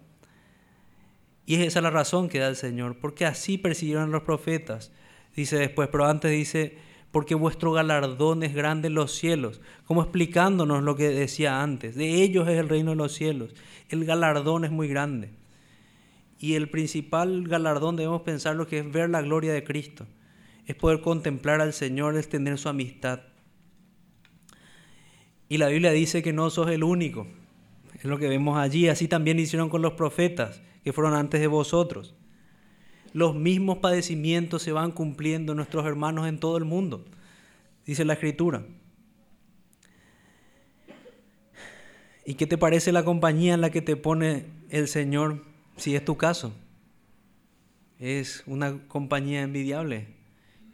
Y 1.45 1.55
esa 1.55 1.79
es 1.79 1.83
la 1.83 1.89
razón 1.89 2.29
que 2.29 2.37
da 2.37 2.47
el 2.47 2.55
Señor, 2.55 2.97
porque 2.99 3.25
así 3.25 3.57
persiguieron 3.57 4.11
los 4.11 4.21
profetas. 4.21 4.91
Dice 5.35 5.57
después, 5.57 5.89
pero 5.91 6.05
antes 6.05 6.31
dice, 6.31 6.77
porque 7.11 7.33
vuestro 7.33 7.71
galardón 7.71 8.43
es 8.43 8.53
grande 8.53 8.87
en 8.87 8.93
los 8.93 9.13
cielos, 9.13 9.61
como 9.85 10.01
explicándonos 10.03 10.83
lo 10.83 10.95
que 10.95 11.09
decía 11.09 11.63
antes. 11.63 11.95
De 11.95 12.21
ellos 12.21 12.47
es 12.47 12.59
el 12.59 12.69
reino 12.69 12.91
de 12.91 12.97
los 12.97 13.13
cielos. 13.13 13.53
El 13.89 14.05
galardón 14.05 14.63
es 14.63 14.71
muy 14.71 14.87
grande. 14.87 15.31
Y 16.37 16.53
el 16.53 16.69
principal 16.69 17.47
galardón 17.47 17.95
debemos 17.95 18.21
pensar 18.21 18.55
lo 18.55 18.67
que 18.67 18.79
es 18.79 18.91
ver 18.91 19.09
la 19.09 19.21
gloria 19.21 19.51
de 19.53 19.63
Cristo. 19.63 20.05
Es 20.67 20.75
poder 20.75 21.01
contemplar 21.01 21.61
al 21.61 21.73
Señor, 21.73 22.15
es 22.15 22.29
tener 22.29 22.59
su 22.59 22.69
amistad. 22.69 23.21
Y 25.49 25.57
la 25.57 25.67
Biblia 25.67 25.91
dice 25.91 26.21
que 26.21 26.31
no 26.31 26.51
sos 26.51 26.69
el 26.69 26.83
único. 26.83 27.27
Es 27.95 28.05
lo 28.05 28.19
que 28.19 28.29
vemos 28.29 28.57
allí. 28.57 28.87
Así 28.87 29.07
también 29.07 29.39
hicieron 29.39 29.69
con 29.69 29.81
los 29.81 29.93
profetas 29.93 30.61
que 30.83 30.93
fueron 30.93 31.15
antes 31.15 31.41
de 31.41 31.47
vosotros. 31.47 32.13
Los 33.13 33.35
mismos 33.35 33.79
padecimientos 33.79 34.61
se 34.61 34.71
van 34.71 34.91
cumpliendo 34.91 35.55
nuestros 35.55 35.85
hermanos 35.85 36.27
en 36.27 36.39
todo 36.39 36.57
el 36.57 36.65
mundo, 36.65 37.05
dice 37.85 38.05
la 38.05 38.13
Escritura. 38.13 38.63
¿Y 42.25 42.35
qué 42.35 42.45
te 42.45 42.57
parece 42.57 42.91
la 42.91 43.03
compañía 43.03 43.55
en 43.55 43.61
la 43.61 43.71
que 43.71 43.81
te 43.81 43.95
pone 43.95 44.45
el 44.69 44.87
Señor 44.87 45.43
si 45.77 45.95
es 45.95 46.05
tu 46.05 46.15
caso? 46.15 46.53
Es 47.97 48.43
una 48.45 48.87
compañía 48.87 49.41
envidiable. 49.41 50.07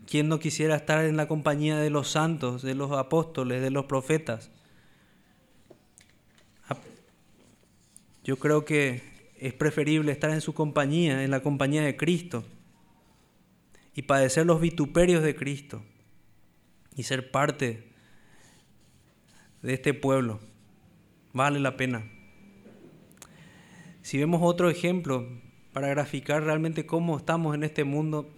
¿Quién 0.05 0.27
no 0.27 0.39
quisiera 0.39 0.75
estar 0.75 1.05
en 1.05 1.17
la 1.17 1.27
compañía 1.27 1.77
de 1.77 1.89
los 1.89 2.09
santos, 2.09 2.61
de 2.61 2.75
los 2.75 2.91
apóstoles, 2.91 3.61
de 3.61 3.71
los 3.71 3.85
profetas? 3.85 4.51
Yo 8.25 8.37
creo 8.37 8.65
que 8.65 9.03
es 9.37 9.53
preferible 9.53 10.11
estar 10.11 10.31
en 10.31 10.41
su 10.41 10.53
compañía, 10.53 11.23
en 11.23 11.31
la 11.31 11.41
compañía 11.41 11.83
de 11.83 11.97
Cristo, 11.97 12.45
y 13.93 14.03
padecer 14.03 14.45
los 14.45 14.61
vituperios 14.61 15.23
de 15.23 15.35
Cristo, 15.35 15.83
y 16.95 17.03
ser 17.03 17.31
parte 17.31 17.91
de 19.61 19.73
este 19.73 19.93
pueblo. 19.93 20.39
Vale 21.33 21.59
la 21.59 21.75
pena. 21.75 22.09
Si 24.01 24.17
vemos 24.17 24.41
otro 24.43 24.69
ejemplo 24.69 25.27
para 25.73 25.87
graficar 25.87 26.43
realmente 26.43 26.85
cómo 26.85 27.17
estamos 27.17 27.55
en 27.55 27.63
este 27.63 27.83
mundo, 27.83 28.29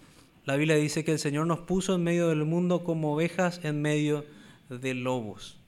la 0.45 0.55
Biblia 0.55 0.77
dice 0.77 1.03
que 1.03 1.11
el 1.11 1.19
Señor 1.19 1.45
nos 1.45 1.59
puso 1.59 1.93
en 1.95 2.03
medio 2.03 2.29
del 2.29 2.45
mundo 2.45 2.83
como 2.83 3.13
ovejas 3.13 3.59
en 3.63 3.81
medio 3.81 4.25
de 4.69 4.93
lobos. 4.93 5.59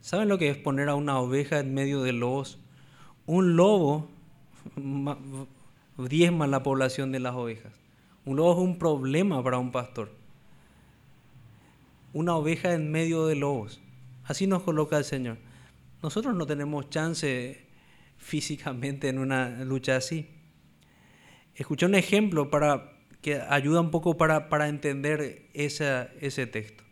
¿Saben 0.00 0.28
lo 0.28 0.38
que 0.38 0.50
es 0.50 0.56
poner 0.56 0.88
a 0.88 0.94
una 0.94 1.18
oveja 1.18 1.60
en 1.60 1.74
medio 1.74 2.02
de 2.02 2.12
lobos? 2.12 2.58
Un 3.30 3.54
lobo 3.54 4.08
diezma 5.96 6.48
la 6.48 6.64
población 6.64 7.12
de 7.12 7.20
las 7.20 7.36
ovejas. 7.36 7.72
Un 8.24 8.36
lobo 8.36 8.54
es 8.54 8.58
un 8.58 8.76
problema 8.76 9.40
para 9.44 9.58
un 9.58 9.70
pastor. 9.70 10.10
Una 12.12 12.34
oveja 12.34 12.74
en 12.74 12.90
medio 12.90 13.28
de 13.28 13.36
lobos. 13.36 13.80
Así 14.24 14.48
nos 14.48 14.64
coloca 14.64 14.98
el 14.98 15.04
Señor. 15.04 15.38
Nosotros 16.02 16.34
no 16.34 16.44
tenemos 16.44 16.90
chance 16.90 17.64
físicamente 18.18 19.08
en 19.08 19.20
una 19.20 19.64
lucha 19.64 19.94
así. 19.94 20.26
Escuché 21.54 21.86
un 21.86 21.94
ejemplo 21.94 22.50
para 22.50 22.94
que 23.22 23.40
ayuda 23.40 23.80
un 23.80 23.92
poco 23.92 24.16
para, 24.16 24.48
para 24.48 24.68
entender 24.68 25.46
ese 25.54 26.46
texto 26.48 26.82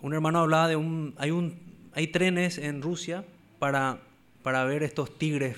un 0.00 0.14
hermano 0.14 0.40
hablaba 0.40 0.68
de 0.68 0.76
un 0.76 1.14
hay 1.18 1.30
un 1.30 1.58
hay 1.94 2.08
trenes 2.08 2.58
en 2.58 2.82
Rusia 2.82 3.24
para, 3.58 4.00
para 4.46 4.62
ver 4.62 4.84
estos 4.84 5.18
tigres 5.18 5.56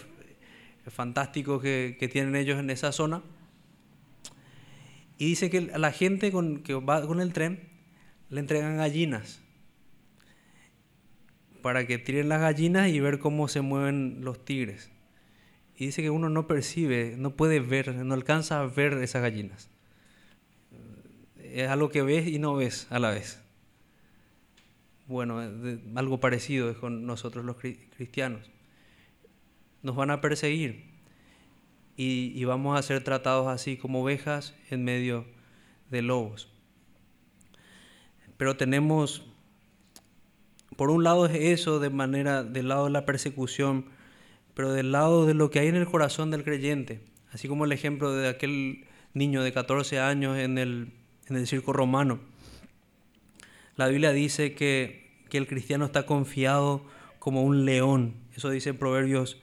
fantásticos 0.86 1.61
que, 1.61 2.09
tienen 2.11 2.34
ellos 2.34 2.59
en 2.59 2.70
esa 2.70 2.91
zona. 2.91 3.22
Y 5.18 5.26
dice 5.26 5.51
que 5.51 5.61
la 5.61 5.93
gente 5.93 6.32
con, 6.32 6.62
que 6.62 6.72
va 6.72 7.07
con 7.07 7.20
el 7.20 7.34
tren 7.34 7.68
le 8.30 8.41
entregan 8.41 8.78
gallinas 8.78 9.43
para 11.61 11.86
que 11.86 11.99
tiren 11.99 12.30
las 12.30 12.41
gallinas 12.41 12.89
y 12.89 12.99
ver 12.99 13.18
cómo 13.18 13.47
se 13.49 13.61
mueven 13.61 14.20
los 14.22 14.43
tigres. 14.43 14.91
Y 15.76 15.84
dice 15.84 16.01
que 16.01 16.09
uno 16.09 16.30
no 16.30 16.47
percibe, 16.47 17.14
no 17.18 17.36
puede 17.36 17.61
ver, 17.61 17.95
no 17.95 18.14
alcanza 18.14 18.59
a 18.59 18.64
ver 18.68 18.95
esas 18.95 19.20
gallinas. 19.20 19.68
Es 21.43 21.68
algo 21.68 21.91
que 21.91 22.01
ves 22.01 22.26
y 22.26 22.39
no 22.39 22.55
ves 22.55 22.86
a 22.89 22.99
la 22.99 23.11
vez 23.11 23.39
bueno, 25.09 25.41
algo 25.95 26.20
parecido 26.20 26.70
es 26.70 26.76
con 26.76 27.07
nosotros 27.07 27.45
los 27.45 27.57
cristianos. 27.57 28.51
Nos 29.83 29.97
van 29.97 30.11
a 30.11 30.20
perseguir 30.20 30.87
y, 31.97 32.45
vamos 32.45 32.79
a 32.79 32.83
ser 32.83 33.03
tratados 33.03 33.49
así 33.49 33.76
como 33.76 34.03
ovejas 34.03 34.55
en 34.70 34.85
medio 34.85 35.24
de 35.91 36.03
lobos. 36.03 36.49
Pero 38.37 38.57
tenemos, 38.57 39.24
por 40.76 40.91
un 40.91 41.03
lado 41.03 41.26
es 41.26 41.35
eso 41.35 41.81
de 41.81 41.91
manera, 41.91 42.45
del 42.45 42.68
lado 42.68 42.85
de 42.85 42.93
la 42.93 43.05
persecución, 43.05 43.87
pero 44.55 44.72
del 44.72 44.93
lado 44.93 45.26
de 45.26 45.35
lo 45.35 45.51
que 45.51 45.59
hay 45.59 45.68
en 45.68 45.76
el 45.76 45.87
corazón 45.87 46.31
del 46.31 46.45
creyente, 46.45 47.01
así 47.33 47.49
como 47.49 47.64
el 47.64 47.72
ejemplo 47.72 48.12
de 48.12 48.29
aquel 48.29 48.85
niño 49.14 49.43
de 49.43 49.53
14 49.53 49.99
años 49.99 50.39
en 50.39 50.59
el, 50.59 50.93
en 51.26 51.37
el 51.37 51.47
circo 51.47 51.72
romano 51.72 52.20
la 53.79 53.87
Biblia 53.87 54.12
dice 54.12 54.55
que, 54.55 55.07
el 55.31 55.47
cristiano 55.47 55.85
está 55.85 56.05
confiado 56.05 56.85
como 57.20 57.45
un 57.45 57.64
león. 57.64 58.14
Eso 58.35 58.51
dice 58.51 58.74
Proverbios 58.74 59.41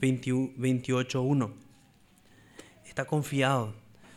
28.1. 0.00 1.52
Está 2.86 3.04
confiado. 3.06 3.74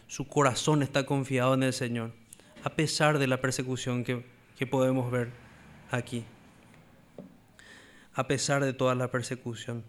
Su 0.08 0.28
corazón 0.28 0.84
está 0.84 1.06
confiado 1.06 1.54
en 1.54 1.64
el 1.64 1.74
Señor, 1.74 2.14
a 2.64 2.70
pesar 2.72 3.20
de 3.20 3.28
la 3.28 3.42
persecución 3.42 4.04
que, 4.04 4.24
que 4.58 4.66
podemos 4.66 5.12
ver 5.12 5.32
aquí. 5.92 6.24
A 8.14 8.28
pesar 8.28 8.64
de 8.64 8.74
toda 8.74 8.96
la 8.96 9.12
persecución. 9.12 9.84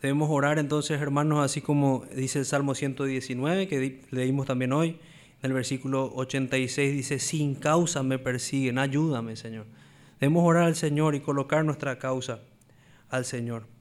Debemos 0.00 0.28
orar 0.30 0.58
entonces, 0.58 1.00
hermanos, 1.00 1.44
así 1.44 1.60
como 1.60 2.04
dice 2.14 2.40
el 2.40 2.44
Salmo 2.44 2.74
119, 2.74 3.68
que 3.68 4.02
leímos 4.10 4.46
también 4.46 4.72
hoy, 4.72 4.98
el 5.40 5.52
versículo 5.52 6.12
86 6.14 6.94
dice, 6.94 7.18
sin 7.18 7.54
causa 7.54 8.02
me 8.02 8.18
persiguen, 8.18 8.78
ayúdame 8.78 9.36
Señor. 9.36 9.66
Debemos 10.20 10.44
orar 10.44 10.64
al 10.64 10.74
Señor 10.74 11.14
y 11.14 11.20
colocar 11.20 11.64
nuestra 11.64 11.98
causa 11.98 12.40
al 13.10 13.24
Señor. 13.24 13.73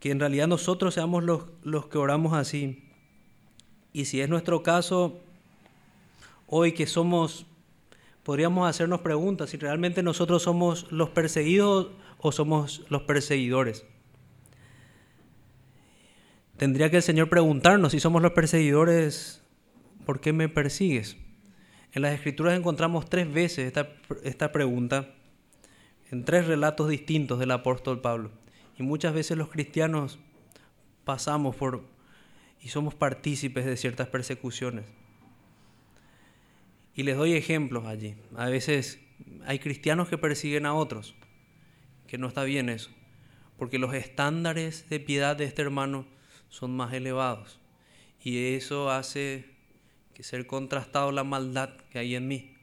Que 0.00 0.10
en 0.10 0.20
realidad 0.20 0.46
nosotros 0.46 0.94
seamos 0.94 1.24
los, 1.24 1.44
los 1.62 1.86
que 1.86 1.98
oramos 1.98 2.34
así. 2.34 2.84
Y 3.92 4.04
si 4.04 4.20
es 4.20 4.28
nuestro 4.28 4.62
caso, 4.62 5.20
hoy 6.46 6.72
que 6.72 6.86
somos, 6.86 7.46
podríamos 8.22 8.68
hacernos 8.68 9.00
preguntas 9.00 9.50
si 9.50 9.56
realmente 9.56 10.02
nosotros 10.02 10.42
somos 10.42 10.90
los 10.92 11.10
perseguidos 11.10 11.88
o 12.18 12.32
somos 12.32 12.84
los 12.88 13.02
perseguidores. 13.02 13.84
Tendría 16.56 16.90
que 16.90 16.96
el 16.96 17.02
Señor 17.02 17.28
preguntarnos 17.28 17.92
si 17.92 18.00
somos 18.00 18.20
los 18.20 18.32
perseguidores 18.32 19.42
¿por 20.08 20.20
qué 20.20 20.32
me 20.32 20.48
persigues? 20.48 21.18
En 21.92 22.00
las 22.00 22.14
escrituras 22.14 22.58
encontramos 22.58 23.10
tres 23.10 23.30
veces 23.30 23.66
esta, 23.66 23.90
esta 24.24 24.52
pregunta 24.52 25.10
en 26.10 26.24
tres 26.24 26.46
relatos 26.46 26.88
distintos 26.88 27.38
del 27.38 27.50
apóstol 27.50 28.00
Pablo. 28.00 28.30
Y 28.78 28.82
muchas 28.82 29.12
veces 29.12 29.36
los 29.36 29.48
cristianos 29.48 30.18
pasamos 31.04 31.56
por 31.56 31.84
y 32.60 32.68
somos 32.68 32.94
partícipes 32.94 33.64
de 33.64 33.76
ciertas 33.76 34.08
persecuciones. 34.08 34.84
Y 36.94 37.02
les 37.02 37.16
doy 37.16 37.34
ejemplos 37.34 37.86
allí. 37.86 38.16
A 38.36 38.46
veces 38.46 39.00
hay 39.46 39.58
cristianos 39.58 40.08
que 40.08 40.18
persiguen 40.18 40.66
a 40.66 40.74
otros, 40.74 41.14
que 42.06 42.18
no 42.18 42.28
está 42.28 42.44
bien 42.44 42.68
eso, 42.68 42.90
porque 43.56 43.78
los 43.78 43.94
estándares 43.94 44.88
de 44.88 45.00
piedad 45.00 45.36
de 45.36 45.44
este 45.44 45.62
hermano 45.62 46.06
son 46.48 46.76
más 46.76 46.92
elevados. 46.92 47.60
Y 48.22 48.54
eso 48.54 48.90
hace 48.90 49.44
que 50.14 50.22
ser 50.22 50.46
contrastado 50.46 51.12
la 51.12 51.24
maldad 51.24 51.70
que 51.90 52.00
hay 52.00 52.16
en 52.16 52.26
mí. 52.26 52.54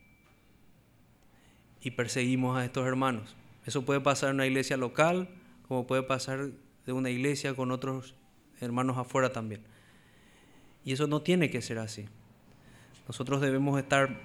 Y 1.81 1.91
perseguimos 1.91 2.57
a 2.57 2.65
estos 2.65 2.85
hermanos, 2.85 3.35
Eso 3.65 3.83
puede 3.83 3.99
pasar 3.99 4.29
en 4.29 4.35
una 4.35 4.45
iglesia 4.45 4.77
local, 4.77 5.27
como 5.67 5.87
puede 5.87 6.03
pasar 6.03 6.51
de 6.85 6.93
una 6.93 7.09
iglesia 7.09 7.55
con 7.55 7.71
otros 7.71 8.15
hermanos 8.61 8.97
afuera 8.97 9.31
también. 9.31 9.61
Y 10.83 10.93
eso 10.93 11.07
no 11.07 11.21
tiene 11.21 11.49
que 11.49 11.61
ser 11.61 11.79
así. 11.79 12.05
Nosotros 13.07 13.41
debemos 13.41 13.79
estar 13.79 14.19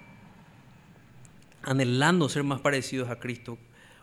anhelando 1.63 2.29
ser 2.29 2.45
más 2.45 2.61
parecidos 2.61 3.11
a 3.11 3.19
Cristo, 3.19 3.59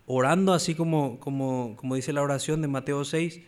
orando 0.06 0.54
así 0.54 0.76
como, 0.76 1.20
como, 1.20 1.76
como 1.78 1.96
dice 1.96 2.14
la 2.14 2.22
oración 2.22 2.62
de 2.62 2.68
Mateo 2.68 3.04
6, 3.04 3.42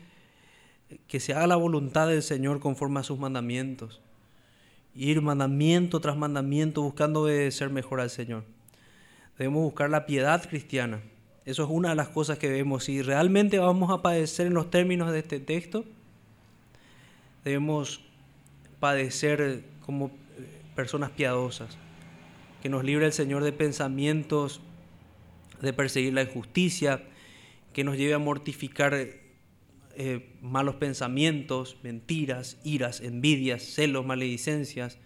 que 1.08 1.20
se 1.20 1.34
haga 1.34 1.48
la 1.48 1.56
voluntad 1.56 2.08
del 2.08 2.24
Señor 2.24 2.60
conforme 2.60 3.00
a 3.00 3.04
sus 3.04 3.20
mandamientos. 3.20 4.02
Ir 4.96 5.22
mandamiento 5.22 6.00
tras 6.00 6.18
mandamiento 6.18 6.82
buscando 6.82 7.22
obedecer 7.22 7.70
mejor 7.70 8.02
al 8.02 8.10
Señor. 8.10 8.44
Debemos 9.38 9.64
buscar 9.64 9.90
la 9.90 10.06
piedad 10.06 10.48
cristiana. 10.50 11.02
Eso 11.46 11.64
es 11.64 11.70
una 11.70 11.90
de 11.90 11.96
las 11.96 12.10
cosas 12.10 12.38
que 12.38 12.50
vemos. 12.50 12.84
Si 12.84 13.02
realmente 13.02 13.60
vamos 13.60 13.90
a 13.92 14.02
padecer 14.02 14.48
en 14.48 14.54
los 14.54 14.70
términos 14.70 15.12
de 15.12 15.20
este 15.20 15.40
texto, 15.40 15.86
debemos 17.44 18.02
padecer 18.80 19.64
como 19.86 20.12
personas 20.76 21.12
piadosas. 21.12 21.78
Que 22.62 22.70
nos 22.70 22.84
libre 22.84 23.06
el 23.06 23.14
Señor 23.14 23.44
de 23.44 23.54
pensamientos 23.54 24.62
de 25.62 25.74
perseguir 25.74 26.14
la 26.14 26.24
injusticia, 26.24 27.04
que 27.74 27.84
nos 27.84 27.98
lleve 27.98 28.14
a 28.14 28.20
mortificar 28.20 28.94
eh, 29.96 30.36
malos 30.42 30.76
pensamientos, 30.76 31.78
mentiras, 31.84 32.58
iras, 32.64 33.02
envidias, 33.02 33.64
celos, 33.64 34.06
maledicencias, 34.06 34.98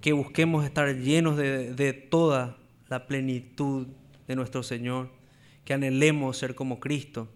que 0.00 0.12
busquemos 0.12 0.64
estar 0.64 0.94
llenos 0.96 1.36
de, 1.36 1.72
de 1.74 1.92
toda 1.92 2.58
la 2.88 3.06
plenitud 3.06 3.86
de 4.28 4.36
nuestro 4.36 4.62
Señor, 4.62 5.10
que 5.64 5.74
anhelemos 5.74 6.36
ser 6.36 6.54
como 6.54 6.80
Cristo, 6.80 7.28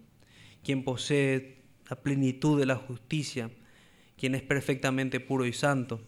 quien 0.64 0.82
posee 0.82 1.62
la 1.88 1.96
plenitud 1.96 2.58
de 2.58 2.66
la 2.66 2.76
justicia, 2.76 3.50
quien 4.16 4.34
es 4.34 4.42
perfectamente 4.42 5.20
puro 5.20 5.46
y 5.46 5.52
santo, 5.52 6.00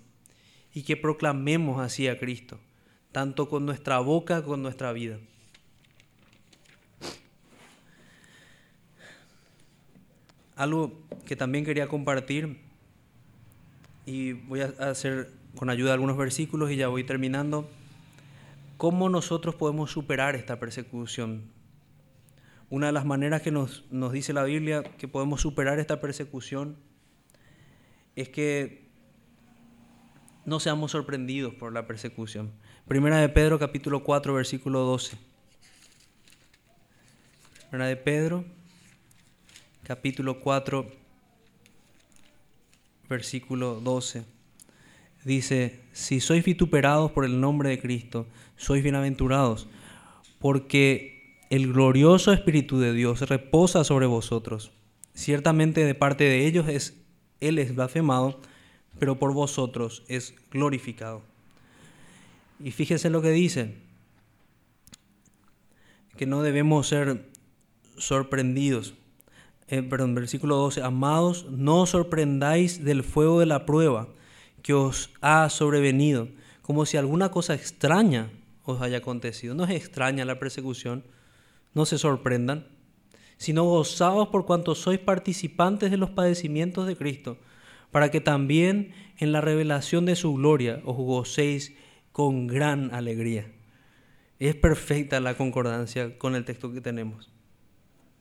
y 0.74 0.82
que 0.82 0.96
proclamemos 0.96 1.80
así 1.80 2.08
a 2.08 2.18
Cristo, 2.18 2.58
tanto 3.12 3.48
con 3.48 3.64
nuestra 3.64 3.98
boca 4.00 4.42
como 4.42 4.48
con 4.54 4.62
nuestra 4.62 4.92
vida. 4.92 5.18
Algo 10.56 11.00
que 11.24 11.36
también 11.36 11.64
quería 11.64 11.86
compartir, 11.86 12.58
y 14.06 14.32
voy 14.32 14.62
a 14.62 14.66
hacer 14.78 15.30
con 15.54 15.70
ayuda 15.70 15.90
de 15.90 15.94
algunos 15.94 16.16
versículos 16.16 16.70
y 16.70 16.76
ya 16.76 16.88
voy 16.88 17.04
terminando, 17.04 17.68
cómo 18.76 19.08
nosotros 19.08 19.54
podemos 19.54 19.90
superar 19.90 20.34
esta 20.34 20.58
persecución. 20.58 21.57
Una 22.70 22.86
de 22.86 22.92
las 22.92 23.04
maneras 23.04 23.42
que 23.42 23.50
nos, 23.50 23.84
nos 23.90 24.12
dice 24.12 24.32
la 24.32 24.44
Biblia 24.44 24.82
que 24.82 25.08
podemos 25.08 25.40
superar 25.40 25.78
esta 25.78 26.00
persecución 26.00 26.76
es 28.14 28.28
que 28.28 28.88
no 30.44 30.60
seamos 30.60 30.92
sorprendidos 30.92 31.54
por 31.54 31.72
la 31.72 31.86
persecución. 31.86 32.52
Primera 32.86 33.18
de 33.18 33.28
Pedro 33.28 33.58
capítulo 33.58 34.02
4 34.02 34.34
versículo 34.34 34.80
12. 34.80 35.16
Primera 37.70 37.88
de 37.88 37.96
Pedro 37.96 38.44
capítulo 39.88 40.40
4, 40.40 40.86
versículo 43.08 43.80
12. 43.80 44.26
Dice, 45.24 45.80
si 45.92 46.20
sois 46.20 46.44
vituperados 46.44 47.10
por 47.12 47.24
el 47.24 47.40
nombre 47.40 47.70
de 47.70 47.80
Cristo, 47.80 48.26
sois 48.58 48.82
bienaventurados, 48.82 49.66
porque 50.40 51.17
el 51.50 51.72
glorioso 51.72 52.32
Espíritu 52.32 52.78
de 52.78 52.92
Dios 52.92 53.20
reposa 53.22 53.84
sobre 53.84 54.06
vosotros. 54.06 54.72
Ciertamente 55.14 55.84
de 55.84 55.94
parte 55.94 56.24
de 56.24 56.46
ellos 56.46 56.68
es, 56.68 57.00
Él 57.40 57.64
blasfemado, 57.72 58.40
pero 58.98 59.18
por 59.18 59.32
vosotros 59.32 60.02
es 60.08 60.34
glorificado. 60.50 61.22
Y 62.62 62.70
fíjense 62.72 63.10
lo 63.10 63.22
que 63.22 63.30
dice, 63.30 63.74
que 66.16 66.26
no 66.26 66.42
debemos 66.42 66.88
ser 66.88 67.28
sorprendidos 67.96 68.94
eh, 69.70 69.82
perdón, 69.82 70.14
versículo 70.14 70.56
12, 70.56 70.82
amados, 70.82 71.44
no 71.50 71.84
sorprendáis 71.84 72.84
del 72.84 73.04
fuego 73.04 73.38
de 73.38 73.44
la 73.44 73.66
prueba 73.66 74.08
que 74.62 74.72
os 74.72 75.10
ha 75.20 75.50
sobrevenido, 75.50 76.28
como 76.62 76.86
si 76.86 76.96
alguna 76.96 77.30
cosa 77.30 77.54
extraña 77.54 78.30
os 78.64 78.80
haya 78.80 78.98
acontecido. 78.98 79.54
No 79.54 79.64
es 79.64 79.70
extraña 79.70 80.24
la 80.24 80.38
persecución, 80.38 81.04
no 81.78 81.86
se 81.86 81.96
sorprendan, 81.96 82.66
sino 83.38 83.64
gozaos 83.64 84.28
por 84.28 84.44
cuanto 84.44 84.74
sois 84.74 84.98
participantes 84.98 85.90
de 85.90 85.96
los 85.96 86.10
padecimientos 86.10 86.86
de 86.86 86.96
Cristo, 86.96 87.38
para 87.90 88.10
que 88.10 88.20
también 88.20 88.92
en 89.16 89.32
la 89.32 89.40
revelación 89.40 90.04
de 90.04 90.16
su 90.16 90.34
gloria 90.34 90.82
os 90.84 90.96
gocéis 90.96 91.74
con 92.12 92.46
gran 92.46 92.92
alegría. 92.92 93.50
Es 94.38 94.54
perfecta 94.54 95.20
la 95.20 95.36
concordancia 95.38 96.18
con 96.18 96.34
el 96.34 96.44
texto 96.44 96.70
que 96.70 96.82
tenemos 96.82 97.32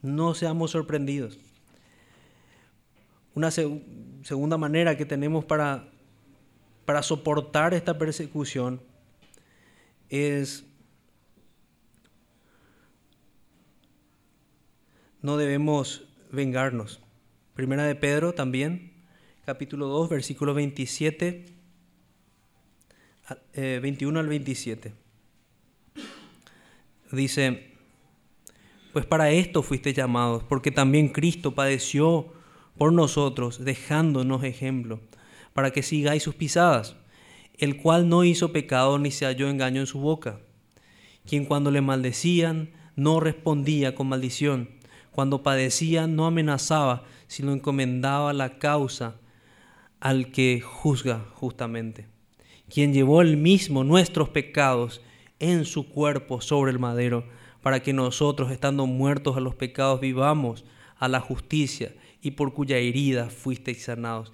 no 0.02 0.34
seamos 0.34 0.72
sorprendidos. 0.72 1.38
Una 3.36 3.52
segunda 3.52 4.58
manera 4.58 4.98
que 4.98 5.06
tenemos 5.06 5.46
para, 5.46 5.90
para 6.86 7.04
soportar 7.04 7.74
esta 7.74 7.98
persecución 7.98 8.82
es 10.10 10.66
no 15.22 15.38
debemos 15.38 16.08
vengarnos. 16.32 17.00
Primera 17.54 17.84
de 17.84 17.96
Pedro 17.96 18.34
también, 18.34 18.94
capítulo 19.46 19.88
2, 19.88 20.10
versículo 20.10 20.54
27, 20.54 21.46
21 23.56 24.20
eh, 24.20 24.22
al 24.22 24.28
27. 24.28 24.94
Dice, 27.12 27.72
pues 28.94 29.06
para 29.06 29.32
esto 29.32 29.64
fuiste 29.64 29.94
llamados, 29.94 30.44
porque 30.44 30.72
también 30.72 31.10
Cristo 31.10 31.56
padeció 31.56 32.34
por 32.78 32.94
nosotros, 32.94 33.64
dejándonos 33.64 34.44
ejemplo, 34.44 35.00
para 35.54 35.72
que 35.72 35.84
sigáis 35.84 36.24
sus 36.24 36.36
pisadas, 36.36 36.96
el 37.58 37.78
cual 37.78 38.10
no 38.10 38.24
hizo 38.24 38.52
pecado 38.52 39.00
ni 39.00 39.12
se 39.12 39.26
halló 39.26 39.50
engaño 39.50 39.82
en 39.82 39.88
su 39.88 40.00
boca, 40.00 40.40
quien 41.26 41.46
cuando 41.46 41.72
le 41.72 41.82
maldecían 41.82 42.70
no 42.96 43.20
respondía 43.20 43.96
con 43.96 44.08
maldición, 44.08 44.70
cuando 45.18 45.42
padecía 45.42 46.06
no 46.06 46.28
amenazaba, 46.28 47.04
sino 47.26 47.52
encomendaba 47.52 48.34
la 48.34 48.60
causa 48.60 49.16
al 50.00 50.32
que 50.32 50.62
juzga 50.62 51.26
justamente, 51.34 52.06
quien 52.70 52.94
llevó 52.94 53.24
el 53.24 53.36
mismo 53.36 53.84
nuestros 53.84 54.30
pecados 54.30 55.02
en 55.40 55.66
su 55.66 55.90
cuerpo 55.90 56.40
sobre 56.40 56.70
el 56.70 56.78
madero, 56.78 57.26
para 57.64 57.82
que 57.82 57.94
nosotros, 57.94 58.52
estando 58.52 58.86
muertos 58.86 59.36
a 59.36 59.40
los 59.40 59.56
pecados, 59.56 60.02
vivamos 60.02 60.66
a 60.98 61.08
la 61.08 61.20
justicia 61.20 61.96
y 62.22 62.30
por 62.30 62.54
cuya 62.54 62.78
herida 62.78 63.32
fuisteis 63.32 63.86
sanados. 63.86 64.32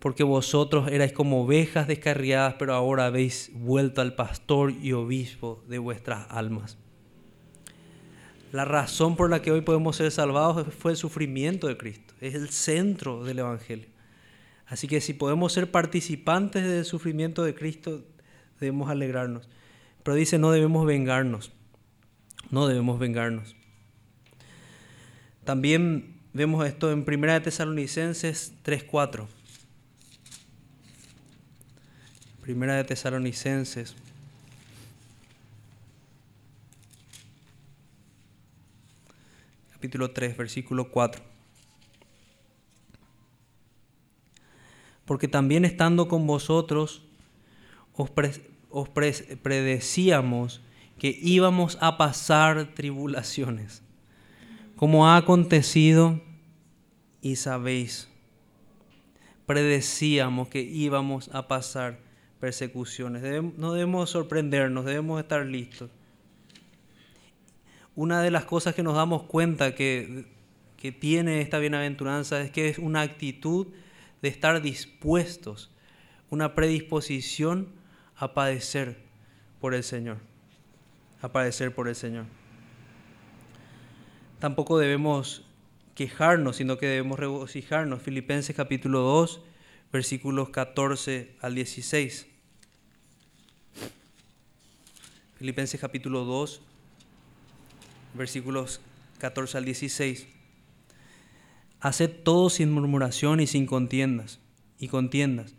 Porque 0.00 0.24
vosotros 0.24 0.90
erais 0.90 1.12
como 1.12 1.44
ovejas 1.44 1.86
descarriadas, 1.86 2.56
pero 2.58 2.74
ahora 2.74 3.06
habéis 3.06 3.52
vuelto 3.54 4.00
al 4.00 4.16
pastor 4.16 4.72
y 4.72 4.90
obispo 4.90 5.62
de 5.68 5.78
vuestras 5.78 6.26
almas. 6.30 6.78
La 8.56 8.64
razón 8.64 9.16
por 9.16 9.28
la 9.28 9.42
que 9.42 9.50
hoy 9.50 9.60
podemos 9.60 9.96
ser 9.96 10.10
salvados 10.10 10.72
fue 10.72 10.92
el 10.92 10.96
sufrimiento 10.96 11.66
de 11.66 11.76
Cristo. 11.76 12.14
Es 12.22 12.34
el 12.34 12.48
centro 12.48 13.22
del 13.22 13.40
Evangelio. 13.40 13.86
Así 14.66 14.88
que 14.88 15.02
si 15.02 15.12
podemos 15.12 15.52
ser 15.52 15.70
participantes 15.70 16.64
del 16.64 16.86
sufrimiento 16.86 17.44
de 17.44 17.54
Cristo, 17.54 18.02
debemos 18.58 18.88
alegrarnos. 18.88 19.46
Pero 20.02 20.14
dice, 20.14 20.38
no 20.38 20.52
debemos 20.52 20.86
vengarnos. 20.86 21.52
No 22.50 22.66
debemos 22.66 22.98
vengarnos. 22.98 23.54
También 25.44 26.18
vemos 26.32 26.66
esto 26.66 26.90
en 26.90 27.04
1 27.06 27.42
Tesalonicenses 27.42 28.54
3.4. 28.64 29.26
Primera 32.40 32.76
de 32.76 32.84
Tesalonicenses. 32.84 33.94
Capítulo 39.76 40.10
3, 40.10 40.38
versículo 40.38 40.90
4. 40.90 41.22
Porque 45.04 45.28
también 45.28 45.66
estando 45.66 46.08
con 46.08 46.26
vosotros, 46.26 47.02
os, 47.92 48.10
os 48.70 48.88
predecíamos 48.88 50.62
que 50.98 51.18
íbamos 51.20 51.76
a 51.82 51.98
pasar 51.98 52.72
tribulaciones, 52.72 53.82
como 54.76 55.06
ha 55.08 55.18
acontecido 55.18 56.22
y 57.20 57.36
sabéis. 57.36 58.08
Predecíamos 59.44 60.48
que 60.48 60.62
íbamos 60.62 61.28
a 61.34 61.48
pasar 61.48 61.98
persecuciones. 62.40 63.22
no 63.58 63.74
debemos 63.74 64.08
sorprendernos, 64.08 64.86
debemos 64.86 65.20
estar 65.20 65.44
listos. 65.44 65.90
Una 67.96 68.20
de 68.22 68.30
las 68.30 68.44
cosas 68.44 68.74
que 68.74 68.82
nos 68.82 68.94
damos 68.94 69.22
cuenta 69.24 69.74
que, 69.74 70.36
tiene 71.00 71.40
esta 71.40 71.58
bienaventuranza 71.58 72.40
es 72.40 72.52
que 72.52 72.68
es 72.68 72.78
una 72.78 73.00
actitud 73.00 73.66
de 74.22 74.28
estar 74.28 74.62
dispuestos, 74.62 75.72
una 76.30 76.54
predisposición 76.54 77.66
a 78.14 78.34
padecer 78.34 78.96
por 79.60 79.74
el 79.74 79.82
Señor, 79.82 80.18
a 81.22 81.32
padecer 81.32 81.74
por 81.74 81.88
el 81.88 81.96
Señor. 81.96 82.26
Tampoco 84.38 84.78
debemos 84.78 85.44
quejarnos, 85.96 86.54
sino 86.54 86.78
que 86.78 86.86
debemos 86.86 87.18
regocijarnos. 87.18 88.00
Filipenses 88.00 88.54
capítulo 88.54 89.00
2, 89.00 89.40
versículos 89.92 90.50
14 90.50 91.34
al 91.40 91.56
16. 91.56 92.28
Filipenses 95.36 95.80
capítulo 95.80 96.24
2, 96.24 96.62
versículos 98.16 98.80
14 99.18 99.58
al 99.58 99.64
16. 99.64 100.26
Haced 101.80 102.10
todo 102.22 102.50
sin 102.50 102.70
murmuración 102.70 103.40
y 103.40 103.46
sin 103.46 103.66
contiendas 103.66 104.40
y 104.78 104.88
contiendas, 104.88 105.54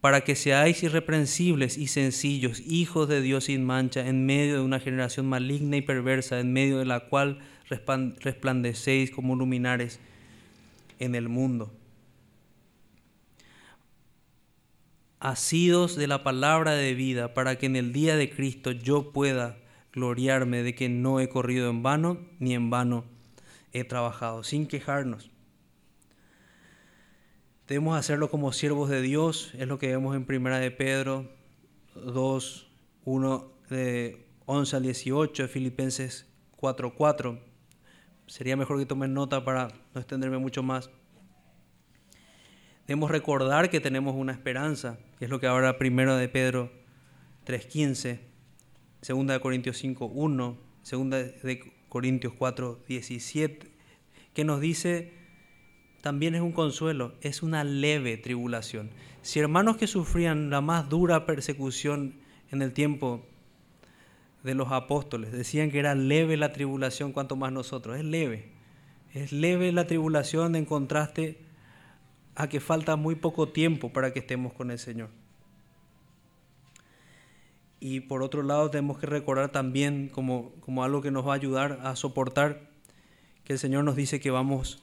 para 0.00 0.22
que 0.22 0.34
seáis 0.34 0.82
irreprensibles 0.82 1.78
y 1.78 1.86
sencillos, 1.86 2.60
hijos 2.60 3.08
de 3.08 3.22
Dios 3.22 3.44
sin 3.44 3.64
mancha, 3.64 4.06
en 4.06 4.26
medio 4.26 4.54
de 4.54 4.60
una 4.60 4.80
generación 4.80 5.26
maligna 5.26 5.76
y 5.76 5.82
perversa, 5.82 6.40
en 6.40 6.52
medio 6.52 6.78
de 6.78 6.86
la 6.86 7.00
cual 7.00 7.38
resplandecéis 7.68 9.10
como 9.10 9.36
luminares 9.36 10.00
en 10.98 11.14
el 11.14 11.28
mundo. 11.28 11.72
Asidos 15.20 15.94
de 15.94 16.08
la 16.08 16.24
palabra 16.24 16.72
de 16.72 16.94
vida, 16.94 17.32
para 17.32 17.56
que 17.56 17.66
en 17.66 17.76
el 17.76 17.92
día 17.92 18.16
de 18.16 18.28
Cristo 18.28 18.72
yo 18.72 19.12
pueda 19.12 19.61
gloriarme 19.92 20.62
de 20.62 20.74
que 20.74 20.88
no 20.88 21.20
he 21.20 21.28
corrido 21.28 21.70
en 21.70 21.82
vano, 21.82 22.18
ni 22.38 22.54
en 22.54 22.70
vano 22.70 23.04
he 23.72 23.84
trabajado, 23.84 24.42
sin 24.42 24.66
quejarnos. 24.66 25.30
Debemos 27.68 27.98
hacerlo 27.98 28.30
como 28.30 28.52
siervos 28.52 28.90
de 28.90 29.00
Dios, 29.00 29.52
es 29.54 29.66
lo 29.66 29.78
que 29.78 29.88
vemos 29.88 30.16
en 30.16 30.26
Primera 30.26 30.58
de 30.58 30.70
Pedro 30.70 31.30
2, 31.94 32.70
1 33.04 33.52
de 33.70 34.26
11 34.46 34.76
al 34.76 34.82
18, 34.82 35.48
Filipenses 35.48 36.26
4, 36.56 36.94
4. 36.94 37.38
Sería 38.26 38.56
mejor 38.56 38.78
que 38.78 38.86
tomen 38.86 39.14
nota 39.14 39.44
para 39.44 39.68
no 39.94 40.00
extenderme 40.00 40.38
mucho 40.38 40.62
más. 40.62 40.90
Debemos 42.86 43.10
recordar 43.10 43.70
que 43.70 43.80
tenemos 43.80 44.14
una 44.16 44.32
esperanza, 44.32 44.98
que 45.18 45.26
es 45.26 45.30
lo 45.30 45.38
que 45.40 45.46
ahora 45.46 45.78
Primero 45.78 46.16
de 46.16 46.28
Pedro 46.28 46.72
3.15, 47.46 48.20
Segunda 49.02 49.34
de 49.34 49.40
Corintios 49.40 49.78
5, 49.78 50.06
1, 50.06 50.56
Segunda 50.82 51.18
de 51.18 51.72
Corintios 51.88 52.34
4, 52.38 52.84
17, 52.86 53.68
que 54.32 54.44
nos 54.44 54.60
dice 54.60 55.12
también 56.02 56.36
es 56.36 56.40
un 56.40 56.52
consuelo, 56.52 57.14
es 57.20 57.42
una 57.42 57.64
leve 57.64 58.16
tribulación. 58.16 58.90
Si 59.22 59.40
hermanos 59.40 59.76
que 59.76 59.88
sufrían 59.88 60.50
la 60.50 60.60
más 60.60 60.88
dura 60.88 61.26
persecución 61.26 62.14
en 62.52 62.62
el 62.62 62.72
tiempo 62.72 63.26
de 64.44 64.54
los 64.54 64.70
apóstoles 64.70 65.32
decían 65.32 65.72
que 65.72 65.80
era 65.80 65.96
leve 65.96 66.36
la 66.36 66.52
tribulación, 66.52 67.12
cuanto 67.12 67.34
más 67.34 67.52
nosotros, 67.52 67.98
es 67.98 68.04
leve. 68.04 68.52
Es 69.12 69.32
leve 69.32 69.72
la 69.72 69.88
tribulación 69.88 70.54
en 70.54 70.64
contraste 70.64 71.38
a 72.36 72.48
que 72.48 72.60
falta 72.60 72.94
muy 72.94 73.16
poco 73.16 73.48
tiempo 73.48 73.92
para 73.92 74.12
que 74.12 74.20
estemos 74.20 74.52
con 74.52 74.70
el 74.70 74.78
Señor. 74.78 75.10
Y 77.84 77.98
por 77.98 78.22
otro 78.22 78.44
lado 78.44 78.70
tenemos 78.70 78.98
que 78.98 79.06
recordar 79.06 79.50
también 79.50 80.08
como, 80.08 80.52
como 80.60 80.84
algo 80.84 81.02
que 81.02 81.10
nos 81.10 81.26
va 81.26 81.32
a 81.32 81.34
ayudar 81.34 81.80
a 81.82 81.96
soportar 81.96 82.70
que 83.42 83.54
el 83.54 83.58
Señor 83.58 83.82
nos 83.82 83.96
dice 83.96 84.20
que 84.20 84.30
vamos 84.30 84.80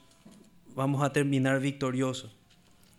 vamos 0.74 1.02
a 1.02 1.10
terminar 1.10 1.60
victoriosos. 1.60 2.36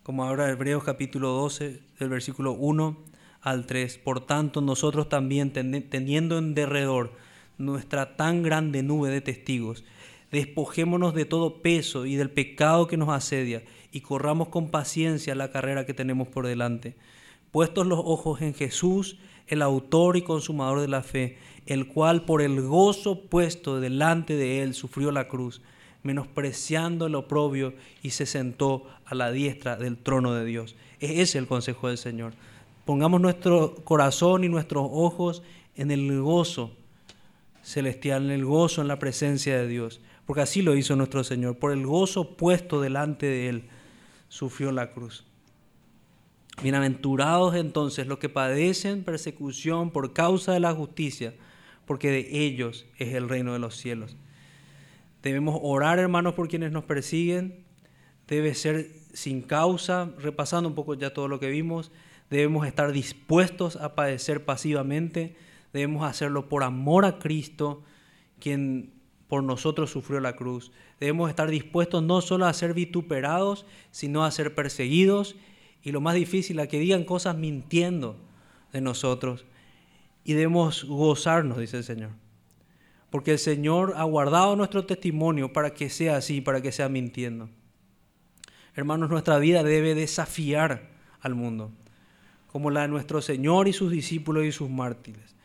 Como 0.01 0.23
ahora 0.23 0.49
Hebreos 0.49 0.83
capítulo 0.83 1.29
12, 1.29 1.81
del 1.99 2.09
versículo 2.09 2.53
1 2.53 2.97
al 3.41 3.67
3. 3.67 3.99
Por 3.99 4.25
tanto, 4.25 4.59
nosotros 4.61 5.07
también, 5.07 5.51
teniendo 5.51 6.39
en 6.39 6.55
derredor 6.55 7.13
nuestra 7.59 8.17
tan 8.17 8.41
grande 8.41 8.81
nube 8.81 9.11
de 9.11 9.21
testigos, 9.21 9.83
despojémonos 10.31 11.13
de 11.13 11.25
todo 11.25 11.61
peso 11.61 12.07
y 12.07 12.15
del 12.15 12.31
pecado 12.31 12.87
que 12.87 12.97
nos 12.97 13.09
asedia 13.09 13.61
y 13.91 14.01
corramos 14.01 14.49
con 14.49 14.71
paciencia 14.71 15.35
la 15.35 15.51
carrera 15.51 15.85
que 15.85 15.93
tenemos 15.93 16.27
por 16.27 16.47
delante. 16.47 16.95
Puestos 17.51 17.85
los 17.85 17.99
ojos 17.99 18.41
en 18.41 18.55
Jesús, 18.55 19.19
el 19.51 19.61
autor 19.61 20.17
y 20.17 20.23
consumador 20.23 20.81
de 20.81 20.87
la 20.87 21.03
fe, 21.03 21.37
el 21.67 21.87
cual 21.87 22.25
por 22.25 22.41
el 22.41 22.59
gozo 22.61 23.21
puesto 23.21 23.79
delante 23.79 24.35
de 24.35 24.63
él 24.63 24.73
sufrió 24.73 25.11
la 25.11 25.27
cruz 25.27 25.61
menospreciando 26.03 27.05
el 27.05 27.15
oprobio 27.15 27.73
y 28.01 28.11
se 28.11 28.25
sentó 28.25 28.85
a 29.05 29.15
la 29.15 29.31
diestra 29.31 29.75
del 29.75 29.97
trono 29.97 30.33
de 30.33 30.45
Dios. 30.45 30.75
Ese 30.99 31.21
es 31.21 31.35
el 31.35 31.47
consejo 31.47 31.87
del 31.87 31.97
Señor. 31.97 32.33
Pongamos 32.85 33.21
nuestro 33.21 33.75
corazón 33.83 34.43
y 34.43 34.49
nuestros 34.49 34.87
ojos 34.91 35.43
en 35.75 35.91
el 35.91 36.19
gozo 36.21 36.71
celestial, 37.61 38.25
en 38.25 38.31
el 38.31 38.45
gozo 38.45 38.81
en 38.81 38.87
la 38.87 38.99
presencia 38.99 39.57
de 39.57 39.67
Dios, 39.67 40.01
porque 40.25 40.41
así 40.41 40.61
lo 40.61 40.75
hizo 40.75 40.95
nuestro 40.95 41.23
Señor. 41.23 41.57
Por 41.57 41.71
el 41.71 41.85
gozo 41.85 42.35
puesto 42.35 42.81
delante 42.81 43.27
de 43.27 43.49
Él, 43.49 43.63
sufrió 44.29 44.71
la 44.71 44.89
cruz. 44.91 45.25
Bienaventurados 46.61 47.55
entonces 47.55 48.05
los 48.05 48.19
que 48.19 48.29
padecen 48.29 49.03
persecución 49.03 49.89
por 49.89 50.13
causa 50.13 50.53
de 50.53 50.59
la 50.59 50.73
justicia, 50.73 51.33
porque 51.85 52.11
de 52.11 52.45
ellos 52.45 52.85
es 52.99 53.15
el 53.15 53.29
reino 53.29 53.53
de 53.53 53.59
los 53.59 53.75
cielos. 53.75 54.15
Debemos 55.23 55.59
orar, 55.63 55.97
hermanos, 55.97 56.33
por 56.33 56.47
quienes 56.47 56.71
nos 56.71 56.83
persiguen. 56.83 57.63
Debe 58.27 58.53
ser 58.53 58.91
sin 59.13 59.41
causa, 59.41 60.11
repasando 60.19 60.69
un 60.69 60.75
poco 60.75 60.93
ya 60.93 61.13
todo 61.13 61.27
lo 61.27 61.39
que 61.39 61.49
vimos. 61.49 61.91
Debemos 62.29 62.67
estar 62.67 62.91
dispuestos 62.91 63.75
a 63.75 63.95
padecer 63.95 64.45
pasivamente. 64.45 65.35
Debemos 65.73 66.07
hacerlo 66.07 66.47
por 66.47 66.63
amor 66.63 67.05
a 67.05 67.17
Cristo, 67.17 67.83
quien 68.39 68.93
por 69.27 69.43
nosotros 69.43 69.89
sufrió 69.89 70.19
la 70.19 70.35
cruz. 70.35 70.71
Debemos 70.99 71.29
estar 71.29 71.49
dispuestos 71.49 72.03
no 72.03 72.21
solo 72.21 72.45
a 72.45 72.53
ser 72.53 72.73
vituperados, 72.73 73.65
sino 73.91 74.23
a 74.25 74.31
ser 74.31 74.53
perseguidos. 74.53 75.35
Y 75.83 75.91
lo 75.91 76.01
más 76.01 76.15
difícil, 76.15 76.59
a 76.59 76.67
que 76.67 76.79
digan 76.79 77.03
cosas 77.03 77.35
mintiendo 77.35 78.17
de 78.71 78.81
nosotros. 78.81 79.45
Y 80.23 80.33
debemos 80.33 80.83
gozarnos, 80.83 81.57
dice 81.57 81.77
el 81.77 81.83
Señor 81.83 82.11
porque 83.11 83.33
el 83.33 83.39
Señor 83.39 83.93
ha 83.97 84.03
guardado 84.05 84.55
nuestro 84.55 84.85
testimonio 84.85 85.51
para 85.53 85.73
que 85.73 85.89
sea 85.89 86.15
así, 86.15 86.39
para 86.39 86.61
que 86.61 86.71
sea 86.71 86.87
mintiendo. 86.87 87.49
Hermanos, 88.73 89.09
nuestra 89.09 89.37
vida 89.37 89.63
debe 89.63 89.93
desafiar 89.93 90.89
al 91.19 91.35
mundo, 91.35 91.71
como 92.47 92.71
la 92.71 92.83
de 92.83 92.87
nuestro 92.87 93.21
Señor 93.21 93.67
y 93.67 93.73
sus 93.73 93.91
discípulos 93.91 94.45
y 94.45 94.53
sus 94.53 94.69
mártires. 94.69 95.35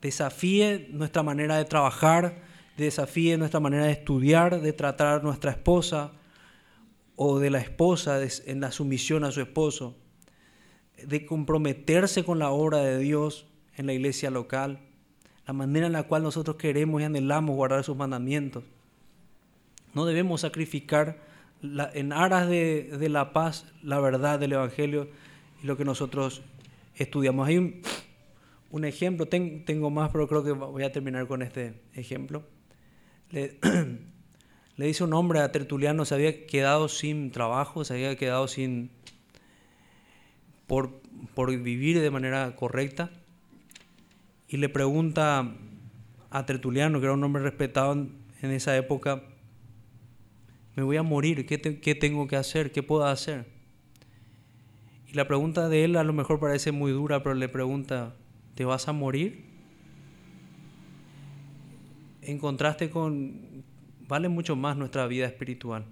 Desafíe 0.00 0.88
nuestra 0.92 1.22
manera 1.22 1.58
de 1.58 1.66
trabajar, 1.66 2.40
desafíe 2.78 3.36
nuestra 3.36 3.60
manera 3.60 3.84
de 3.84 3.92
estudiar, 3.92 4.62
de 4.62 4.72
tratar 4.72 5.20
a 5.20 5.22
nuestra 5.22 5.50
esposa 5.50 6.12
o 7.22 7.38
de 7.38 7.50
la 7.50 7.58
esposa 7.58 8.18
en 8.46 8.62
la 8.62 8.72
sumisión 8.72 9.24
a 9.24 9.30
su 9.30 9.42
esposo, 9.42 9.94
de 11.04 11.26
comprometerse 11.26 12.24
con 12.24 12.38
la 12.38 12.48
obra 12.48 12.78
de 12.78 12.98
Dios 12.98 13.46
en 13.76 13.84
la 13.84 13.92
iglesia 13.92 14.30
local 14.30 14.80
la 15.46 15.52
manera 15.52 15.86
en 15.86 15.92
la 15.92 16.04
cual 16.04 16.22
nosotros 16.22 16.56
queremos 16.56 17.02
y 17.02 17.04
anhelamos 17.04 17.56
guardar 17.56 17.84
sus 17.84 17.96
mandamientos. 17.96 18.64
No 19.94 20.06
debemos 20.06 20.40
sacrificar 20.42 21.18
en 21.60 22.12
aras 22.14 22.48
de, 22.48 23.06
la 23.10 23.34
paz 23.34 23.66
la 23.82 24.00
verdad 24.00 24.38
del 24.38 24.52
Evangelio 24.52 25.10
y 25.62 25.66
lo 25.66 25.76
que 25.76 25.84
nosotros 25.84 26.40
estudiamos. 26.94 27.48
Hay 27.48 27.58
un, 28.70 28.84
ejemplo, 28.84 29.26
tengo 29.28 29.90
más, 29.90 30.10
pero 30.10 30.26
creo 30.26 30.42
que 30.42 30.52
voy 30.52 30.84
a 30.84 30.92
terminar 30.92 31.26
con 31.26 31.42
este 31.42 31.82
ejemplo. 31.94 32.44
le 34.80 34.86
dice 34.86 35.04
un 35.04 35.12
hombre 35.12 35.40
a 35.40 35.52
Tertuliano, 35.52 36.06
se 36.06 36.14
había 36.14 36.46
quedado 36.46 36.88
sin 36.88 37.32
trabajo, 37.32 37.84
se 37.84 37.92
había 37.92 38.16
quedado 38.16 38.48
sin... 38.48 38.88
por, 40.66 41.02
por 41.34 41.54
vivir 41.54 42.00
de 42.00 42.10
manera 42.10 42.56
correcta 42.56 43.10
y 44.48 44.56
le 44.56 44.70
pregunta 44.70 45.52
a 46.30 46.46
Tertuliano, 46.46 46.98
que 46.98 47.04
era 47.04 47.12
un 47.12 47.22
hombre 47.22 47.42
respetado 47.42 47.92
en, 47.92 48.50
esa 48.52 48.74
época, 48.74 49.22
me 50.76 50.82
voy 50.82 50.96
a 50.96 51.02
morir, 51.02 51.44
¿qué, 51.44 51.60
¿qué, 51.60 51.94
tengo 51.94 52.26
que 52.26 52.36
hacer? 52.36 52.72
¿Qué 52.72 52.82
puedo 52.82 53.04
hacer? 53.04 53.44
Y 55.08 55.12
la 55.12 55.28
pregunta 55.28 55.68
de 55.68 55.84
él 55.84 55.96
a 55.96 56.04
lo 56.04 56.14
mejor 56.14 56.40
parece 56.40 56.72
muy 56.72 56.90
dura, 56.90 57.22
pero 57.22 57.34
le 57.34 57.50
pregunta, 57.50 58.14
¿te 58.54 58.64
vas 58.64 58.88
a 58.88 58.94
morir? 58.94 59.44
En 62.22 62.38
contraste 62.38 62.88
con, 62.88 63.49
vale 64.10 64.28
mucho 64.28 64.56
más 64.56 64.76
nuestra 64.76 65.06
vida 65.06 65.24
espiritual. 65.24 65.84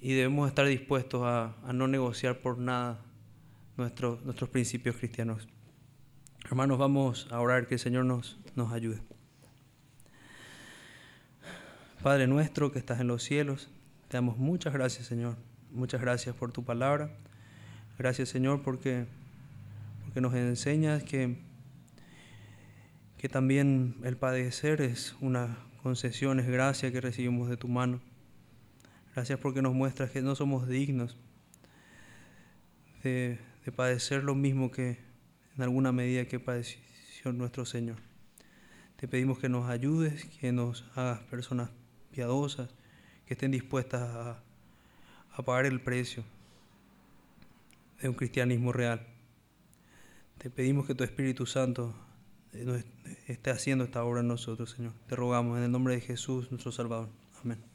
Y 0.00 0.14
debemos 0.14 0.48
estar 0.48 0.64
dispuestos 0.66 1.22
a, 1.24 1.52
no 1.72 1.88
negociar 1.88 2.38
por 2.38 2.58
nada 2.58 3.00
nuestros, 3.76 4.24
nuestros 4.24 4.50
principios 4.50 4.94
cristianos. 4.94 5.48
Hermanos, 6.44 6.78
vamos 6.78 7.26
a 7.32 7.40
orar 7.40 7.66
que 7.66 7.74
el 7.74 7.80
Señor 7.80 8.04
nos, 8.04 8.38
nos 8.54 8.72
ayude. 8.72 9.00
Padre 12.04 12.28
nuestro 12.28 12.70
que 12.70 12.78
estás 12.78 13.00
en 13.00 13.08
los 13.08 13.24
cielos, 13.24 13.68
te 14.06 14.16
damos 14.16 14.38
muchas 14.38 14.72
gracias, 14.72 15.08
Señor. 15.08 15.34
Muchas 15.72 16.00
gracias 16.00 16.36
por 16.36 16.52
tu 16.52 16.62
palabra. 16.64 17.10
Gracias, 17.98 18.28
Señor, 18.28 18.62
porque, 18.62 19.06
porque 20.04 20.20
nos 20.20 20.32
enseñas 20.34 21.02
que, 21.02 21.36
que 23.18 23.28
también 23.28 23.96
el 24.04 24.16
padecer 24.16 24.82
es 24.82 25.16
una 25.20 25.56
concesión, 25.84 26.40
es 26.40 26.46
gracia 26.46 26.90
que 26.90 26.98
recibimos 26.98 27.50
de 27.50 27.58
tu 27.58 27.68
mano. 27.68 28.00
Gracias 29.14 29.38
porque 29.38 29.60
nos 29.60 29.74
muestras 29.74 30.10
que 30.10 30.22
no 30.22 30.34
somos 30.34 30.66
dignos 30.66 31.18
de, 33.02 33.38
de 33.66 33.70
padecer 33.70 34.24
lo 34.24 34.34
mismo 34.34 34.70
que 34.70 34.96
en 35.54 35.62
alguna 35.62 35.92
medida 35.92 36.24
que 36.24 36.40
padeció 36.40 37.34
nuestro 37.34 37.66
Señor. 37.66 37.98
Te 38.96 39.06
pedimos 39.06 39.38
que 39.38 39.50
nos 39.50 39.68
ayudes, 39.68 40.24
que 40.40 40.52
nos 40.52 40.86
hagas 40.94 41.20
personas 41.24 41.68
piadosas, 42.12 42.70
que 43.26 43.34
estén 43.34 43.50
dispuestas 43.50 44.38
a 45.32 45.42
pagar 45.44 45.66
el 45.66 45.82
precio 45.82 46.24
de 48.00 48.08
un 48.08 48.14
cristianismo 48.14 48.72
real. 48.72 49.06
Te 50.38 50.48
pedimos 50.48 50.86
que 50.86 50.94
tu 50.94 51.04
Espíritu 51.04 51.44
Santo 51.44 51.94
esté 53.26 53.50
haciendo 53.50 53.84
esta 53.84 54.04
obra 54.04 54.20
en 54.20 54.28
nosotros, 54.28 54.70
Señor. 54.70 54.92
Te 55.08 55.16
rogamos 55.16 55.58
en 55.58 55.64
el 55.64 55.70
nombre 55.72 55.94
de 55.94 56.00
Jesús, 56.00 56.50
nuestro 56.50 56.72
Salvador. 56.72 57.08
Amén. 57.42 57.73